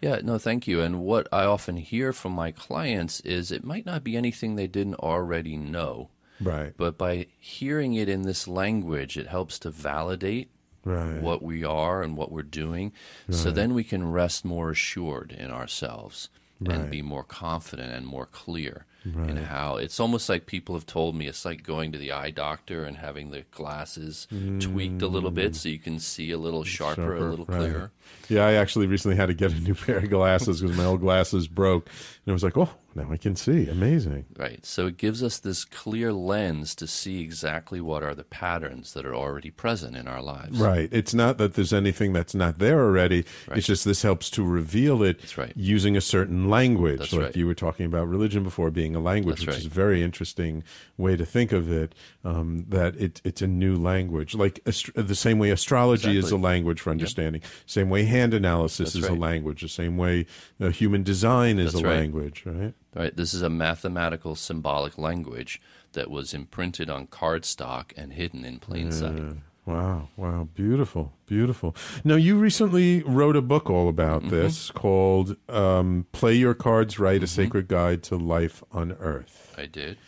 Yeah, 0.00 0.20
no, 0.22 0.36
thank 0.38 0.66
you. 0.66 0.80
And 0.80 1.00
what 1.00 1.28
I 1.30 1.44
often 1.44 1.76
hear 1.76 2.12
from 2.12 2.32
my 2.32 2.50
clients 2.50 3.20
is 3.20 3.52
it 3.52 3.64
might 3.64 3.86
not 3.86 4.02
be 4.02 4.16
anything 4.16 4.56
they 4.56 4.66
didn't 4.66 4.96
already 4.96 5.56
know. 5.56 6.10
Right. 6.40 6.74
But 6.76 6.98
by 6.98 7.26
hearing 7.38 7.94
it 7.94 8.08
in 8.08 8.22
this 8.22 8.48
language, 8.48 9.16
it 9.16 9.28
helps 9.28 9.60
to 9.60 9.70
validate 9.70 10.50
Right. 10.84 11.20
what 11.22 11.42
we 11.42 11.62
are 11.64 12.02
and 12.02 12.16
what 12.16 12.32
we're 12.32 12.42
doing. 12.42 12.92
So 13.30 13.50
then 13.50 13.72
we 13.74 13.84
can 13.84 14.10
rest 14.10 14.44
more 14.44 14.70
assured 14.70 15.30
in 15.32 15.50
ourselves 15.50 16.28
Right. 16.60 16.76
and 16.78 16.90
be 16.90 17.02
more 17.02 17.24
confident 17.24 17.92
and 17.92 18.06
more 18.06 18.26
clear 18.26 18.84
Right. 19.04 19.36
how 19.38 19.76
it's 19.76 19.98
almost 19.98 20.28
like 20.28 20.46
people 20.46 20.74
have 20.74 20.86
told 20.86 21.16
me 21.16 21.26
it's 21.26 21.44
like 21.44 21.62
going 21.62 21.92
to 21.92 21.98
the 21.98 22.12
eye 22.12 22.30
doctor 22.30 22.84
and 22.84 22.96
having 22.96 23.30
the 23.30 23.42
glasses 23.50 24.28
tweaked 24.60 25.02
a 25.02 25.08
little 25.08 25.30
bit 25.30 25.52
mm. 25.52 25.56
so 25.56 25.68
you 25.68 25.78
can 25.78 25.98
see 25.98 26.30
a 26.30 26.38
little 26.38 26.64
sharper, 26.64 27.16
a 27.16 27.20
little 27.20 27.46
right. 27.46 27.58
clearer. 27.58 27.92
Yeah, 28.28 28.46
I 28.46 28.54
actually 28.54 28.86
recently 28.86 29.16
had 29.16 29.26
to 29.26 29.34
get 29.34 29.52
a 29.52 29.60
new 29.60 29.74
pair 29.86 29.98
of 29.98 30.10
glasses 30.10 30.60
because 30.60 30.76
my 30.76 30.84
old 30.84 31.00
glasses 31.00 31.48
broke, 31.48 31.88
and 32.24 32.30
I 32.30 32.32
was 32.32 32.42
like, 32.42 32.56
"Oh, 32.56 32.70
now 32.94 33.08
I 33.10 33.16
can 33.16 33.36
see. 33.36 33.68
Amazing." 33.68 34.26
Right. 34.36 34.64
So 34.64 34.86
it 34.86 34.96
gives 34.96 35.22
us 35.22 35.38
this 35.38 35.64
clear 35.64 36.12
lens 36.12 36.74
to 36.76 36.86
see 36.86 37.20
exactly 37.20 37.80
what 37.80 38.02
are 38.02 38.14
the 38.14 38.24
patterns 38.24 38.94
that 38.94 39.04
are 39.04 39.14
already 39.14 39.50
present 39.50 39.96
in 39.96 40.08
our 40.08 40.22
lives. 40.22 40.58
Right. 40.58 40.88
It's 40.92 41.14
not 41.14 41.38
that 41.38 41.54
there's 41.54 41.72
anything 41.72 42.12
that's 42.12 42.34
not 42.34 42.58
there 42.58 42.80
already. 42.80 43.24
Right. 43.48 43.58
It's 43.58 43.66
just 43.66 43.84
this 43.84 44.02
helps 44.02 44.30
to 44.30 44.44
reveal 44.44 45.02
it 45.02 45.36
right. 45.36 45.52
using 45.56 45.96
a 45.96 46.00
certain 46.00 46.48
language. 46.48 47.00
That's 47.00 47.12
like 47.12 47.22
right. 47.22 47.36
you 47.36 47.46
were 47.46 47.54
talking 47.54 47.86
about 47.86 48.08
religion 48.08 48.42
before 48.42 48.70
being 48.70 48.91
a 48.94 49.00
language, 49.00 49.36
That's 49.36 49.46
which 49.46 49.54
right. 49.54 49.58
is 49.60 49.66
a 49.66 49.70
very 49.70 50.02
interesting 50.02 50.64
way 50.96 51.16
to 51.16 51.24
think 51.24 51.52
of 51.52 51.70
it. 51.70 51.94
Um, 52.24 52.66
that 52.68 52.96
it, 52.96 53.20
it's 53.24 53.42
a 53.42 53.46
new 53.46 53.76
language, 53.76 54.34
like 54.34 54.60
ast- 54.66 54.94
the 54.94 55.14
same 55.14 55.38
way 55.38 55.50
astrology 55.50 56.16
is 56.16 56.30
a 56.30 56.36
language 56.36 56.80
for 56.80 56.90
understanding. 56.90 57.42
Same 57.66 57.90
way 57.90 58.04
hand 58.04 58.34
analysis 58.34 58.92
That's 58.92 59.04
is 59.04 59.10
a 59.10 59.14
language. 59.14 59.62
The 59.62 59.68
same 59.68 59.96
way 59.96 60.26
uh, 60.60 60.68
human 60.70 61.02
design 61.02 61.58
is 61.58 61.72
That's 61.72 61.84
a 61.84 61.88
right. 61.88 61.96
language. 61.96 62.44
Right. 62.46 62.74
Right. 62.94 63.16
This 63.16 63.34
is 63.34 63.42
a 63.42 63.48
mathematical 63.50 64.34
symbolic 64.34 64.98
language 64.98 65.60
that 65.92 66.10
was 66.10 66.34
imprinted 66.34 66.88
on 66.90 67.06
cardstock 67.06 67.92
and 67.96 68.12
hidden 68.12 68.44
in 68.44 68.58
plain 68.58 68.92
sight. 68.92 69.20
Wow, 69.64 70.08
wow, 70.16 70.48
beautiful, 70.54 71.12
beautiful. 71.26 71.76
Now, 72.02 72.16
you 72.16 72.36
recently 72.36 73.02
wrote 73.04 73.36
a 73.36 73.42
book 73.42 73.70
all 73.70 73.88
about 73.88 74.22
Mm-hmm. 74.22 74.30
this 74.30 74.70
called 74.72 75.36
um, 75.48 76.06
Play 76.10 76.34
Your 76.34 76.54
Cards 76.54 76.98
Right 76.98 77.22
A 77.22 77.26
Sacred 77.28 77.68
Guide 77.68 78.02
to 78.04 78.16
Life 78.16 78.64
on 78.72 78.92
Earth. 78.98 79.54
I 79.56 79.66
did. 79.66 79.98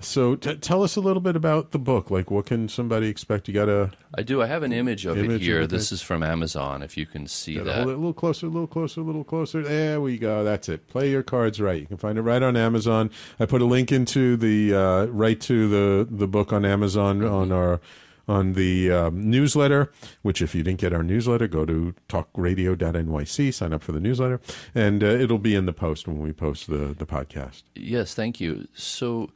So 0.00 0.36
t- 0.36 0.56
tell 0.56 0.82
us 0.82 0.96
a 0.96 1.00
little 1.00 1.20
bit 1.22 1.34
about 1.34 1.70
the 1.72 1.78
book. 1.78 2.10
Like, 2.10 2.30
what 2.30 2.46
can 2.46 2.68
somebody 2.68 3.08
expect? 3.08 3.48
You 3.48 3.54
got 3.54 3.68
a 3.68 3.90
I 4.16 4.22
do. 4.22 4.42
I 4.42 4.46
have 4.46 4.62
an 4.62 4.72
image 4.72 5.06
of 5.06 5.16
Image 5.18 5.40
it 5.42 5.44
here. 5.44 5.60
of 5.62 5.70
This 5.70 5.90
is 5.92 6.02
from 6.02 6.22
Amazon. 6.22 6.82
If 6.82 6.96
you 6.96 7.06
can 7.06 7.26
see 7.26 7.58
that. 7.58 7.74
hold 7.74 7.88
it 7.88 7.92
a 7.94 7.96
little 7.96 8.12
closer, 8.12 8.46
a 8.46 8.50
little 8.50 8.66
closer, 8.66 9.00
a 9.00 9.04
little 9.04 9.24
closer. 9.24 9.62
There 9.62 10.00
we 10.00 10.18
go. 10.18 10.44
That's 10.44 10.68
it. 10.68 10.86
Play 10.88 11.10
your 11.10 11.22
cards 11.22 11.60
right. 11.60 11.80
You 11.80 11.86
can 11.86 11.96
find 11.96 12.18
it 12.18 12.22
right 12.22 12.42
on 12.42 12.56
Amazon. 12.56 13.10
I 13.40 13.46
put 13.46 13.62
a 13.62 13.64
link 13.64 13.90
into 13.92 14.36
the 14.36 14.74
uh, 14.74 15.04
right 15.06 15.40
to 15.42 15.68
the 15.68 16.06
the 16.10 16.28
book 16.28 16.52
on 16.52 16.64
Amazon 16.64 17.20
Mm-hmm. 17.20 17.34
on 17.34 17.52
our 17.52 17.80
on 18.28 18.54
the 18.54 18.90
um, 18.90 19.30
newsletter. 19.30 19.92
Which, 20.22 20.40
if 20.42 20.54
you 20.54 20.62
didn't 20.62 20.80
get 20.80 20.92
our 20.92 21.02
newsletter, 21.02 21.48
go 21.48 21.64
to 21.66 21.94
talkradio.nyc, 22.08 23.54
sign 23.54 23.72
up 23.72 23.82
for 23.82 23.92
the 23.92 24.00
newsletter, 24.00 24.40
and 24.74 25.02
uh, 25.02 25.06
it'll 25.06 25.38
be 25.38 25.54
in 25.54 25.66
the 25.66 25.72
post 25.72 26.06
when 26.06 26.20
we 26.20 26.32
post 26.32 26.68
the 26.68 26.94
the 26.96 27.06
podcast. 27.06 27.62
Yes, 27.74 28.14
thank 28.14 28.40
you. 28.40 28.68
So 28.74 29.30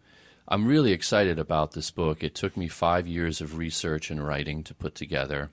I'm 0.49 0.67
really 0.67 0.93
excited 0.93 1.39
about 1.39 1.73
this 1.73 1.91
book. 1.91 2.23
It 2.25 2.35
took 2.35 2.57
me 2.57 2.69
five 2.69 3.07
years 3.07 3.41
of 3.41 3.59
research 3.59 4.11
and 4.11 4.27
writing 4.27 4.63
to 4.65 4.75
put 4.75 4.95
together. 4.95 5.51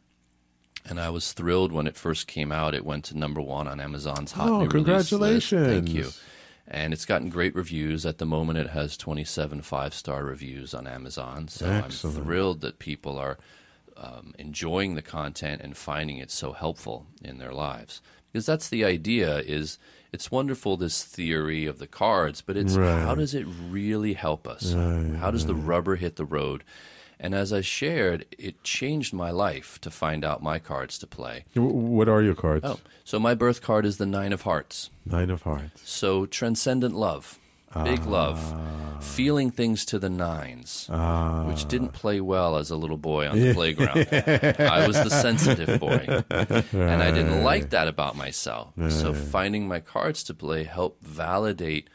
And 0.87 0.99
I 0.99 1.09
was 1.09 1.33
thrilled 1.33 1.71
when 1.71 1.87
it 1.87 1.95
first 1.97 2.27
came 2.27 2.51
out. 2.51 2.75
It 2.75 2.85
went 2.85 3.05
to 3.05 3.17
number 3.17 3.41
one 3.41 3.67
on 3.67 3.79
Amazon's 3.79 4.33
Hot 4.33 4.47
Oh, 4.47 4.61
New 4.61 4.67
Release 4.67 5.11
list. 5.11 5.11
Congratulations. 5.11 5.67
Thank 5.67 5.89
you. 5.89 6.09
And 6.67 6.93
it's 6.93 7.05
gotten 7.05 7.29
great 7.29 7.53
reviews. 7.55 8.05
At 8.05 8.17
the 8.17 8.25
moment, 8.25 8.57
it 8.57 8.69
has 8.69 8.97
27 8.97 9.61
five 9.61 9.93
star 9.93 10.23
reviews 10.23 10.73
on 10.73 10.87
Amazon. 10.87 11.47
So 11.47 11.67
Excellent. 11.69 12.17
I'm 12.17 12.23
thrilled 12.23 12.61
that 12.61 12.79
people 12.79 13.17
are 13.19 13.37
um, 13.97 14.33
enjoying 14.39 14.95
the 14.95 15.01
content 15.01 15.61
and 15.61 15.77
finding 15.77 16.17
it 16.17 16.31
so 16.31 16.53
helpful 16.53 17.05
in 17.23 17.37
their 17.37 17.53
lives. 17.53 18.01
Because 18.31 18.45
that's 18.45 18.67
the 18.67 18.83
idea 18.83 19.37
is 19.39 19.77
it's 20.11 20.31
wonderful 20.31 20.75
this 20.75 21.03
theory 21.03 21.65
of 21.65 21.79
the 21.79 21.87
cards, 21.87 22.41
but 22.41 22.57
it's 22.57 22.75
Right. 22.75 23.01
how 23.03 23.15
does 23.15 23.33
it 23.33 23.45
really 23.69 24.13
help 24.13 24.47
us? 24.47 24.73
Right, 24.73 25.15
how 25.15 25.31
does 25.31 25.45
the 25.45 25.55
rubber 25.55 25.95
hit 25.95 26.15
the 26.17 26.25
road? 26.25 26.63
And 27.19 27.33
as 27.33 27.53
I 27.53 27.61
shared, 27.61 28.25
it 28.37 28.61
changed 28.63 29.13
my 29.13 29.31
life 29.31 29.79
to 29.81 29.89
find 29.91 30.25
out 30.25 30.43
my 30.43 30.59
cards 30.59 30.97
to 30.99 31.07
play. 31.07 31.43
What 31.55 32.09
are 32.09 32.21
your 32.21 32.35
cards? 32.35 32.65
Oh, 32.65 32.79
so 33.03 33.19
my 33.19 33.33
birth 33.33 33.61
card 33.61 33.85
is 33.85 33.97
the 33.97 34.05
Nine 34.05 34.33
of 34.33 34.41
Hearts. 34.41 34.89
Nine 35.05 35.29
of 35.29 35.43
Hearts. 35.43 35.81
So 35.89 36.25
transcendent 36.25 36.95
love, 36.95 37.39
big 37.83 38.05
love, 38.05 38.39
feeling 39.03 39.51
things 39.51 39.85
to 39.85 39.99
the 39.99 40.09
nines, 40.09 40.89
which 41.47 41.67
didn't 41.67 41.93
play 41.93 42.19
well 42.21 42.57
as 42.57 42.69
a 42.71 42.75
little 42.75 42.97
boy 42.97 43.27
on 43.29 43.39
the 43.39 43.53
playground. 43.53 44.07
I 44.59 44.87
was 44.87 44.95
the 45.01 45.09
sensitive 45.09 45.79
boy, 45.79 46.23
and 46.73 47.01
I 47.03 47.11
didn't 47.11 47.43
like 47.43 47.69
that 47.71 47.87
about 47.87 48.15
myself. 48.15 48.73
So 48.89 49.13
finding 49.13 49.67
my 49.67 49.79
cards 49.79 50.23
to 50.25 50.33
play 50.33 50.63
helped 50.63 51.03
validate 51.03 51.89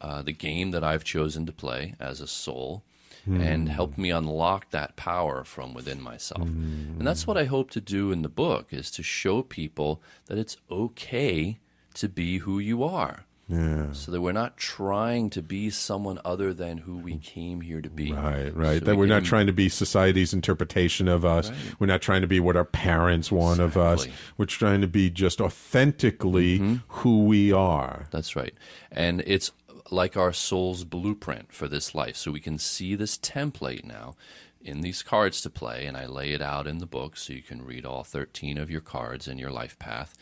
uh, 0.00 0.22
the 0.22 0.32
game 0.32 0.70
that 0.72 0.82
I've 0.84 1.04
chosen 1.04 1.46
to 1.46 1.52
play 1.52 1.94
as 2.00 2.20
a 2.20 2.26
soul. 2.26 2.82
And 3.26 3.68
helped 3.68 3.98
me 3.98 4.10
unlock 4.10 4.70
that 4.70 4.96
power 4.96 5.44
from 5.44 5.74
within 5.74 6.00
myself. 6.02 6.42
And 6.42 7.06
that's 7.06 7.26
what 7.26 7.36
I 7.36 7.44
hope 7.44 7.70
to 7.72 7.80
do 7.80 8.10
in 8.12 8.22
the 8.22 8.28
book 8.28 8.68
is 8.72 8.90
to 8.92 9.02
show 9.02 9.42
people 9.42 10.02
that 10.26 10.38
it's 10.38 10.56
okay 10.70 11.58
to 11.94 12.08
be 12.08 12.38
who 12.38 12.58
you 12.58 12.82
are 12.84 13.24
Yeah. 13.48 13.92
so 13.92 14.12
that 14.12 14.20
we're 14.20 14.30
not 14.32 14.56
trying 14.56 15.28
to 15.30 15.42
be 15.42 15.70
someone 15.70 16.20
other 16.24 16.54
than 16.54 16.78
who 16.78 16.96
we 16.98 17.16
came 17.18 17.60
here 17.62 17.80
to 17.82 17.90
be. 17.90 18.12
Right, 18.12 18.54
right. 18.56 18.78
So 18.78 18.84
that 18.86 18.94
we 18.94 19.00
we're 19.00 19.06
not 19.06 19.24
trying 19.24 19.48
to 19.48 19.52
be 19.52 19.68
society's 19.68 20.32
interpretation 20.32 21.08
of 21.08 21.24
us. 21.24 21.50
We're 21.80 21.88
not 21.88 22.00
trying 22.00 22.20
to 22.22 22.28
be 22.28 22.38
what 22.40 22.56
our 22.56 22.64
parents 22.64 23.30
want 23.32 23.58
of 23.60 23.76
us. 23.76 24.06
We're 24.38 24.46
trying 24.46 24.80
to 24.82 24.86
be 24.88 25.10
just 25.10 25.40
authentically 25.40 26.58
Mm-hmm. 26.60 26.74
who 26.88 27.24
we 27.24 27.52
are. 27.52 28.06
That's 28.12 28.36
right. 28.36 28.54
And 28.92 29.22
it's 29.26 29.50
like 29.92 30.16
our 30.16 30.32
soul's 30.32 30.84
blueprint 30.84 31.52
for 31.52 31.68
this 31.68 31.94
life. 31.94 32.16
So 32.16 32.30
we 32.30 32.40
can 32.40 32.58
see 32.58 32.94
this 32.94 33.18
template 33.18 33.84
now 33.84 34.14
in 34.62 34.82
these 34.82 35.02
cards 35.02 35.40
to 35.42 35.50
play, 35.50 35.86
and 35.86 35.96
I 35.96 36.06
lay 36.06 36.32
it 36.32 36.42
out 36.42 36.66
in 36.66 36.78
the 36.78 36.86
book 36.86 37.16
so 37.16 37.32
you 37.32 37.42
can 37.42 37.64
read 37.64 37.86
all 37.86 38.04
13 38.04 38.58
of 38.58 38.70
your 38.70 38.80
cards 38.80 39.26
in 39.26 39.38
your 39.38 39.50
life 39.50 39.78
path. 39.78 40.16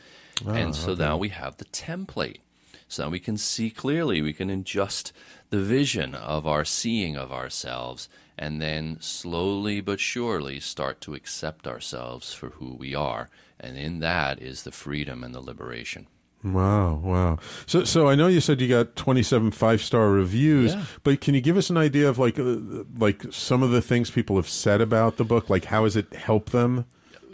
Ah, 0.46 0.52
and 0.52 0.74
so 0.74 0.94
now 0.94 1.16
we 1.16 1.30
have 1.30 1.56
the 1.56 1.64
template. 1.66 2.40
So 2.86 3.04
now 3.04 3.10
we 3.10 3.20
can 3.20 3.36
see 3.36 3.70
clearly, 3.70 4.22
we 4.22 4.32
can 4.32 4.48
adjust 4.48 5.12
the 5.50 5.60
vision 5.60 6.14
of 6.14 6.46
our 6.46 6.64
seeing 6.64 7.16
of 7.16 7.32
ourselves, 7.32 8.08
and 8.38 8.62
then 8.62 8.98
slowly 9.00 9.80
but 9.80 10.00
surely 10.00 10.60
start 10.60 11.00
to 11.02 11.14
accept 11.14 11.66
ourselves 11.66 12.32
for 12.32 12.50
who 12.50 12.74
we 12.74 12.94
are. 12.94 13.28
And 13.60 13.76
in 13.76 13.98
that 14.00 14.40
is 14.40 14.62
the 14.62 14.72
freedom 14.72 15.24
and 15.24 15.34
the 15.34 15.40
liberation. 15.40 16.06
Wow, 16.44 16.94
wow. 17.02 17.38
So, 17.66 17.82
so 17.84 18.08
I 18.08 18.14
know 18.14 18.28
you 18.28 18.40
said 18.40 18.60
you 18.60 18.68
got 18.68 18.94
twenty-seven 18.94 19.50
five-star 19.50 20.08
reviews, 20.10 20.74
Yeah. 20.74 20.84
but 21.02 21.20
can 21.20 21.34
you 21.34 21.40
give 21.40 21.56
us 21.56 21.68
an 21.70 21.76
idea 21.76 22.08
of 22.08 22.18
like, 22.18 22.38
uh, 22.38 22.56
like 22.96 23.24
some 23.30 23.62
of 23.62 23.70
the 23.70 23.82
things 23.82 24.10
people 24.10 24.36
have 24.36 24.48
said 24.48 24.80
about 24.80 25.16
the 25.16 25.24
book? 25.24 25.50
Like, 25.50 25.64
how 25.66 25.84
has 25.84 25.96
it 25.96 26.12
helped 26.14 26.52
them? 26.52 26.84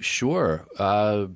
Sure. 0.01 0.67
Uh, 0.79 1.27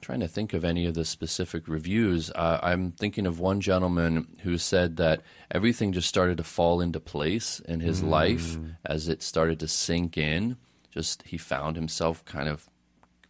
trying 0.00 0.20
to 0.20 0.28
think 0.28 0.52
of 0.54 0.64
any 0.64 0.86
of 0.86 0.94
the 0.94 1.04
specific 1.04 1.68
reviews. 1.68 2.30
Uh, 2.30 2.58
I'm 2.62 2.92
thinking 2.92 3.26
of 3.26 3.38
one 3.38 3.60
gentleman 3.60 4.26
who 4.42 4.56
said 4.58 4.96
that 4.96 5.20
everything 5.50 5.92
just 5.92 6.08
started 6.08 6.38
to 6.38 6.44
fall 6.44 6.80
into 6.80 6.98
place 7.00 7.60
in 7.60 7.80
his 7.80 8.02
life 8.02 8.56
as 8.84 9.08
it 9.08 9.22
started 9.22 9.60
to 9.60 9.68
sink 9.68 10.16
in. 10.16 10.56
Just 10.90 11.22
he 11.24 11.36
found 11.36 11.76
himself 11.76 12.24
kind 12.24 12.48
of 12.48 12.69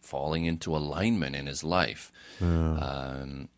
falling 0.01 0.45
into 0.45 0.75
alignment 0.75 1.35
in 1.35 1.47
his 1.47 1.63
life. 1.63 2.11
Um, 2.41 3.49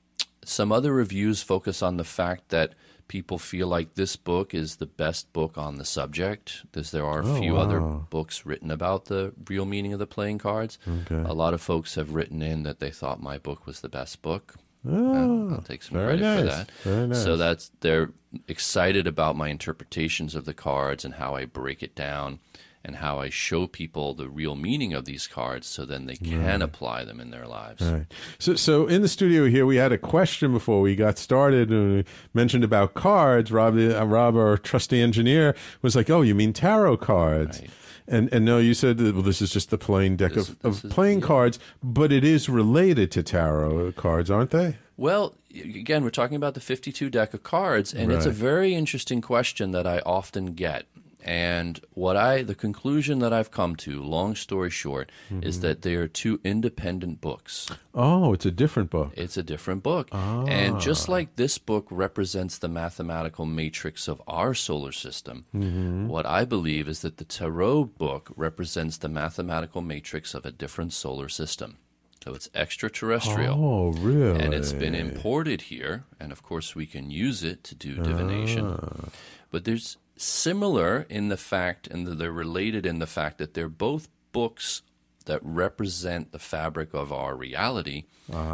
some 0.45 0.71
other 0.71 0.93
reviews 0.93 1.41
focus 1.41 1.81
on 1.81 1.97
the 1.97 2.03
fact 2.03 2.49
that 2.49 2.73
people 3.07 3.37
feel 3.37 3.67
like 3.67 3.95
this 3.95 4.15
book 4.15 4.53
is 4.53 4.77
the 4.77 4.85
best 4.85 5.31
book 5.33 5.57
on 5.57 5.77
the 5.77 5.85
subject, 5.85 6.63
because 6.71 6.91
there 6.91 7.05
are 7.05 7.21
a 7.21 7.25
Oh, 7.27 7.39
few 7.39 7.57
other 7.57 7.79
books 7.79 8.45
written 8.45 8.71
about 8.71 9.05
the 9.05 9.33
real 9.47 9.65
meaning 9.65 9.93
of 9.93 9.99
the 9.99 10.07
playing 10.07 10.39
cards. 10.39 10.77
Okay. 10.87 11.15
A 11.29 11.33
lot 11.33 11.53
of 11.53 11.61
folks 11.61 11.95
have 11.95 12.13
written 12.13 12.41
in 12.41 12.63
that 12.63 12.79
they 12.79 12.89
thought 12.91 13.21
my 13.21 13.37
book 13.37 13.65
was 13.65 13.81
the 13.81 13.89
best 13.89 14.21
book. 14.21 14.55
Oh, 14.85 15.49
I'll 15.53 15.61
take 15.61 15.81
some 15.83 15.97
credit 15.97 16.19
for 16.39 16.45
that. 16.45 16.71
very 16.83 17.07
nice. 17.07 17.23
So 17.23 17.37
that's 17.37 17.71
they're 17.79 18.11
excited 18.49 19.07
about 19.07 19.37
my 19.37 19.47
interpretations 19.47 20.35
of 20.35 20.43
the 20.43 20.53
cards 20.53 21.05
and 21.05 21.13
how 21.13 21.35
I 21.35 21.45
break 21.45 21.81
it 21.83 21.95
down 21.95 22.39
and 22.85 22.97
how 22.97 23.19
I 23.19 23.29
show 23.29 23.65
people 23.67 24.13
the 24.13 24.27
real 24.27 24.55
meaning 24.55 24.93
of 24.93 25.05
these 25.05 25.25
cards 25.27 25.67
so 25.67 25.85
then 25.85 26.05
they 26.05 26.15
can 26.17 26.43
Right. 26.43 26.61
apply 26.61 27.05
them 27.05 27.19
in 27.19 27.31
their 27.31 27.47
lives. 27.47 27.81
Right. 27.81 28.05
So, 28.39 28.55
so 28.55 28.87
in 28.87 29.01
the 29.01 29.07
studio 29.07 29.45
here, 29.45 29.65
we 29.65 29.77
had 29.77 29.91
a 29.93 29.97
question 29.97 30.51
before 30.51 30.81
we 30.81 30.95
got 30.95 31.17
started. 31.17 31.69
And 31.71 31.97
we 31.97 32.05
mentioned 32.33 32.63
about 32.63 32.93
cards. 32.93 33.51
Rob, 33.51 33.77
uh, 33.77 34.05
Rob, 34.05 34.35
our 34.35 34.57
trusty 34.57 35.01
engineer, 35.01 35.55
was 35.81 35.95
like, 35.95 36.09
"Oh, 36.09 36.21
you 36.21 36.35
mean 36.35 36.51
tarot 36.53 36.97
cards?" 36.97 37.61
And 38.05 38.27
and 38.33 38.43
no, 38.43 38.57
you 38.57 38.73
said 38.73 38.99
well, 38.99 39.21
this 39.21 39.41
is 39.41 39.51
just 39.51 39.69
the 39.69 39.77
plain 39.77 40.17
deck 40.17 40.33
This- 40.33 40.49
of, 40.49 40.59
this 40.59 40.79
of 40.79 40.85
is- 40.85 40.93
playing 40.93 41.21
yeah. 41.21 41.25
cards, 41.27 41.59
but 41.81 42.11
it 42.11 42.25
is 42.25 42.49
related 42.49 43.11
to 43.11 43.23
tarot 43.23 43.93
cards, 43.93 44.29
aren't 44.29 44.49
they? 44.51 44.75
Well, 44.97 45.35
again, 45.55 46.03
we're 46.03 46.09
talking 46.09 46.35
about 46.35 46.53
the 46.53 46.59
52 46.59 47.09
deck 47.09 47.33
of 47.33 47.43
cards, 47.43 47.93
and 47.93 48.11
it's 48.11 48.25
a 48.25 48.29
very 48.29 48.75
interesting 48.75 49.21
question 49.21 49.71
that 49.71 49.87
I 49.87 49.99
often 50.05 50.53
get. 50.53 50.85
And 51.25 51.79
what 51.91 52.17
I, 52.17 52.43
the 52.43 52.53
conclusion 52.53 53.19
that 53.19 53.31
I've 53.31 53.49
come 53.49 53.77
to, 53.77 54.03
long 54.03 54.35
story 54.35 54.69
short, 54.69 55.09
is 55.41 55.61
that 55.61 55.81
they 55.81 55.95
are 55.95 56.07
two 56.07 56.41
independent 56.43 57.21
books. 57.21 57.69
Oh, 57.95 58.33
it's 58.33 58.45
a 58.45 58.51
different 58.51 58.89
book. 58.89 59.13
It's 59.15 59.37
a 59.37 59.43
different 59.43 59.83
book. 59.83 60.09
And 60.11 60.81
just 60.81 61.07
like 61.07 61.37
this 61.37 61.57
book 61.57 61.87
represents 61.89 62.57
the 62.57 62.67
mathematical 62.67 63.45
matrix 63.45 64.09
of 64.09 64.21
our 64.27 64.53
solar 64.53 64.91
system, 64.91 65.45
Mhm. 65.55 66.07
what 66.07 66.25
I 66.25 66.43
believe 66.43 66.89
is 66.89 66.99
that 67.03 67.17
the 67.17 67.23
Tarot 67.25 67.85
book 67.85 68.29
represents 68.35 68.97
the 68.97 69.09
mathematical 69.09 69.81
matrix 69.81 70.33
of 70.33 70.45
a 70.45 70.51
different 70.51 70.91
solar 70.91 71.29
system. 71.29 71.77
So 72.25 72.33
it's 72.33 72.49
extraterrestrial. 72.55 73.55
Oh, 73.63 73.91
really? 73.91 74.39
And 74.39 74.53
it's 74.53 74.71
been 74.73 74.95
imported 74.95 75.63
here, 75.63 76.03
and 76.19 76.31
of 76.31 76.41
course 76.43 76.75
we 76.75 76.85
can 76.85 77.11
use 77.11 77.43
it 77.43 77.63
to 77.65 77.75
do 77.75 77.95
divination. 77.95 78.65
Ah. 78.81 79.09
But 79.51 79.65
there's 79.65 79.97
similar 80.23 81.05
in 81.09 81.29
the 81.29 81.37
fact, 81.37 81.87
and 81.87 82.07
they're 82.07 82.31
related 82.31 82.85
in 82.85 82.99
the 82.99 83.07
fact 83.07 83.37
that 83.37 83.53
they're 83.53 83.69
both 83.69 84.07
books 84.31 84.81
that 85.25 85.39
represent 85.43 86.31
the 86.31 86.39
fabric 86.39 86.93
of 86.93 87.13
our 87.13 87.35
reality. 87.35 88.05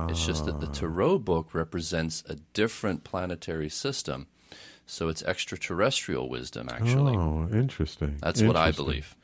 It's 0.09 0.25
just 0.25 0.45
that 0.45 0.59
the 0.59 0.67
Ah. 0.67 0.71
Tarot 0.71 1.19
book 1.19 1.53
represents 1.53 2.23
a 2.27 2.35
different 2.53 3.03
planetary 3.03 3.69
system. 3.69 4.27
So 4.85 5.07
it's 5.07 5.23
extraterrestrial 5.23 6.29
wisdom, 6.29 6.67
actually. 6.69 7.15
Oh, 7.15 7.47
interesting. 7.53 8.17
That's 8.21 8.41
what 8.41 8.55
I 8.55 8.71
believe. 8.71 9.15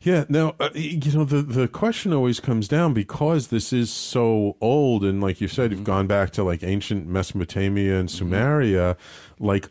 Yeah. 0.00 0.24
Now, 0.28 0.54
uh, 0.60 0.70
you 0.74 1.12
know, 1.12 1.24
the 1.24 1.42
the 1.42 1.68
question 1.68 2.12
always 2.12 2.40
comes 2.40 2.68
down 2.68 2.94
because 2.94 3.48
this 3.48 3.72
is 3.72 3.90
so 3.90 4.56
old, 4.60 5.04
and 5.04 5.20
like 5.22 5.40
you 5.40 5.48
said, 5.48 5.70
you've 5.70 5.80
Mm-hmm. 5.80 5.84
gone 5.84 6.06
back 6.06 6.30
to 6.32 6.44
like 6.44 6.62
ancient 6.62 7.06
Mesopotamia 7.06 7.98
and 7.98 8.08
Sumeria. 8.08 8.96
Like, 9.38 9.68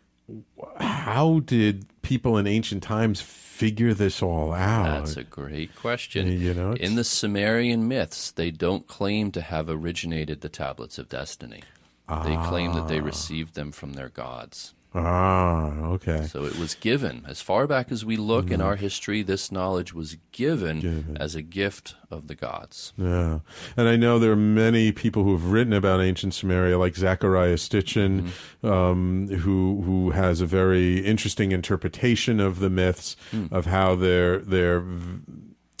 how 0.78 1.40
did 1.40 1.86
people 2.06 2.38
in 2.38 2.46
ancient 2.46 2.82
times 2.82 3.20
figure 3.20 3.92
this 3.92 4.22
all 4.22 4.52
out? 4.52 4.84
That's 5.00 5.16
a 5.16 5.24
great 5.24 5.74
question. 5.74 6.28
You 6.28 6.54
know, 6.54 6.72
it's- 6.72 6.88
in 6.88 6.94
the 6.96 7.04
Sumerian 7.04 7.88
myths, 7.88 8.30
they 8.30 8.50
don't 8.50 8.86
claim 8.86 9.32
to 9.32 9.40
have 9.40 9.68
originated 9.68 10.40
the 10.40 10.48
tablets 10.48 10.98
of 10.98 11.08
destiny. 11.08 11.62
They 12.08 12.36
claim 12.46 12.72
that 12.74 12.86
they 12.86 13.00
Ah. 13.00 13.04
received 13.04 13.54
them 13.54 13.72
from 13.72 13.94
their 13.94 14.08
gods. 14.08 14.74
Ah, 14.94 15.72
okay. 15.94 16.26
So 16.26 16.44
it 16.44 16.58
was 16.58 16.74
given. 16.74 17.22
As 17.28 17.40
far 17.42 17.66
back 17.66 17.92
as 17.92 18.04
we 18.04 18.16
look 18.16 18.50
in 18.50 18.60
Mhm. 18.60 18.64
our 18.64 18.76
history, 18.76 19.22
this 19.22 19.52
knowledge 19.52 19.92
was 19.92 20.16
given, 20.32 21.16
as 21.20 21.34
a 21.34 21.42
gift 21.42 21.94
of 22.10 22.28
the 22.28 22.34
gods. 22.34 22.92
Yeah, 22.96 23.40
and 23.76 23.88
I 23.88 23.96
know 23.96 24.18
there 24.18 24.32
are 24.32 24.36
many 24.36 24.92
people 24.92 25.24
who 25.24 25.32
have 25.32 25.50
written 25.50 25.72
about 25.74 26.00
ancient 26.00 26.32
Sumeria, 26.32 26.78
like 26.78 26.94
Zecharia 26.94 27.58
Sitchin, 27.58 28.28
um, 28.62 29.28
who 29.28 29.82
who 29.82 30.10
has 30.12 30.40
a 30.40 30.46
very 30.46 30.98
interesting 31.00 31.52
interpretation 31.52 32.40
of 32.40 32.60
the 32.60 32.70
myths 32.70 33.16
Mm. 33.32 33.52
of 33.52 33.66
how 33.66 33.94
they're 33.96 34.38
they're. 34.38 34.82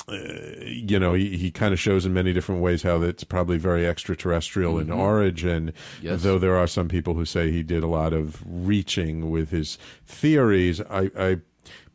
Uh, 0.08 0.16
you 0.64 1.00
know, 1.00 1.14
he, 1.14 1.36
he 1.36 1.50
kind 1.50 1.72
of 1.72 1.80
shows 1.80 2.06
in 2.06 2.12
many 2.14 2.32
different 2.32 2.60
ways 2.60 2.82
how 2.84 3.02
it's 3.02 3.24
probably 3.24 3.58
very 3.58 3.86
extraterrestrial 3.86 4.78
in 4.78 4.86
Mhm. 4.86 4.96
origin. 4.96 5.72
Yes. 6.00 6.22
Though 6.22 6.38
there 6.38 6.56
are 6.56 6.68
some 6.68 6.86
people 6.88 7.14
who 7.14 7.24
say 7.24 7.50
he 7.50 7.64
did 7.64 7.82
a 7.82 7.88
lot 7.88 8.12
of 8.12 8.40
reaching 8.46 9.30
with 9.30 9.50
his 9.50 9.78
theories, 10.06 10.80
I, 10.82 11.10
I 11.18 11.38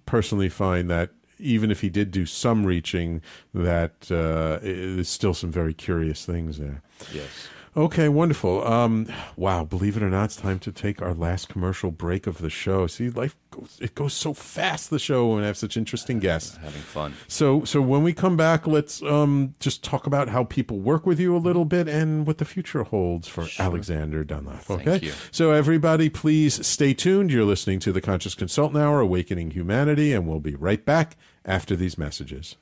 personally 0.05 0.49
find 0.49 0.89
that 0.89 1.12
even 1.39 1.72
if 1.72 1.80
he 1.82 1.89
did 1.89 2.12
do 2.12 2.26
some 2.26 2.66
reaching, 2.66 3.22
that 3.53 4.12
uh, 4.12 4.59
there's 4.62 5.07
still 5.09 5.34
some 5.34 5.51
very 5.51 5.74
curious 5.74 6.26
things 6.26 6.57
there. 6.57 6.82
Yes. 7.14 7.47
Okay, 7.76 8.09
wonderful. 8.09 8.67
Um, 8.67 9.07
wow, 9.38 9.63
believe 9.63 9.95
it 9.95 10.03
or 10.03 10.09
not, 10.09 10.26
it's 10.26 10.36
time 10.36 10.59
to 10.59 10.74
take 10.74 11.01
our 11.01 11.13
last 11.13 11.47
commercial 11.47 11.89
break 11.89 12.28
of 12.28 12.39
the 12.39 12.49
show. 12.49 12.86
See, 12.86 13.09
life 13.09 13.38
goes 13.49 13.78
it 13.82 13.95
goes 13.95 14.13
so 14.13 14.34
fast 14.34 14.89
the 14.89 14.99
show 14.99 15.28
when 15.30 15.39
we 15.39 15.45
have 15.45 15.55
such 15.55 15.78
interesting 15.78 16.19
guests. 16.19 16.57
Having 16.57 16.82
fun. 16.82 17.13
So 17.30 17.63
so 17.63 17.82
when 17.82 18.03
we 18.03 18.11
come 18.11 18.36
back, 18.36 18.67
let's 18.67 19.01
um 19.03 19.53
just 19.61 19.86
talk 19.86 20.05
about 20.05 20.28
how 20.28 20.43
people 20.43 20.80
work 20.80 21.05
with 21.05 21.17
you 21.17 21.34
a 21.34 21.39
little 21.39 21.63
bit 21.63 21.88
and 21.88 22.28
what 22.28 22.39
the 22.39 22.45
future 22.45 22.84
holds 22.84 23.30
for 23.30 23.47
Alexander 23.57 24.26
Dunlop. 24.26 24.59
Thank 24.63 24.88
Okay. 24.88 25.05
you. 25.05 25.13
So 25.32 25.51
everybody 25.51 26.09
please 26.09 26.65
stay 26.67 26.93
tuned. 26.93 27.32
You're 27.32 27.45
listening 27.45 27.80
to 27.80 27.93
the 27.93 28.01
Conscious 28.01 28.36
Consultant 28.36 28.84
Hour, 28.84 28.99
Awakening 28.99 29.51
Humanity, 29.51 30.11
and 30.11 30.28
we'll 30.28 30.41
be 30.41 30.55
right 30.55 30.84
back 30.84 31.15
after 31.45 31.78
these 31.78 31.97
messages. 31.97 32.57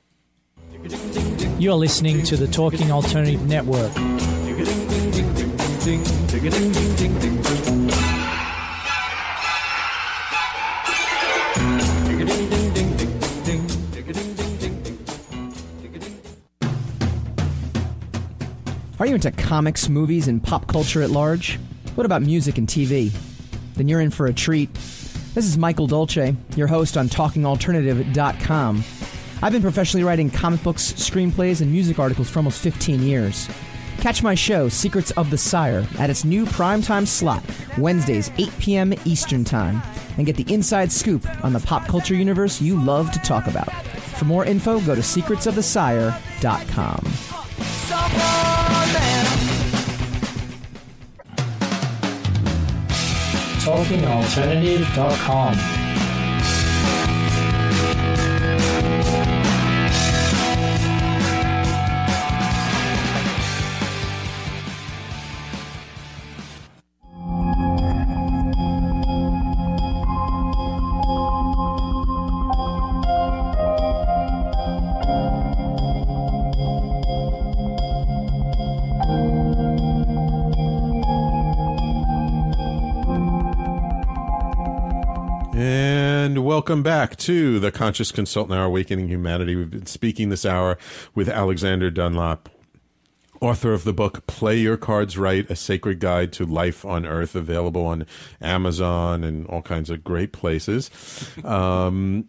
You're 1.58 1.74
listening 1.74 2.22
to 2.22 2.36
the 2.36 2.46
Talking 2.46 2.92
Alternative 2.92 3.44
Network. 3.44 3.92
Are 19.00 19.06
you 19.06 19.14
into 19.14 19.30
comics, 19.32 19.88
movies, 19.88 20.28
and 20.28 20.42
pop 20.42 20.66
culture 20.66 21.02
at 21.02 21.10
large? 21.10 21.58
What 21.94 22.04
about 22.04 22.20
music 22.20 22.58
and 22.58 22.68
TV? 22.68 23.10
Then 23.74 23.88
you're 23.88 24.02
in 24.02 24.10
for 24.10 24.26
a 24.26 24.32
treat. 24.32 24.72
This 25.34 25.46
is 25.46 25.56
Michael 25.56 25.86
Dolce, 25.86 26.36
your 26.54 26.66
host 26.66 26.98
on 26.98 27.08
TalkingAlternative.com. 27.08 28.84
I've 29.42 29.52
been 29.52 29.62
professionally 29.62 30.04
writing 30.04 30.28
comic 30.28 30.62
books, 30.62 30.92
screenplays, 30.92 31.62
and 31.62 31.72
music 31.72 31.98
articles 31.98 32.28
for 32.28 32.40
almost 32.40 32.60
15 32.60 33.02
years. 33.02 33.48
Catch 34.00 34.22
my 34.22 34.34
show, 34.34 34.70
Secrets 34.70 35.10
of 35.12 35.28
the 35.28 35.36
Sire, 35.36 35.86
at 35.98 36.08
its 36.08 36.24
new 36.24 36.46
primetime 36.46 37.06
slot, 37.06 37.44
Wednesdays, 37.76 38.30
8 38.38 38.48
p.m. 38.58 38.94
Eastern 39.04 39.44
Time, 39.44 39.82
and 40.16 40.24
get 40.24 40.36
the 40.36 40.52
inside 40.52 40.90
scoop 40.90 41.26
on 41.44 41.52
the 41.52 41.60
pop 41.60 41.86
culture 41.86 42.14
universe 42.14 42.62
you 42.62 42.82
love 42.82 43.10
to 43.10 43.18
talk 43.18 43.46
about. 43.46 43.70
For 43.70 44.24
more 44.24 44.46
info, 44.46 44.80
go 44.80 44.94
to 44.94 45.02
secretsofthesire.com. 45.02 47.04
TalkingAlternative.com. 53.60 55.79
welcome 86.70 86.84
back 86.84 87.16
to 87.16 87.58
the 87.58 87.72
Conscious 87.72 88.12
Consultant 88.12 88.56
Hour, 88.56 88.66
Awakening 88.66 89.08
Humanity. 89.08 89.56
We've 89.56 89.72
been 89.72 89.86
speaking 89.86 90.28
this 90.28 90.46
hour 90.46 90.78
with 91.16 91.28
Alexander 91.28 91.90
Dunlop, 91.90 92.48
author 93.40 93.72
of 93.72 93.82
the 93.82 93.92
book 93.92 94.24
Play 94.28 94.58
Your 94.60 94.76
Cards 94.76 95.18
Right, 95.18 95.50
A 95.50 95.56
Sacred 95.56 95.98
Guide 95.98 96.32
to 96.34 96.46
Life 96.46 96.84
on 96.84 97.04
Earth, 97.04 97.34
available 97.34 97.84
on 97.84 98.06
Amazon 98.40 99.24
and 99.24 99.48
all 99.48 99.62
kinds 99.62 99.90
of 99.90 100.04
great 100.04 100.32
places. 100.32 100.92
Um, 101.44 102.28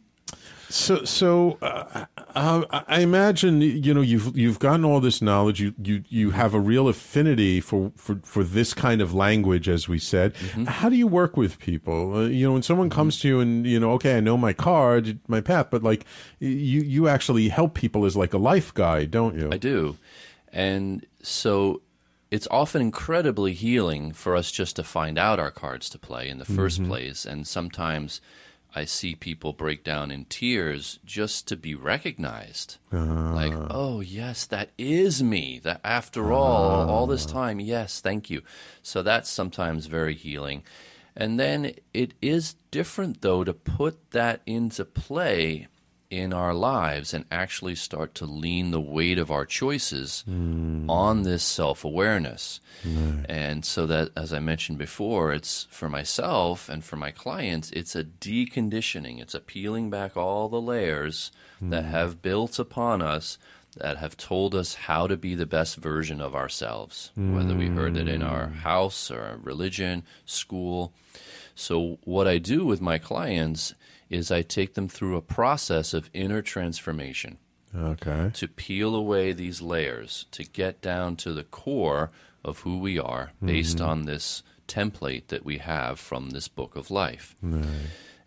so, 0.71 1.03
so 1.03 1.57
uh, 1.61 2.05
uh, 2.35 2.83
I 2.87 3.01
imagine 3.01 3.61
you 3.61 3.93
know 3.93 4.01
you've 4.01 4.35
you've 4.37 4.59
gotten 4.59 4.83
all 4.85 4.99
this 4.99 5.21
knowledge. 5.21 5.61
You 5.61 5.73
you 5.83 6.03
you 6.09 6.31
have 6.31 6.53
a 6.53 6.59
real 6.59 6.87
affinity 6.87 7.59
for 7.61 7.91
for 7.95 8.19
for 8.23 8.43
this 8.43 8.73
kind 8.73 9.01
of 9.01 9.13
language, 9.13 9.67
as 9.69 9.87
we 9.87 9.99
said. 9.99 10.35
How 10.67 10.89
do 10.89 10.95
you 10.95 11.07
work 11.07 11.37
with 11.37 11.59
people? 11.59 12.15
Uh, 12.15 12.21
you 12.27 12.47
know, 12.47 12.53
when 12.53 12.63
someone 12.63 12.89
comes 12.89 13.19
to 13.19 13.27
you 13.27 13.39
and 13.39 13.65
you 13.67 13.79
know, 13.79 13.91
okay, 13.93 14.17
I 14.17 14.19
know 14.21 14.37
my 14.37 14.53
card, 14.53 15.19
my 15.27 15.41
path, 15.41 15.67
but 15.69 15.83
like 15.83 16.05
you 16.39 16.81
you 16.81 17.07
actually 17.07 17.49
help 17.49 17.73
people 17.73 18.05
as 18.05 18.15
like 18.15 18.33
a 18.33 18.37
life 18.39 18.73
guide, 18.73 19.11
don't 19.11 19.37
you? 19.37 19.49
I 19.51 19.57
do. 19.57 19.97
And 20.53 21.05
so 21.21 21.81
it's 22.29 22.47
often 22.49 22.81
incredibly 22.81 23.53
healing 23.53 24.13
for 24.13 24.35
us 24.35 24.51
just 24.51 24.77
to 24.77 24.83
find 24.83 25.17
out 25.17 25.37
our 25.39 25.51
cards 25.51 25.89
to 25.89 25.99
play 25.99 26.29
in 26.29 26.37
the 26.37 26.45
1st 26.45 26.81
Mhm. 26.81 26.87
place. 26.87 27.25
And 27.25 27.45
sometimes 27.45 28.21
I 28.73 28.85
see 28.85 29.15
people 29.15 29.51
break 29.51 29.83
down 29.83 30.11
in 30.11 30.25
tears 30.25 30.99
just 31.05 31.47
to 31.49 31.57
be 31.57 31.75
recognized. 31.75 32.77
Like, 32.91 33.51
Ah. 33.53 33.67
oh, 33.69 33.99
yes, 33.99 34.45
that 34.45 34.69
is 34.77 35.21
me. 35.21 35.59
That 35.61 35.81
after 35.83 36.31
all, 36.31 36.89
all 36.89 37.05
this 37.07 37.25
time, 37.25 37.59
yes, 37.59 37.99
thank 37.99 38.29
you. 38.29 38.41
So 38.81 39.01
that's 39.03 39.29
sometimes 39.29 39.87
very 39.87 40.13
healing. 40.13 40.63
And 41.17 41.37
then 41.37 41.73
it 41.93 42.13
is 42.21 42.55
different, 42.71 43.21
though, 43.21 43.43
to 43.43 43.53
put 43.53 44.11
that 44.11 44.41
into 44.45 44.85
play 44.85 45.67
in 46.11 46.33
our 46.33 46.53
lives 46.53 47.13
and 47.13 47.23
actually 47.31 47.73
start 47.73 48.13
to 48.13 48.25
lean 48.25 48.71
the 48.71 48.81
weight 48.81 49.17
of 49.17 49.31
our 49.31 49.45
choices 49.45 50.23
hmm. 50.27 50.87
on 50.89 51.23
this 51.23 51.41
self 51.41 51.85
awareness. 51.85 52.59
And 53.29 53.63
so 53.65 53.87
that, 53.87 54.09
as 54.15 54.33
I 54.33 54.39
mentioned 54.39 54.77
before, 54.77 55.31
it's 55.31 55.67
for 55.71 55.89
myself 55.89 56.67
and 56.67 56.83
for 56.83 56.97
my 56.97 57.11
clients, 57.11 57.71
it's 57.71 57.95
a 57.95 58.03
deconditioning. 58.03 59.21
It's 59.21 59.33
a 59.33 59.39
peeling 59.39 59.89
back 59.89 60.17
all 60.17 60.49
the 60.49 60.61
layers 60.61 61.31
that 61.61 61.85
hmm. 61.85 61.91
have 61.91 62.21
built 62.21 62.59
upon 62.59 63.01
us 63.01 63.37
that 63.77 63.97
have 63.97 64.17
told 64.17 64.53
us 64.53 64.73
how 64.73 65.07
to 65.07 65.15
be 65.15 65.33
the 65.33 65.45
best 65.45 65.77
version 65.77 66.19
of 66.19 66.35
ourselves, 66.35 67.11
whether 67.15 67.55
we 67.55 67.67
heard 67.67 67.95
it 67.95 68.09
in 68.09 68.21
our 68.21 68.47
hmm. 68.47 68.57
house 68.57 69.09
or 69.09 69.21
our 69.21 69.37
religion, 69.37 70.03
school. 70.25 70.91
So, 71.55 71.99
what 72.03 72.27
I 72.27 72.37
do 72.37 72.65
with 72.65 72.81
my 72.81 72.97
clients 72.97 73.73
is 74.11 74.29
I 74.29 74.41
take 74.43 74.73
them 74.75 74.87
through 74.87 75.15
a 75.17 75.21
process 75.21 75.93
of 75.93 76.09
inner 76.13 76.41
transformation 76.41 77.37
Okay. 77.75 78.29
to 78.33 78.47
peel 78.47 78.93
away 78.93 79.31
these 79.33 79.61
layers, 79.61 80.25
to 80.31 80.43
get 80.43 80.81
down 80.81 81.15
to 81.17 81.33
the 81.33 81.43
core 81.45 82.11
of 82.43 82.59
who 82.59 82.77
we 82.79 82.99
are 82.99 83.31
based 83.43 83.77
Mhm. 83.77 83.87
on 83.87 84.01
this 84.03 84.43
template 84.67 85.27
that 85.27 85.45
we 85.45 85.57
have 85.59 85.99
from 85.99 86.29
this 86.31 86.47
book 86.47 86.75
of 86.75 86.91
life. 86.91 87.35
Right. 87.41 87.65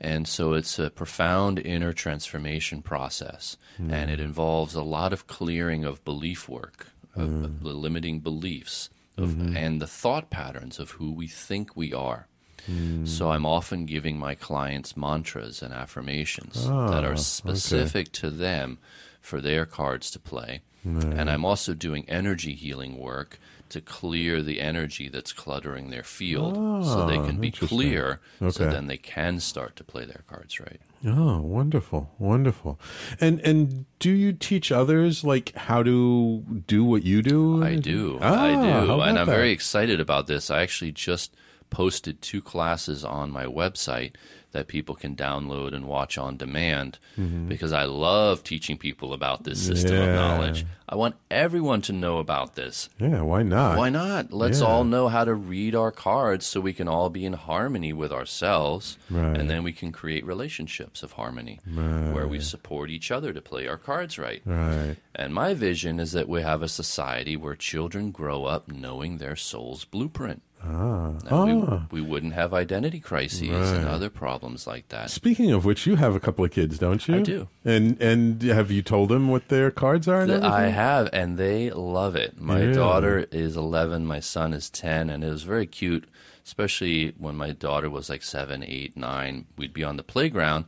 And 0.00 0.26
so 0.26 0.54
it's 0.54 0.78
a 0.78 0.90
profound 0.90 1.58
inner 1.58 1.92
transformation 1.92 2.82
process, 2.82 3.56
and 3.78 4.10
it 4.10 4.20
involves 4.20 4.74
a 4.74 4.82
lot 4.82 5.12
of 5.12 5.26
clearing 5.26 5.84
of 5.84 6.04
belief 6.04 6.48
work, 6.48 6.88
of, 7.14 7.44
of 7.44 7.60
the 7.62 7.72
limiting 7.74 8.20
beliefs, 8.20 8.90
of, 9.16 9.30
Mhm. 9.30 9.56
and 9.56 9.80
the 9.80 9.86
thought 9.86 10.30
patterns 10.30 10.78
of 10.78 10.92
who 10.92 11.12
we 11.12 11.28
think 11.28 11.76
we 11.76 11.92
are. 11.92 12.26
Mm. 12.70 13.06
So 13.06 13.30
I'm 13.30 13.46
often 13.46 13.86
giving 13.86 14.18
my 14.18 14.34
clients 14.34 14.96
mantras 14.96 15.62
and 15.62 15.72
affirmations 15.74 16.66
Ah, 16.68 16.90
that 16.90 17.04
are 17.04 17.12
okay. 17.12 17.20
specific 17.20 18.12
to 18.12 18.30
them 18.30 18.78
for 19.20 19.40
their 19.40 19.66
cards 19.66 20.10
to 20.12 20.18
play. 20.18 20.62
Right. 20.84 21.04
And 21.18 21.30
I'm 21.30 21.44
also 21.44 21.72
doing 21.74 22.04
energy 22.08 22.54
healing 22.54 22.98
work 22.98 23.38
to 23.70 23.80
clear 23.80 24.42
the 24.42 24.60
energy 24.60 25.08
that's 25.08 25.32
cluttering 25.32 25.88
their 25.90 26.02
field 26.02 26.54
so 26.84 27.06
they 27.06 27.16
Ah, 27.16 27.26
can 27.26 27.40
be 27.40 27.50
clear 27.50 28.20
so 28.38 28.66
then 28.70 28.86
they 28.86 28.98
can 28.98 29.40
start 29.40 29.74
to 29.76 29.82
play 29.84 30.04
their 30.04 30.22
cards 30.28 30.60
right. 30.60 30.78
Oh, 31.06 31.40
wonderful, 31.40 32.10
wonderful. 32.18 32.78
And 33.20 33.40
and 33.40 33.86
do 33.98 34.10
you 34.10 34.32
teach 34.32 34.70
others 34.70 35.24
like 35.24 35.54
how 35.56 35.82
to 35.82 36.44
do 36.66 36.84
what 36.84 37.02
you 37.04 37.22
do? 37.22 37.64
I 37.64 37.76
do. 37.76 38.18
Ah, 38.20 38.44
I 38.44 38.52
do. 38.52 39.00
And 39.00 39.18
I'm 39.18 39.26
that? 39.26 39.32
very 39.32 39.50
excited 39.50 40.00
about 40.00 40.26
this. 40.26 40.50
I 40.50 40.62
actually 40.62 40.92
just 40.92 41.34
posted 41.70 42.20
two 42.22 42.40
classes 42.42 43.04
on 43.04 43.30
my 43.30 43.44
website 43.46 44.12
that 44.52 44.68
people 44.68 44.94
can 44.94 45.16
download 45.16 45.74
and 45.74 45.84
watch 45.84 46.16
on 46.16 46.36
demand 46.36 46.96
Mhm. 47.18 47.48
because 47.48 47.72
I 47.72 47.84
love 47.86 48.44
teaching 48.44 48.78
people 48.78 49.12
about 49.12 49.42
this 49.42 49.60
system 49.60 49.96
Yeah. 49.96 50.04
of 50.04 50.14
knowledge. 50.14 50.64
I 50.88 50.94
want 50.94 51.16
everyone 51.28 51.80
to 51.82 51.92
know 51.92 52.18
about 52.18 52.54
this. 52.54 52.88
Yeah, 53.00 53.22
why 53.22 53.42
not? 53.42 53.76
Why 53.78 53.88
not? 53.90 54.32
Let's 54.32 54.60
Yeah. 54.60 54.66
all 54.68 54.84
know 54.84 55.08
how 55.08 55.24
to 55.24 55.34
read 55.34 55.74
our 55.74 55.90
cards 55.90 56.46
so 56.46 56.60
we 56.60 56.72
can 56.72 56.86
all 56.86 57.10
be 57.10 57.24
in 57.24 57.32
harmony 57.32 57.92
with 57.92 58.12
ourselves. 58.12 58.96
Right. 59.10 59.36
And 59.36 59.50
then 59.50 59.64
we 59.64 59.72
can 59.72 59.90
create 59.90 60.24
relationships 60.24 61.02
of 61.02 61.12
harmony 61.12 61.58
where 61.64 62.28
we 62.28 62.38
support 62.38 62.90
each 62.90 63.10
other 63.10 63.32
to 63.32 63.40
play 63.40 63.66
our 63.66 63.78
cards 63.78 64.18
right. 64.20 64.40
Right. 64.44 64.96
And 65.16 65.34
my 65.34 65.54
vision 65.54 65.98
is 65.98 66.12
that 66.12 66.28
we 66.28 66.42
have 66.42 66.62
a 66.62 66.68
society 66.68 67.36
where 67.36 67.56
children 67.56 68.12
grow 68.12 68.44
up 68.44 68.68
knowing 68.70 69.18
their 69.18 69.34
soul's 69.34 69.84
blueprint. 69.84 70.42
Ah. 70.66 71.12
Ah. 71.30 71.86
we, 71.90 72.00
we 72.00 72.08
wouldn't 72.08 72.32
have 72.34 72.54
identity 72.54 73.00
crises 73.00 73.70
and 73.70 73.86
other 73.86 74.10
problems 74.10 74.66
like 74.66 74.88
that. 74.88 75.10
Speaking 75.10 75.50
of 75.52 75.64
which, 75.64 75.86
you 75.86 75.96
have 75.96 76.14
a 76.14 76.20
couple 76.20 76.44
of 76.44 76.50
kids, 76.50 76.78
don't 76.78 77.06
you? 77.06 77.16
I 77.16 77.20
do. 77.22 77.48
And 77.64 78.00
and 78.00 78.42
have 78.42 78.70
you 78.70 78.82
told 78.82 79.08
them 79.10 79.28
what 79.28 79.48
their 79.48 79.70
cards 79.70 80.08
are? 80.08 80.20
And 80.22 80.44
I 80.44 80.66
have, 80.68 81.08
and 81.12 81.36
they 81.38 81.70
love 81.70 82.16
it. 82.16 82.40
My 82.40 82.60
Really? 82.60 82.74
daughter 82.74 83.26
is 83.30 83.56
11, 83.56 84.06
my 84.06 84.20
son 84.20 84.52
is 84.52 84.70
10, 84.70 85.10
and 85.10 85.22
it 85.22 85.28
was 85.30 85.42
very 85.42 85.66
cute, 85.66 86.08
especially 86.44 87.14
when 87.18 87.36
my 87.36 87.50
daughter 87.52 87.90
was 87.90 88.08
like 88.08 88.22
seven, 88.22 88.62
eight, 88.64 88.96
nine. 88.96 89.46
We'd 89.56 89.72
be 89.74 89.84
on 89.84 89.96
the 89.96 90.02
playground. 90.02 90.64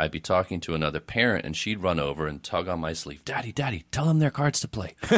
I'd 0.00 0.12
be 0.12 0.20
talking 0.20 0.60
to 0.60 0.74
another 0.74 1.00
parent, 1.00 1.44
and 1.44 1.56
she'd 1.56 1.80
run 1.82 1.98
over 1.98 2.26
and 2.28 2.40
tug 2.42 2.68
on 2.68 2.78
my 2.78 2.92
sleeve. 2.92 3.24
Daddy, 3.24 3.50
Daddy, 3.52 3.84
tell 3.90 4.04
them 4.06 4.20
their 4.20 4.30
cards 4.30 4.60
to 4.60 4.68
play. 4.68 4.94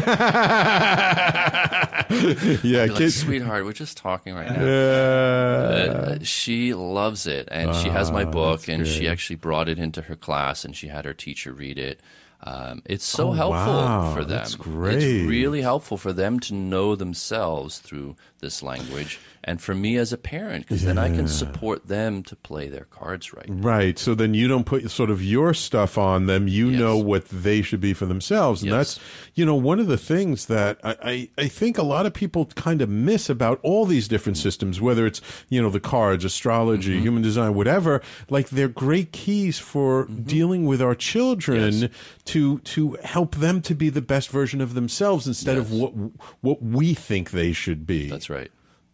yeah, 2.63 2.87
like, 2.91 3.09
sweetheart, 3.11 3.65
we're 3.65 3.73
just 3.73 3.97
talking 3.97 4.35
right 4.35 4.51
now. 4.51 4.65
Uh, 4.65 6.19
she 6.23 6.75
loves 6.75 7.27
it, 7.27 7.49
and 7.51 7.75
she 7.77 7.89
has 7.89 8.11
my 8.11 8.25
Ah, 8.25 8.31
book, 8.31 8.69
and 8.69 8.87
she 8.87 9.07
actually 9.09 9.37
brought 9.37 9.69
it 9.69 9.79
into 9.79 10.03
her 10.03 10.17
class, 10.17 10.65
and 10.65 10.75
she 10.77 10.89
had 10.89 11.05
her 11.05 11.15
teacher 11.15 11.53
read 11.53 11.79
it. 11.79 12.01
Um, 12.43 12.81
it's 12.87 13.05
so 13.05 13.29
Oh, 13.29 13.33
helpful 13.33 13.75
wow, 13.75 14.15
for 14.15 14.21
them. 14.25 14.31
that's 14.39 14.55
great. 14.55 15.03
It's 15.03 15.29
really 15.29 15.61
helpful 15.61 15.99
for 15.99 16.13
them 16.15 16.41
to 16.41 16.55
know 16.55 16.97
themselves 16.97 17.79
through 17.81 18.17
this 18.41 18.63
language, 18.63 19.21
and 19.45 19.61
for 19.63 19.75
me 19.75 19.97
as 19.97 20.13
a 20.13 20.19
parent, 20.19 20.67
because 20.67 20.85
then 20.85 20.99
I 20.99 21.09
can 21.09 21.29
support 21.29 21.87
them 21.87 22.23
to 22.25 22.37
play 22.37 22.69
their 22.69 22.85
cards 22.85 23.33
right. 23.33 23.47
Right. 23.49 23.99
So 23.99 24.15
then 24.15 24.35
you 24.35 24.49
don't 24.49 24.65
put 24.67 24.91
sort 24.91 25.11
of 25.11 25.23
your 25.23 25.55
stuff 25.55 25.97
on 25.97 26.27
them. 26.27 26.49
You 26.49 26.71
know 26.71 26.97
what 26.99 27.27
they 27.29 27.63
should 27.63 27.81
be 27.81 27.95
for 27.95 28.07
themselves. 28.07 28.63
And 28.63 28.71
Yes. 28.71 28.97
that's, 28.97 29.07
you 29.35 29.47
know, 29.47 29.55
one 29.55 29.79
of 29.81 29.87
the 29.87 29.97
things 29.99 30.47
that 30.47 30.79
I, 30.85 30.97
I, 31.03 31.29
I 31.39 31.49
think 31.49 31.79
a 31.79 31.83
lot 31.83 32.05
of 32.07 32.13
people 32.15 32.47
kind 32.55 32.83
of 32.83 32.89
miss 32.89 33.31
about 33.31 33.61
all 33.63 33.87
these 33.87 34.09
different 34.09 34.37
systems, 34.39 34.81
whether 34.81 35.07
it's, 35.07 35.21
you 35.49 35.61
know, 35.63 35.71
the 35.71 35.81
cards, 35.81 36.25
astrology, 36.25 36.95
Mm-hmm. 36.95 37.03
human 37.03 37.23
design, 37.23 37.55
whatever, 37.55 38.01
like 38.29 38.49
they're 38.51 38.69
great 38.69 39.13
keys 39.13 39.59
for 39.59 40.05
Mm-hmm. 40.05 40.23
dealing 40.23 40.67
with 40.67 40.81
our 40.83 40.95
children 40.95 41.91
to, 42.27 42.59
to 42.61 42.97
help 43.03 43.37
them 43.37 43.61
to 43.63 43.75
be 43.75 43.89
the 43.91 44.01
best 44.03 44.29
version 44.31 44.61
of 44.61 44.75
themselves 44.75 45.27
instead 45.27 45.57
of 45.59 45.73
what, 45.73 45.93
what 46.41 46.63
we 46.63 46.95
think 46.95 47.31
they 47.33 47.53
should 47.53 47.87
be. 47.87 48.09
That's 48.09 48.30
right. 48.31 48.51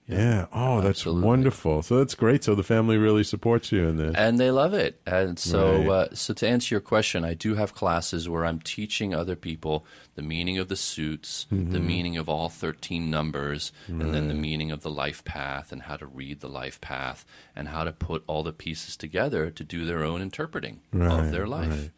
Yeah. 0.09 0.47
Oh, 0.53 0.81
that's 0.83 1.05
wonderful. 1.05 1.83
So 1.83 1.99
that's 1.99 2.15
great. 2.15 2.45
So 2.45 2.55
the 2.55 2.63
family 2.63 2.97
really 2.97 3.25
supports 3.25 3.73
you 3.73 3.89
in 3.89 3.97
this. 3.97 4.15
and 4.17 4.39
they 4.39 4.53
love 4.53 4.73
it. 4.73 5.01
And 5.05 5.37
so, 5.37 5.79
Right. 5.79 5.89
uh, 5.91 6.15
so 6.15 6.33
to 6.35 6.47
answer 6.49 6.75
your 6.77 6.81
question, 6.81 7.25
I 7.25 7.35
do 7.35 7.57
have 7.57 7.75
classes 7.75 8.29
where 8.29 8.45
I'm 8.45 8.61
teaching 8.61 9.15
other 9.15 9.35
people 9.35 9.85
the 10.17 10.23
meaning 10.23 10.59
of 10.59 10.69
the 10.69 10.77
suits, 10.77 11.47
the 11.51 11.79
Mhm. 11.79 11.85
meaning 11.85 12.17
of 12.17 12.29
all 12.29 12.49
13 12.49 13.09
numbers, 13.11 13.71
and 13.87 14.13
then 14.15 14.29
the 14.29 14.35
meaning 14.35 14.71
of 14.73 14.83
the 14.83 14.91
life 14.91 15.25
path, 15.25 15.71
and 15.73 15.83
how 15.83 15.97
to 15.97 16.07
read 16.07 16.41
the 16.41 16.49
life 16.49 16.81
path, 16.81 17.25
and 17.55 17.69
how 17.69 17.85
to 17.85 17.93
put 17.93 18.25
all 18.27 18.43
the 18.43 18.53
pieces 18.53 18.97
together 18.97 19.51
to 19.51 19.63
do 19.63 19.85
their 19.85 20.03
own 20.03 20.21
interpreting 20.23 20.81
of 20.93 21.31
their 21.31 21.47
life. 21.47 21.71
right. 21.71 21.91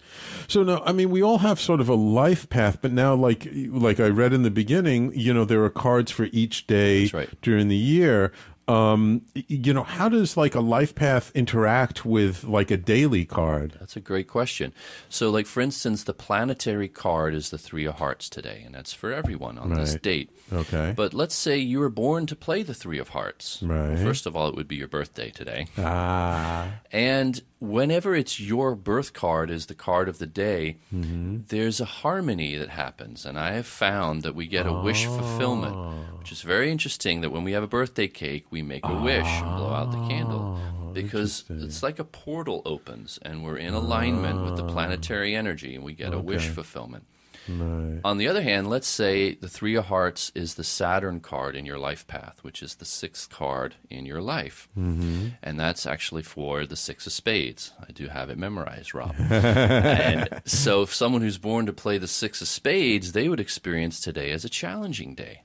So 0.48 0.62
now, 0.62 0.82
I 0.84 0.92
mean, 0.92 1.10
we 1.10 1.22
all 1.22 1.38
have 1.38 1.58
sort 1.60 1.80
of 1.80 1.88
a 1.88 1.94
life 1.94 2.48
path, 2.50 2.78
but 2.82 2.92
now, 2.92 3.14
like 3.14 3.48
like 3.70 3.98
I 4.00 4.08
read 4.08 4.32
in 4.32 4.42
the 4.42 4.50
beginning, 4.50 5.12
you 5.14 5.32
know, 5.32 5.44
there 5.44 5.62
are 5.64 5.70
cards 5.70 6.10
for 6.10 6.28
each 6.32 6.66
day 6.66 7.06
during 7.42 7.68
the 7.68 7.76
year. 7.76 8.32
Um, 8.68 9.22
you 9.34 9.72
know, 9.72 9.82
how 9.82 10.08
does 10.08 10.36
like 10.36 10.54
a 10.54 10.60
life 10.60 10.94
path 10.94 11.32
interact 11.34 12.04
with 12.04 12.44
like 12.44 12.70
a 12.70 12.76
daily 12.76 13.24
card? 13.24 13.76
That's 13.80 13.96
a 13.96 14.00
great 14.00 14.28
question. 14.28 14.72
So, 15.08 15.30
like 15.30 15.46
for 15.46 15.60
instance, 15.60 16.04
the 16.04 16.12
planetary 16.14 16.88
card 16.88 17.34
is 17.34 17.50
the 17.50 17.58
Three 17.58 17.86
of 17.86 17.94
Hearts 17.94 18.28
today, 18.28 18.62
and 18.66 18.74
that's 18.74 18.92
for 18.92 19.12
everyone 19.12 19.58
on 19.58 19.74
this 19.74 19.94
date. 19.96 20.30
Okay. 20.52 20.92
But 20.94 21.14
let's 21.14 21.34
say 21.34 21.56
you 21.58 21.78
were 21.80 21.88
born 21.88 22.26
to 22.26 22.36
play 22.36 22.62
the 22.62 22.74
Three 22.74 22.98
of 22.98 23.08
Hearts. 23.10 23.62
Well, 23.62 23.78
Right. 23.88 23.98
first 23.98 24.26
of 24.26 24.36
all, 24.36 24.48
it 24.48 24.54
would 24.54 24.68
be 24.68 24.76
your 24.76 24.88
birthday 24.88 25.30
today. 25.30 25.66
Ah. 25.78 26.68
And 26.92 27.40
whenever 27.60 28.14
it's 28.14 28.38
your 28.40 28.74
birth 28.74 29.12
card 29.12 29.50
is 29.50 29.66
the 29.66 29.74
card 29.74 30.08
of 30.08 30.18
the 30.18 30.26
day, 30.26 30.76
Mm-hmm. 30.94 31.38
there's 31.48 31.80
a 31.80 31.84
harmony 31.84 32.56
that 32.56 32.70
happens. 32.70 33.26
And 33.26 33.38
I 33.38 33.52
have 33.52 33.66
found 33.66 34.22
that 34.22 34.34
we 34.34 34.46
get 34.46 34.66
a 34.66 34.72
wish 34.72 35.04
fulfillment, 35.06 35.76
which 36.18 36.32
is 36.32 36.42
very 36.42 36.70
interesting 36.70 37.20
that 37.22 37.30
when 37.30 37.44
we 37.44 37.52
have 37.52 37.62
a 37.62 37.68
birthday 37.68 38.08
cake, 38.08 38.46
we 38.50 38.62
make 38.62 38.84
a 38.84 39.00
wish 39.00 39.26
and 39.26 39.56
blow 39.56 39.70
out 39.72 39.90
the 39.92 40.06
candle. 40.08 40.58
Because 40.94 41.44
it's 41.48 41.82
like 41.82 41.98
a 41.98 42.04
portal 42.04 42.62
opens 42.64 43.18
and 43.22 43.44
we're 43.44 43.58
in 43.58 43.74
alignment 43.74 44.42
with 44.44 44.56
the 44.56 44.64
planetary 44.66 45.34
energy 45.36 45.74
and 45.76 45.84
we 45.84 45.92
get 45.92 46.12
a 46.14 46.18
wish 46.18 46.48
fulfillment. 46.48 47.04
Right. 47.48 48.00
On 48.04 48.18
the 48.18 48.28
other 48.28 48.42
hand, 48.42 48.68
let's 48.68 48.86
say 48.88 49.34
the 49.34 49.48
Three 49.48 49.74
of 49.74 49.86
Hearts 49.86 50.30
is 50.34 50.54
the 50.54 50.64
Saturn 50.64 51.20
card 51.20 51.56
in 51.56 51.64
your 51.66 51.78
life 51.78 52.06
path, 52.06 52.38
which 52.42 52.62
is 52.62 52.76
the 52.76 52.84
sixth 52.84 53.30
card 53.30 53.76
in 53.90 54.06
your 54.06 54.20
life. 54.20 54.68
Mhm. 54.78 55.32
And 55.42 55.58
that's 55.58 55.86
actually 55.86 56.22
for 56.22 56.66
the 56.66 56.76
Six 56.76 57.06
of 57.06 57.12
Spades. 57.12 57.72
I 57.86 57.92
do 57.92 58.08
have 58.08 58.30
it 58.30 58.38
memorized, 58.38 58.94
Rob. 58.94 59.14
and 59.18 60.42
so, 60.44 60.82
if 60.82 60.94
someone 60.94 61.22
who's 61.22 61.38
born 61.38 61.66
to 61.66 61.72
play 61.72 61.98
the 61.98 62.08
Six 62.08 62.40
of 62.42 62.48
Spades, 62.48 63.12
they 63.12 63.28
would 63.28 63.40
experience 63.40 64.00
today 64.00 64.30
as 64.30 64.44
a 64.44 64.48
challenging 64.48 65.14
day 65.14 65.42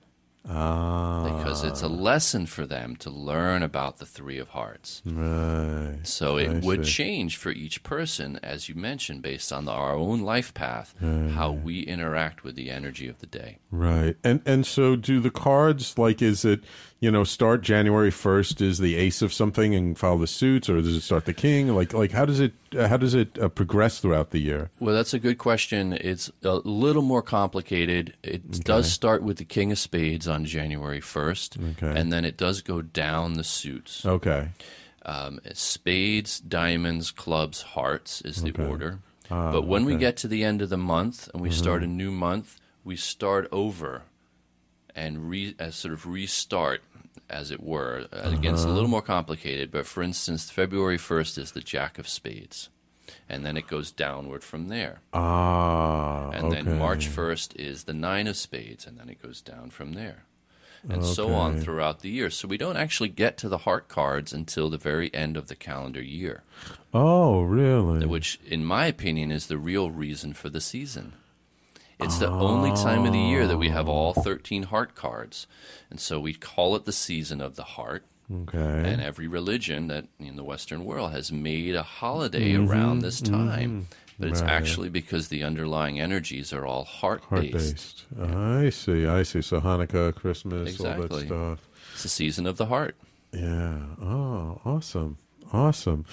Ah. 0.50 1.24
because 1.38 1.64
it's 1.64 1.82
a 1.82 1.88
lesson 1.88 2.46
for 2.46 2.66
them 2.66 2.96
to 2.98 3.10
learn 3.10 3.64
about 3.64 3.98
the 3.98 4.06
Three 4.06 4.38
of 4.40 4.50
Hearts. 4.50 5.02
Right. 5.06 6.00
So 6.04 6.38
it 6.38 6.50
I 6.50 6.60
would 6.60 6.86
see. 6.86 6.92
change 6.92 7.38
for 7.38 7.50
each 7.52 7.82
person, 7.84 8.40
as 8.44 8.68
you 8.68 8.76
mentioned, 8.76 9.22
based 9.22 9.54
on 9.54 9.68
our 9.70 9.94
own 9.94 10.22
life 10.22 10.54
path, 10.54 10.96
how 11.02 11.52
we 11.52 11.82
interact 11.82 12.44
with 12.44 12.56
the 12.56 12.70
energy 12.70 13.08
of 13.08 13.20
the 13.20 13.26
day. 13.28 13.60
Right. 13.72 14.18
And 14.24 14.42
and 14.46 14.66
so 14.66 14.96
do 14.96 15.20
the 15.20 15.32
cards 15.32 15.98
like 15.98 16.22
is 16.22 16.44
it, 16.44 16.62
you 17.04 17.12
know, 17.12 17.26
start 17.26 17.62
January 17.62 18.10
1st 18.12 18.62
is 18.62 18.78
the 18.78 18.96
ace 18.96 19.22
of 19.22 19.34
something 19.34 19.76
and 19.76 20.00
follow 20.00 20.20
the 20.20 20.26
suits 20.26 20.70
or 20.70 20.78
does 20.82 20.96
it 20.96 21.02
start 21.02 21.26
the 21.26 21.34
king? 21.34 21.68
Like 21.76 21.92
like 21.92 22.12
how 22.14 22.24
does 22.24 22.40
it 22.40 22.54
uh, 22.78 22.88
how 22.88 22.96
does 22.96 23.14
it 23.14 23.38
uh, 23.38 23.50
progress 23.50 24.00
throughout 24.00 24.30
the 24.32 24.40
year? 24.40 24.72
Well, 24.80 24.96
that's 24.96 25.14
a 25.14 25.20
good 25.20 25.38
question. 25.38 25.92
It's 25.92 26.32
a 26.44 26.56
little 26.64 27.02
more 27.02 27.22
complicated. 27.22 28.14
It 28.24 28.64
does 28.64 28.90
start 28.90 29.22
with 29.22 29.36
the 29.36 29.44
King 29.44 29.74
of 29.74 29.80
Spades 29.80 30.30
on 30.30 30.46
January 30.46 31.02
1st, 31.02 31.72
Okay. 31.72 32.00
and 32.00 32.10
then 32.14 32.24
it 32.24 32.38
does 32.38 32.62
go 32.62 32.82
down 32.82 33.34
the 33.34 33.44
suits. 33.44 34.06
Okay. 34.06 34.52
Um, 35.06 35.42
spades, 35.52 36.40
diamonds, 36.40 37.12
clubs, 37.12 37.64
hearts 37.64 38.22
is 38.22 38.42
the 38.44 38.52
Okay. 38.52 38.66
order. 38.66 39.00
Ah, 39.30 39.52
but 39.52 39.68
when 39.68 39.84
we 39.84 39.98
get 39.98 40.16
to 40.18 40.30
the 40.30 40.46
end 40.46 40.62
of 40.62 40.70
the 40.70 40.78
month 40.78 41.30
and 41.34 41.42
we 41.44 41.50
Mhm. 41.50 41.54
start 41.64 41.84
a 41.84 41.88
new 41.88 42.12
month, 42.12 42.62
we 42.86 42.96
start 42.96 43.50
over 43.52 44.04
and 44.96 45.30
re, 45.30 45.54
uh, 45.60 45.70
sort 45.72 45.94
of 45.94 46.06
restart, 46.06 46.82
as 47.30 47.52
it 47.52 47.62
were. 47.64 48.08
Uh, 48.12 48.30
Again, 48.32 48.54
it's 48.54 48.64
a 48.64 48.66
Uh-huh. 48.66 48.74
little 48.74 48.90
more 48.90 49.02
complicated, 49.02 49.72
but 49.72 49.86
for 49.86 50.04
instance, 50.04 50.50
February 50.50 50.98
1st 50.98 51.38
is 51.38 51.52
the 51.52 51.62
Jack 51.62 51.98
of 52.00 52.08
Spades. 52.08 52.70
And 53.30 53.46
then 53.46 53.58
it 53.58 53.68
goes 53.68 53.92
downward 53.92 54.44
from 54.44 54.68
there. 54.70 55.02
Ah. 55.14 56.30
And 56.32 56.52
then. 56.52 56.78
March 56.78 57.08
1st 57.08 57.56
is 57.56 57.84
the 57.84 57.94
Nine 57.94 58.28
of 58.28 58.36
Spades, 58.38 58.86
and 58.86 58.98
then 58.98 59.10
it 59.10 59.22
goes 59.22 59.42
down 59.42 59.70
from 59.72 59.94
there. 59.94 60.24
And 60.90 61.06
so 61.06 61.34
on 61.34 61.62
throughout 61.62 62.02
the 62.02 62.10
year. 62.10 62.30
So 62.30 62.46
we 62.46 62.58
don't 62.58 62.76
actually 62.76 63.08
get 63.08 63.38
to 63.38 63.48
the 63.48 63.60
heart 63.60 63.88
cards 63.88 64.34
until 64.34 64.70
the 64.70 64.78
very 64.78 65.14
end 65.14 65.38
of 65.38 65.48
the 65.48 65.56
calendar 65.56 66.02
year, 66.02 66.44
Oh, 66.94 67.42
really? 67.44 68.06
which, 68.06 68.38
in 68.46 68.66
my 68.66 68.88
opinion, 68.88 69.32
is 69.32 69.48
the 69.48 69.58
real 69.58 69.92
reason 69.92 70.34
for 70.34 70.50
the 70.50 70.60
season. 70.60 71.14
It's 72.00 72.18
the 72.18 72.30
only 72.30 72.72
time 72.72 73.06
of 73.06 73.14
the 73.14 73.20
year 73.20 73.48
that 73.48 73.58
we 73.58 73.70
have 73.70 73.88
all 73.88 74.14
13 74.14 74.64
heart 74.64 74.96
cards. 74.96 75.48
And 75.90 76.00
so 76.00 76.20
we 76.20 76.34
call 76.34 76.76
it 76.76 76.86
the 76.86 76.92
season 76.92 77.40
of 77.42 77.56
the 77.56 77.64
heart. 77.64 78.04
Okay. 78.32 78.58
And 78.60 79.02
every 79.02 79.28
religion 79.28 79.88
that 79.88 80.06
in 80.20 80.36
the 80.36 80.44
Western 80.44 80.86
world 80.86 81.12
has 81.12 81.32
made 81.32 81.76
a 81.76 81.84
holiday 81.84 82.54
Mhm, 82.54 82.68
around 82.70 83.00
this 83.00 83.22
time. 83.22 83.88
mhm. 83.90 83.96
But 84.20 84.30
it's 84.30 84.42
Right. 84.42 84.50
actually 84.52 84.90
because 84.90 85.28
the 85.30 85.44
underlying 85.44 86.00
energies 86.00 86.54
are 86.54 86.66
all 86.66 86.84
heart 86.86 87.24
Heart 87.26 87.52
based. 87.52 88.06
based. 88.12 88.30
I 88.32 88.70
see. 88.70 89.06
I 89.08 89.24
see. 89.24 89.42
So 89.42 89.60
Hanukkah, 89.60 90.14
Christmas, 90.16 90.80
all 90.80 90.86
that 91.02 91.26
stuff. 91.26 91.60
It's 91.94 92.04
the 92.04 92.10
season 92.10 92.46
of 92.48 92.58
the 92.58 92.68
heart. 92.68 92.96
Yeah. 93.34 93.80
Oh, 94.02 94.62
awesome. 94.66 95.18
Awesome. 95.52 96.06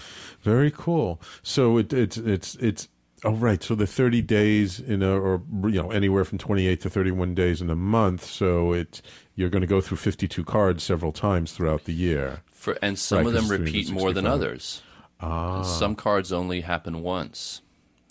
Very 0.43 0.71
cool. 0.71 1.21
So 1.43 1.79
it, 1.79 1.93
it's 1.93 2.17
it's 2.19 2.57
it's 2.57 2.89
oh 3.25 3.33
right. 3.33 3.63
So 3.63 3.75
the 3.75 3.87
thirty 3.87 4.23
days 4.23 4.81
in 4.81 5.03
a 5.03 5.19
or 5.19 5.43
you 5.65 5.83
know 5.83 5.91
anywhere 5.91 6.25
from 6.25 6.39
twenty 6.39 6.67
eight 6.67 6.81
to 6.83 6.91
thirty 6.91 7.11
one 7.11 7.35
days 7.35 7.61
in 7.61 7.71
a 7.71 7.77
month. 7.77 8.25
So 8.25 8.73
it 8.73 9.03
you're 9.35 9.51
going 9.51 9.63
to 9.63 9.67
go 9.67 9.81
through 9.81 9.99
fifty 9.99 10.29
two 10.29 10.45
cards 10.45 10.83
several 10.83 11.13
times 11.13 11.53
throughout 11.53 11.85
the 11.85 11.95
year. 11.95 12.41
For 12.51 12.77
and 12.83 12.99
some 12.99 13.19
Right, 13.19 13.27
of 13.29 13.33
them 13.33 13.49
repeat 13.49 13.91
more 13.91 14.13
than 14.13 14.27
others. 14.27 14.83
Ah. 15.21 15.63
Some 15.63 15.95
cards 15.97 16.33
only 16.33 16.63
happen 16.63 17.03
once. 17.03 17.63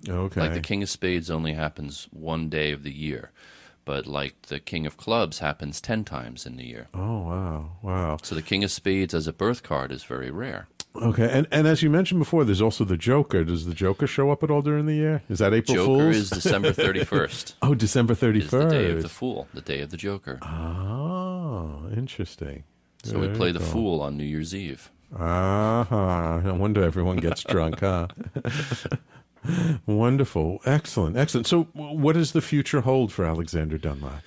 Okay. 0.08 0.42
Like 0.42 0.54
the 0.54 0.62
King 0.62 0.82
of 0.84 0.90
Spades 0.90 1.30
only 1.30 1.54
happens 1.54 2.08
one 2.12 2.48
day 2.50 2.72
of 2.72 2.84
the 2.84 2.94
year, 2.94 3.32
but 3.84 4.08
like 4.08 4.44
the 4.44 4.60
King 4.60 4.86
of 4.86 4.96
Clubs 4.96 5.40
happens 5.40 5.82
ten 5.82 6.04
times 6.06 6.46
in 6.46 6.56
the 6.56 6.66
year. 6.66 6.88
Oh 6.94 7.20
wow, 7.20 7.72
wow. 7.82 8.18
So 8.24 8.34
the 8.36 8.42
King 8.42 8.64
of 8.64 8.72
Spades 8.72 9.14
as 9.14 9.28
a 9.28 9.34
birth 9.34 9.62
card 9.62 9.92
is 9.92 10.04
very 10.04 10.32
rare. 10.32 10.68
Okay, 10.96 11.30
and 11.32 11.48
and 11.52 11.68
as 11.68 11.84
you 11.84 11.90
mentioned 11.90 12.20
before, 12.20 12.44
there's 12.44 12.62
also 12.62 12.84
the 12.84 12.98
Joker. 12.98 13.44
Does 13.44 13.66
the 13.66 13.74
Joker 13.76 14.08
show 14.08 14.32
up 14.32 14.42
at 14.44 14.50
all 14.50 14.62
during 14.64 14.86
the 14.88 14.96
year? 14.96 15.22
Is 15.30 15.38
that 15.40 15.54
April 15.54 15.76
Joker 15.76 15.86
Fool's? 16.12 16.16
is 16.16 16.30
December 16.32 16.72
31st. 16.74 17.54
oh, 17.62 17.76
December 17.76 18.16
thirty 18.16 18.42
first. 18.42 18.70
The 18.70 18.76
day 18.76 18.92
of 18.92 19.02
the. 19.04 19.10
Fool, 19.10 19.48
the 19.54 19.62
day 19.62 19.82
of 19.82 19.92
the 19.92 19.98
Joker. 19.98 20.40
Oh, 20.42 21.84
interesting. 21.96 22.64
So 23.04 23.20
we 23.20 23.28
play 23.30 23.52
the. 23.52 23.60
Fool 23.60 24.02
on 24.02 24.18
New 24.18 24.24
Year's 24.24 24.54
Eve. 24.56 24.90
Ah, 25.18 26.42
no 26.44 26.56
wonder 26.56 26.84
everyone 26.84 27.18
gets 27.18 27.44
drunk, 27.44 27.80
huh? 27.80 28.08
Wonderful, 29.86 30.60
excellent, 30.66 31.18
excellent. 31.18 31.48
So, 31.48 31.64
what 31.74 32.14
does 32.14 32.34
the 32.34 32.42
future 32.42 32.82
hold 32.82 33.12
for 33.12 33.26
Alexander 33.26 33.78
Dunlop? 33.78 34.22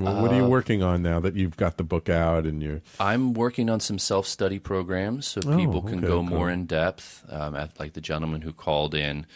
Wh- 0.00 0.20
What 0.20 0.30
are 0.32 0.36
you 0.36 0.44
Uh, 0.44 0.48
working 0.48 0.82
on 0.82 1.02
now 1.02 1.20
that 1.20 1.34
you've 1.34 1.56
got 1.56 1.76
the 1.76 1.84
book 1.84 2.08
out 2.08 2.44
and 2.46 2.62
you're? 2.62 2.80
I'm 3.00 3.32
working 3.34 3.68
on 3.70 3.80
some 3.80 3.98
self 3.98 4.26
study 4.26 4.58
programs 4.58 5.26
so 5.26 5.40
Oh, 5.46 5.56
people 5.56 5.82
can 5.82 5.98
okay, 5.98 6.06
go 6.06 6.14
cool. 6.14 6.22
more 6.22 6.50
in 6.50 6.66
depth. 6.66 7.24
Um, 7.28 7.54
at, 7.54 7.78
like 7.78 7.92
the 7.94 8.00
gentleman 8.00 8.42
who 8.42 8.52
called 8.52 8.94
in 8.94 9.26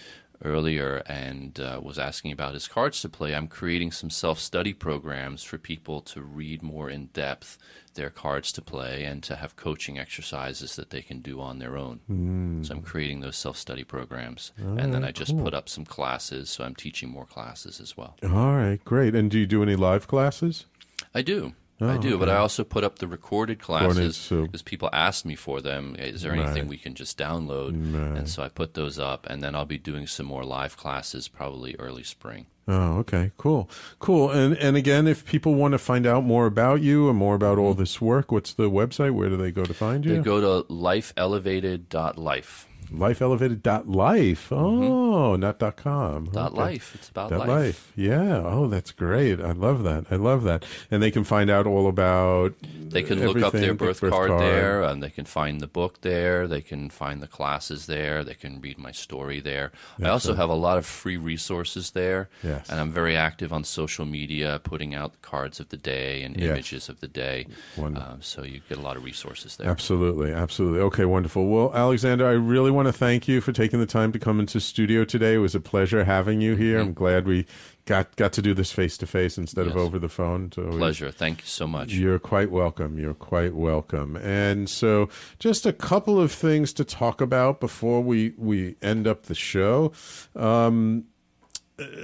earlier 0.45 1.03
and 1.07 1.59
uh, 1.61 1.81
was 1.83 1.99
asking 1.99 2.33
about 2.33 2.55
his 2.55 2.67
cards 2.69 3.01
to 3.03 3.09
play, 3.09 3.35
I'm 3.35 3.47
creating 3.49 3.93
some 3.93 4.11
self 4.11 4.39
study 4.39 4.73
programs 4.73 5.43
for 5.45 5.59
people 5.59 6.01
to 6.03 6.21
read 6.23 6.63
more 6.63 6.91
in 6.91 7.07
depth 7.07 7.59
their 7.95 8.11
cards 8.11 8.53
to 8.53 8.62
play 8.62 9.05
and 9.05 9.22
to 9.24 9.36
have 9.36 9.57
coaching 9.57 9.99
exercises 9.99 10.76
that 10.76 10.90
they 10.90 11.03
can 11.03 11.20
do 11.20 11.40
on 11.40 11.59
their 11.59 11.76
own. 11.76 12.01
Mm. 12.11 12.66
So 12.66 12.74
I'm 12.74 12.82
creating 12.82 13.20
those 13.20 13.36
self 13.36 13.57
study 13.57 13.84
programs. 13.84 14.53
All 14.62 14.78
and 14.78 14.93
then 14.95 15.03
right, 15.03 15.09
I 15.09 15.12
just 15.12 15.32
cool. 15.32 15.43
put 15.45 15.55
up 15.55 15.68
some 15.68 15.84
classes, 15.84 16.51
so 16.51 16.64
I'm 16.64 16.74
teaching 16.74 17.09
more 17.11 17.26
classes 17.26 17.80
as 17.80 17.97
well. 17.97 18.16
All 18.22 18.55
right, 18.57 18.82
great. 18.84 19.14
And 19.14 19.30
do 19.30 19.38
you 19.38 19.47
do 19.47 19.62
any 19.62 19.76
live 19.76 20.07
classes? 20.09 20.66
I 21.14 21.22
do. 21.22 21.55
I 21.80 21.97
Oh, 21.97 21.99
do, 21.99 22.16
but. 22.16 22.28
I 22.28 22.36
also 22.36 22.62
put 22.62 22.84
up 22.84 23.01
the 23.01 23.09
recorded 23.09 23.59
classes 23.59 24.28
because 24.30 24.62
people 24.62 24.88
asked 24.93 25.24
me 25.24 25.34
for 25.34 25.61
them. 25.61 25.97
Is 25.99 26.22
there 26.22 26.32
anything 26.32 26.62
Right. 26.62 26.68
we 26.68 26.76
can 26.76 26.95
just 26.95 27.18
download? 27.18 27.70
And 28.16 28.28
so 28.30 28.45
I 28.45 28.49
put 28.49 28.74
those 28.74 29.01
up, 29.01 29.26
and 29.28 29.43
then 29.43 29.57
I'll 29.57 29.64
be 29.64 29.78
doing 29.78 30.07
some 30.07 30.26
more 30.26 30.45
live 30.45 30.76
classes 30.76 31.26
probably 31.26 31.74
early 31.80 32.05
spring. 32.05 32.47
Oh, 32.69 32.99
okay, 32.99 33.33
cool, 33.39 33.69
cool. 33.99 34.31
And 34.31 34.57
and 34.57 34.77
again, 34.77 35.09
if 35.09 35.25
people 35.25 35.55
want 35.55 35.73
to 35.73 35.79
find 35.79 36.07
out 36.07 36.25
more 36.25 36.47
about 36.47 36.81
you 36.81 37.09
and 37.09 37.19
more 37.19 37.35
about 37.35 37.59
all 37.59 37.73
mm-hmm. 37.73 37.81
this 37.81 38.01
work, 38.01 38.31
what's 38.31 38.55
the 38.55 38.71
website? 38.71 39.13
Where 39.13 39.29
do 39.29 39.37
they 39.37 39.51
go 39.51 39.65
to 39.65 39.75
find 39.75 40.05
you? 40.05 40.15
They 40.17 40.23
go 40.23 40.41
to 40.41 40.69
lifeelevated.life. 40.73 42.69
lifeelevated.life. 42.99 44.53
Oh, 44.53 45.36
not 45.36 45.59
dot 45.59 45.76
.com. 45.76 46.26
Mm-hmm. 46.26 46.34
Dot 46.34 46.53
Okay. 46.53 46.61
life. 46.61 46.95
It's 46.95 47.09
about 47.09 47.30
Dot 47.30 47.49
life. 47.49 47.93
Yeah. 47.97 48.43
Oh, 48.45 48.68
that's 48.68 48.90
great. 48.93 49.40
I 49.40 49.53
love 49.53 49.82
that. 49.84 50.07
I 50.11 50.16
love 50.16 50.43
that. 50.45 50.64
And 50.90 51.03
they 51.03 51.11
can 51.11 51.24
find 51.24 51.51
out 51.51 51.66
all 51.66 51.88
about. 51.88 52.55
They 52.62 53.03
can 53.03 53.20
look 53.24 53.36
up 53.43 53.53
their 53.53 53.70
everything, 53.70 53.76
birth, 53.76 54.01
card, 54.11 54.30
there, 54.40 54.82
and 54.82 55.03
they 55.03 55.11
can 55.11 55.24
find 55.24 55.61
the 55.61 55.66
book 55.66 56.01
there. 56.03 56.47
They 56.47 56.61
can 56.61 56.90
find 56.90 57.22
the 57.22 57.26
classes 57.26 57.86
there. 57.86 58.22
They 58.24 58.34
can 58.34 58.61
read 58.61 58.78
my 58.78 58.93
story 58.93 59.40
there. 59.40 59.72
I 60.01 60.09
also 60.09 60.32
Excellent. 60.32 60.38
have 60.40 60.51
a 60.51 60.55
lot 60.55 60.78
of 60.78 60.84
free 60.86 61.16
resources 61.16 61.93
there. 61.93 62.28
Yes. 62.43 62.68
And 62.68 62.78
I'm 62.80 62.90
very 62.93 63.16
active 63.16 63.53
on 63.53 63.64
social 63.64 64.05
media, 64.05 64.61
putting 64.62 64.95
out 64.95 65.22
cards 65.22 65.59
of 65.61 65.70
the 65.70 65.76
day 65.76 66.22
and 66.22 66.36
Yes. 66.36 66.51
images 66.51 66.88
of 66.88 67.01
the 67.01 67.09
day. 67.09 67.47
Um, 67.78 68.18
so 68.20 68.43
you 68.45 68.61
get 68.68 68.78
a 68.78 68.82
lot 68.82 68.97
of 68.97 69.05
resources 69.05 69.57
there. 69.57 69.68
Absolutely, 69.68 70.32
absolutely. 70.32 70.80
Okay, 70.80 71.05
wonderful. 71.05 71.47
Well, 71.49 71.72
Alexander, 71.74 72.26
I 72.26 72.32
really 72.32 72.70
want 72.70 72.82
to 72.87 72.93
thank 72.93 73.28
you 73.28 73.41
for 73.41 73.53
taking 73.53 73.78
the 73.80 73.87
time 73.87 74.12
to 74.12 74.18
come 74.18 74.41
into 74.41 74.61
studio 74.61 75.05
today. 75.05 75.35
It 75.35 75.39
was 75.39 75.55
a 75.55 75.61
pleasure 75.61 76.05
having 76.05 76.41
you 76.41 76.57
here. 76.57 76.78
I'm 76.80 76.93
glad 76.93 77.26
we 77.26 77.47
got 77.85 78.14
got 78.16 78.33
to 78.35 78.43
do 78.43 78.55
this 78.55 78.70
face 78.72 78.97
to 78.99 79.07
face 79.07 79.37
instead 79.39 79.66
of 79.66 79.76
over 79.76 79.99
the 79.99 80.09
phone. 80.09 80.51
So 80.53 80.62
we- 80.66 80.78
Pleasure. 80.78 81.11
Thank 81.11 81.41
you 81.41 81.47
so 81.47 81.66
much. 81.66 81.93
You're 81.93 82.18
quite 82.18 82.51
welcome. 82.51 82.99
You're 82.99 83.14
quite 83.14 83.55
welcome. 83.55 84.16
And 84.16 84.68
so, 84.70 85.09
just 85.39 85.66
a 85.66 85.72
couple 85.72 86.20
of 86.20 86.30
things 86.33 86.72
to 86.74 86.85
talk 86.85 87.20
about 87.20 87.61
before 87.61 88.01
we 88.03 88.35
we 88.37 88.76
end 88.83 89.07
up 89.07 89.24
the 89.24 89.35
show. 89.35 89.93
Um, 90.37 91.05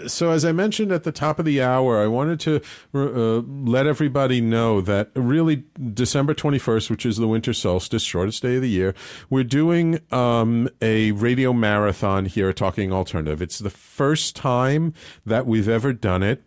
so 0.06 0.30
as 0.30 0.44
I 0.44 0.52
mentioned 0.52 0.92
at 0.92 1.04
the 1.04 1.12
top 1.12 1.38
of 1.38 1.44
the 1.44 1.62
hour, 1.62 2.02
I 2.02 2.06
wanted 2.06 2.40
to 2.40 2.60
uh, 2.94 3.42
let 3.70 3.86
everybody 3.86 4.40
know 4.40 4.80
that 4.80 5.10
really 5.14 5.64
December 5.92 6.34
21st, 6.34 6.90
which 6.90 7.04
is 7.04 7.16
the 7.16 7.28
winter 7.28 7.52
solstice, 7.52 8.02
shortest 8.02 8.42
day 8.42 8.56
of 8.56 8.62
the 8.62 8.68
year, 8.68 8.94
we're 9.30 9.44
doing 9.44 10.00
um, 10.10 10.68
a 10.80 11.12
radio 11.12 11.52
marathon 11.52 12.24
here 12.26 12.48
at 12.48 12.56
Talking 12.56 12.92
Alternative. 12.92 13.42
It's 13.42 13.58
the 13.58 13.70
first 13.70 14.34
time 14.34 14.94
that 15.26 15.46
we've 15.46 15.68
ever 15.68 15.92
done 15.92 16.22
it. 16.22 16.42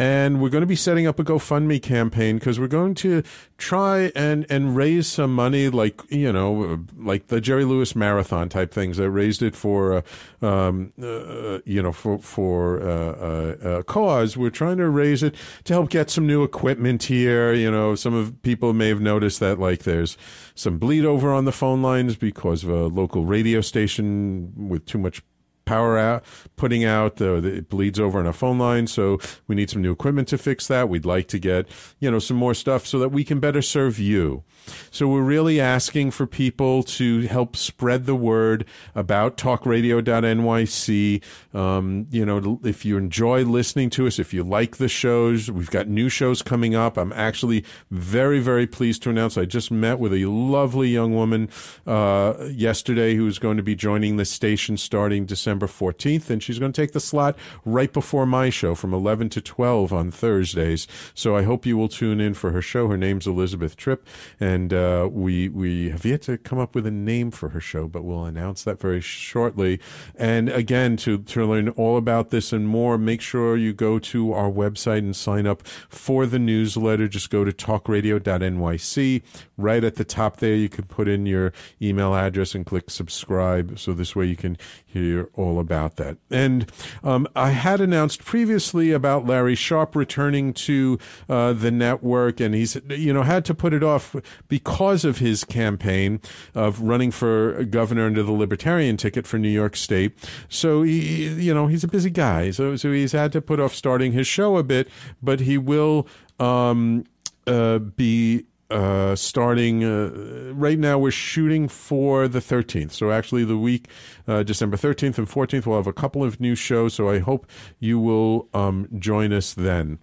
And 0.00 0.40
we're 0.40 0.48
going 0.48 0.62
to 0.62 0.66
be 0.66 0.76
setting 0.76 1.08
up 1.08 1.18
a 1.18 1.24
GoFundMe 1.24 1.82
campaign 1.82 2.38
because 2.38 2.60
we're 2.60 2.68
going 2.68 2.94
to 2.96 3.24
try 3.56 4.12
and, 4.14 4.46
and 4.48 4.76
raise 4.76 5.08
some 5.08 5.34
money, 5.34 5.68
like 5.70 6.00
you 6.08 6.32
know, 6.32 6.84
like 6.96 7.26
the 7.26 7.40
Jerry 7.40 7.64
Lewis 7.64 7.96
Marathon 7.96 8.48
type 8.48 8.72
things. 8.72 9.00
I 9.00 9.04
raised 9.04 9.42
it 9.42 9.56
for, 9.56 10.04
uh, 10.40 10.46
um, 10.46 10.92
uh, 11.02 11.58
you 11.64 11.82
know, 11.82 11.90
for 11.90 12.18
for 12.20 12.80
uh, 12.80 12.86
uh, 12.86 13.68
uh, 13.68 13.82
cause. 13.82 14.36
We're 14.36 14.50
trying 14.50 14.76
to 14.76 14.88
raise 14.88 15.24
it 15.24 15.34
to 15.64 15.72
help 15.72 15.90
get 15.90 16.10
some 16.10 16.28
new 16.28 16.44
equipment 16.44 17.02
here. 17.02 17.52
You 17.52 17.70
know, 17.70 17.96
some 17.96 18.14
of 18.14 18.40
people 18.42 18.72
may 18.74 18.88
have 18.90 19.00
noticed 19.00 19.40
that 19.40 19.58
like 19.58 19.82
there's 19.82 20.16
some 20.54 20.78
bleed 20.78 21.04
over 21.06 21.32
on 21.32 21.44
the 21.44 21.52
phone 21.52 21.82
lines 21.82 22.14
because 22.14 22.62
of 22.62 22.70
a 22.70 22.86
local 22.86 23.24
radio 23.24 23.60
station 23.60 24.68
with 24.68 24.86
too 24.86 24.98
much 24.98 25.22
power 25.68 25.98
out 25.98 26.24
putting 26.56 26.84
out 26.84 27.20
uh, 27.20 27.34
it 27.34 27.68
bleeds 27.68 28.00
over 28.00 28.18
on 28.18 28.26
our 28.26 28.32
phone 28.32 28.58
line 28.58 28.86
so 28.86 29.18
we 29.46 29.54
need 29.54 29.68
some 29.70 29.82
new 29.82 29.92
equipment 29.92 30.28
to 30.28 30.38
fix 30.38 30.66
that. 30.68 30.88
We'd 30.88 31.04
like 31.04 31.28
to 31.28 31.38
get 31.38 31.68
you 32.00 32.10
know 32.10 32.18
some 32.18 32.36
more 32.36 32.54
stuff 32.54 32.86
so 32.86 32.98
that 32.98 33.10
we 33.10 33.24
can 33.24 33.38
better 33.40 33.62
serve 33.62 33.98
you 33.98 34.44
so 34.90 35.08
we're 35.08 35.22
really 35.22 35.60
asking 35.60 36.10
for 36.10 36.26
people 36.26 36.82
to 36.82 37.22
help 37.22 37.56
spread 37.56 38.06
the 38.06 38.14
word 38.14 38.64
about 38.94 39.36
talkradio.nyc 39.36 41.22
um, 41.54 42.06
you 42.10 42.24
know 42.24 42.60
if 42.64 42.84
you 42.84 42.96
enjoy 42.96 43.44
listening 43.44 43.90
to 43.90 44.06
us 44.06 44.18
if 44.18 44.32
you 44.34 44.42
like 44.42 44.76
the 44.76 44.88
shows 44.88 45.50
we've 45.50 45.70
got 45.70 45.88
new 45.88 46.08
shows 46.08 46.42
coming 46.42 46.74
up. 46.74 46.96
I'm 46.96 47.12
actually 47.12 47.64
very 47.90 48.40
very 48.40 48.66
pleased 48.66 49.02
to 49.02 49.10
announce 49.10 49.36
i 49.36 49.44
just 49.44 49.70
met 49.70 49.98
with 49.98 50.12
a 50.12 50.26
lovely 50.26 50.88
young 50.88 51.14
woman 51.14 51.48
uh, 51.86 52.34
yesterday 52.50 53.14
who's 53.14 53.38
going 53.38 53.56
to 53.56 53.62
be 53.62 53.74
joining 53.74 54.16
the 54.16 54.24
station 54.24 54.76
starting 54.76 55.26
december 55.26 55.66
14th 55.66 56.30
and 56.30 56.42
she's 56.42 56.58
going 56.58 56.72
to 56.72 56.80
take 56.80 56.92
the 56.92 57.00
slot 57.00 57.36
right 57.64 57.92
before 57.92 58.26
my 58.26 58.50
show 58.50 58.74
from 58.74 58.92
11 58.92 59.28
to 59.30 59.40
12 59.40 59.92
on 59.92 60.10
thursdays. 60.10 60.86
So 61.14 61.36
i 61.36 61.42
hope 61.42 61.66
you 61.66 61.76
will 61.76 61.88
tune 61.88 62.20
in 62.20 62.34
for 62.34 62.52
her 62.52 62.62
show. 62.62 62.88
Her 62.88 62.96
name's 62.96 63.26
elizabeth 63.26 63.76
tripp 63.76 64.06
and 64.40 64.57
uh, 64.72 65.08
we 65.10 65.48
we 65.48 65.90
have 65.90 66.04
yet 66.04 66.22
to 66.22 66.38
come 66.38 66.58
up 66.58 66.74
with 66.74 66.86
a 66.86 66.90
name 66.90 67.30
for 67.30 67.50
her 67.50 67.60
show 67.60 67.88
but 67.88 68.04
we'll 68.04 68.24
announce 68.24 68.64
that 68.64 68.80
very 68.80 69.00
shortly. 69.00 69.80
And 70.14 70.48
again 70.48 70.96
to 70.98 71.18
to 71.18 71.46
learn 71.46 71.68
all 71.70 71.96
about 71.96 72.30
this 72.30 72.52
and 72.52 72.66
more 72.66 72.98
make 72.98 73.20
sure 73.20 73.56
you 73.56 73.72
go 73.72 73.98
to 73.98 74.32
our 74.32 74.50
website 74.50 74.98
and 74.98 75.14
sign 75.14 75.46
up 75.46 75.66
for 75.88 76.26
the 76.26 76.38
newsletter. 76.38 77.08
Just 77.08 77.30
go 77.30 77.44
to 77.44 77.52
talkradio.nyc 77.52 79.22
right 79.56 79.84
at 79.84 79.96
the 79.96 80.04
top 80.04 80.38
there 80.38 80.54
you 80.54 80.68
can 80.68 80.84
put 80.84 81.08
in 81.08 81.26
your 81.26 81.52
email 81.80 82.14
address 82.14 82.54
and 82.54 82.64
click 82.66 82.90
subscribe. 82.90 83.78
So 83.78 83.92
this 83.92 84.14
way 84.14 84.26
you 84.26 84.36
can 84.36 84.56
hear 84.88 85.28
all 85.34 85.60
about 85.60 85.96
that. 85.96 86.16
And 86.30 86.70
um, 87.04 87.28
i 87.36 87.50
had 87.50 87.80
announced 87.80 88.24
previously 88.24 88.90
about 88.90 89.26
larry 89.26 89.54
sharpe 89.54 89.94
returning 89.94 90.52
to 90.52 90.98
uh, 91.28 91.52
the 91.52 91.70
network 91.70 92.40
and 92.40 92.54
he's 92.54 92.76
you 92.88 93.12
know 93.12 93.22
had 93.22 93.44
to 93.44 93.54
put 93.54 93.74
it 93.74 93.82
off 93.82 94.16
because 94.48 95.04
of 95.04 95.18
his 95.18 95.44
campaign 95.44 96.20
of 96.54 96.80
running 96.80 97.10
for 97.10 97.64
governor 97.64 98.06
under 98.06 98.22
the 98.22 98.32
libertarian 98.32 98.96
ticket 98.96 99.26
for 99.26 99.38
new 99.38 99.48
york 99.48 99.76
state. 99.76 100.16
So 100.48 100.82
he 100.82 101.28
you 101.28 101.52
know 101.52 101.66
he's 101.66 101.84
a 101.84 101.88
busy 101.88 102.10
guy. 102.10 102.50
So 102.50 102.76
so 102.76 102.90
he's 102.90 103.12
had 103.12 103.30
to 103.32 103.42
put 103.42 103.60
off 103.60 103.74
starting 103.74 104.12
his 104.12 104.26
show 104.26 104.56
a 104.56 104.62
bit 104.62 104.88
but 105.22 105.40
he 105.40 105.58
will 105.58 106.06
um, 106.40 107.04
uh, 107.46 107.78
be 107.78 108.46
uh, 108.70 109.16
starting 109.16 109.84
uh, 109.84 110.52
right 110.54 110.78
now. 110.78 110.98
We're 110.98 111.10
shooting 111.10 111.68
for 111.68 112.28
the 112.28 112.40
13th. 112.40 112.92
So 112.92 113.10
actually, 113.10 113.44
the 113.44 113.58
week 113.58 113.88
uh, 114.26 114.42
December 114.42 114.76
13th 114.76 115.18
and 115.18 115.28
14th, 115.28 115.66
we'll 115.66 115.76
have 115.76 115.86
a 115.86 115.92
couple 115.92 116.24
of 116.24 116.40
new 116.40 116.54
shows. 116.54 116.94
So 116.94 117.08
I 117.08 117.18
hope 117.18 117.46
you 117.78 117.98
will 117.98 118.48
um, 118.54 118.88
join 118.98 119.32
us 119.32 119.54
then. 119.54 119.98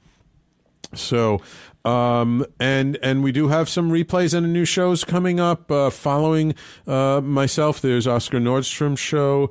So, 0.93 1.41
um, 1.83 2.45
and 2.59 2.97
and 3.01 3.23
we 3.23 3.31
do 3.31 3.47
have 3.49 3.69
some 3.69 3.91
replays 3.91 4.33
and 4.33 4.51
new 4.53 4.65
shows 4.65 5.03
coming 5.03 5.39
up. 5.39 5.69
Uh, 5.69 5.89
following 5.89 6.55
uh, 6.87 7.21
myself, 7.21 7.81
there's 7.81 8.07
Oscar 8.07 8.39
nordstrom 8.39 8.97
show. 8.97 9.49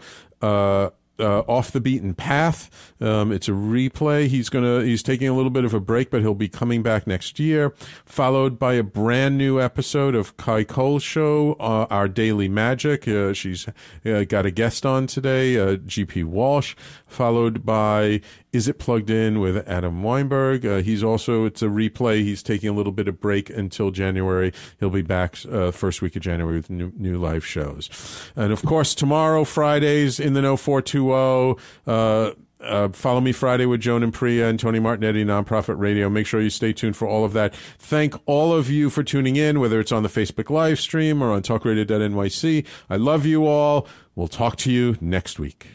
Uh, 1.16 1.40
off 1.42 1.70
the 1.70 1.80
beaten 1.80 2.12
path. 2.12 2.92
Um, 3.00 3.30
it's 3.30 3.46
a 3.46 3.52
replay. 3.52 4.26
He's 4.26 4.48
gonna 4.48 4.82
he's 4.82 5.00
taking 5.00 5.28
a 5.28 5.32
little 5.32 5.50
bit 5.50 5.64
of 5.64 5.72
a 5.72 5.78
break, 5.78 6.10
but 6.10 6.22
he'll 6.22 6.34
be 6.34 6.48
coming 6.48 6.82
back 6.82 7.06
next 7.06 7.38
year. 7.38 7.72
Followed 8.04 8.58
by 8.58 8.74
a 8.74 8.82
brand 8.82 9.38
new 9.38 9.60
episode 9.60 10.16
of 10.16 10.36
Kai 10.36 10.64
Cole's 10.64 11.04
show, 11.04 11.52
uh, 11.60 11.86
Our 11.88 12.08
Daily 12.08 12.48
Magic. 12.48 13.06
Uh, 13.06 13.32
she's 13.32 13.68
uh, 14.04 14.24
got 14.24 14.44
a 14.44 14.50
guest 14.50 14.84
on 14.84 15.06
today, 15.06 15.56
uh, 15.56 15.76
GP 15.76 16.24
Walsh. 16.24 16.74
Followed 17.06 17.64
by 17.64 18.20
Is 18.54 18.68
It 18.68 18.78
Plugged 18.78 19.10
In 19.10 19.40
with 19.40 19.68
Adam 19.68 20.02
Weinberg. 20.02 20.64
Uh, 20.64 20.76
he's 20.78 21.04
also 21.04 21.44
it's 21.44 21.60
a 21.60 21.66
replay. 21.66 22.22
He's 22.22 22.42
taking 22.42 22.70
a 22.70 22.72
little 22.72 22.92
bit 22.92 23.08
of 23.08 23.20
break 23.20 23.50
until 23.50 23.90
January. 23.90 24.52
He'll 24.80 24.90
be 24.90 25.02
back 25.02 25.36
first 25.36 26.00
week 26.00 26.16
of 26.16 26.22
January 26.22 26.56
with 26.56 26.70
new, 26.70 26.92
new 26.96 27.18
live 27.18 27.44
shows, 27.44 27.90
and 28.34 28.52
of 28.52 28.62
course 28.62 28.94
tomorrow 28.94 29.44
Fridays 29.44 30.18
in 30.18 30.32
the 30.32 30.42
No 30.42 30.56
Four 30.56 30.80
Two 30.80 30.94
2 30.94 31.58
uh, 31.86 32.34
uh, 32.60 32.88
follow 32.90 33.20
me 33.20 33.32
Friday 33.32 33.66
with 33.66 33.80
Joan 33.80 34.02
and 34.02 34.12
Priya 34.12 34.48
and 34.48 34.58
Tony 34.58 34.78
Martignetti, 34.78 35.24
Nonprofit 35.24 35.78
Radio. 35.78 36.08
Make 36.08 36.26
sure 36.26 36.40
you 36.40 36.50
stay 36.50 36.72
tuned 36.72 36.96
for 36.96 37.06
all 37.06 37.24
of 37.24 37.32
that. 37.34 37.54
Thank 37.78 38.14
all 38.26 38.52
of 38.52 38.70
you 38.70 38.90
for 38.90 39.02
tuning 39.02 39.36
in, 39.36 39.60
whether 39.60 39.80
it's 39.80 39.92
on 39.92 40.02
the 40.02 40.08
Facebook 40.08 40.50
live 40.50 40.80
stream 40.80 41.22
or 41.22 41.32
on 41.32 41.42
talkradio.nyc. 41.42 42.66
I 42.88 42.96
love 42.96 43.26
you 43.26 43.46
all. 43.46 43.86
We'll 44.14 44.28
talk 44.28 44.56
to 44.58 44.72
you 44.72 44.96
next 45.00 45.38
week. 45.38 45.66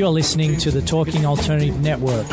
You're 0.00 0.08
listening 0.08 0.56
to 0.60 0.70
the 0.70 0.80
Talking 0.80 1.26
Alternative 1.26 1.78
Network. 1.78 2.26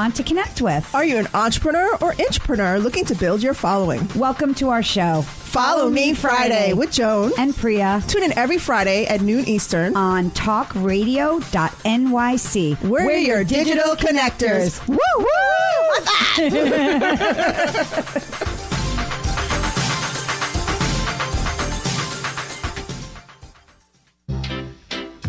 Want 0.00 0.16
to 0.16 0.22
connect 0.22 0.62
with? 0.62 0.94
Are 0.94 1.04
you 1.04 1.18
an 1.18 1.28
entrepreneur 1.34 1.92
or 2.00 2.14
intrapreneur 2.14 2.82
looking 2.82 3.04
to 3.04 3.14
build 3.14 3.42
your 3.42 3.52
following? 3.52 4.08
Welcome 4.16 4.54
to 4.54 4.70
our 4.70 4.82
show. 4.82 5.20
Follow 5.20 5.90
Me 5.90 6.14
Friday 6.14 6.72
with 6.72 6.90
Joan 6.90 7.32
and 7.36 7.54
Priya. 7.54 8.02
Tune 8.08 8.22
in 8.22 8.32
every 8.38 8.56
Friday 8.56 9.04
at 9.04 9.20
noon 9.20 9.46
Eastern 9.46 9.94
on 9.94 10.30
talkradio.nyc. 10.30 12.82
We're, 12.82 13.04
We're 13.04 13.18
your 13.18 13.44
digital 13.44 13.94
connectors. 13.94 14.80
Woo 14.88 14.96
woo! 15.18 15.26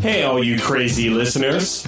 Hey, 0.02 0.24
all 0.24 0.44
you 0.44 0.60
crazy 0.60 1.12
listeners. 1.12 1.88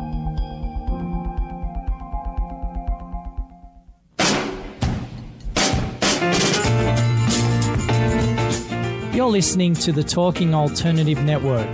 listening 9.31 9.73
to 9.73 9.93
the 9.93 10.03
Talking 10.03 10.53
Alternative 10.53 11.17
Network. 11.23 11.65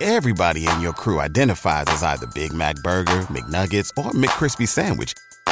Everybody 0.00 0.68
in 0.68 0.80
your 0.82 0.92
crew 0.92 1.20
identifies 1.20 1.84
as 1.88 2.02
either 2.02 2.26
Big 2.34 2.52
Mac 2.52 2.76
Burger, 2.76 3.12
McNuggets, 3.30 3.88
or 3.96 4.10
McCrispy 4.12 4.68
Sandwich 4.68 5.14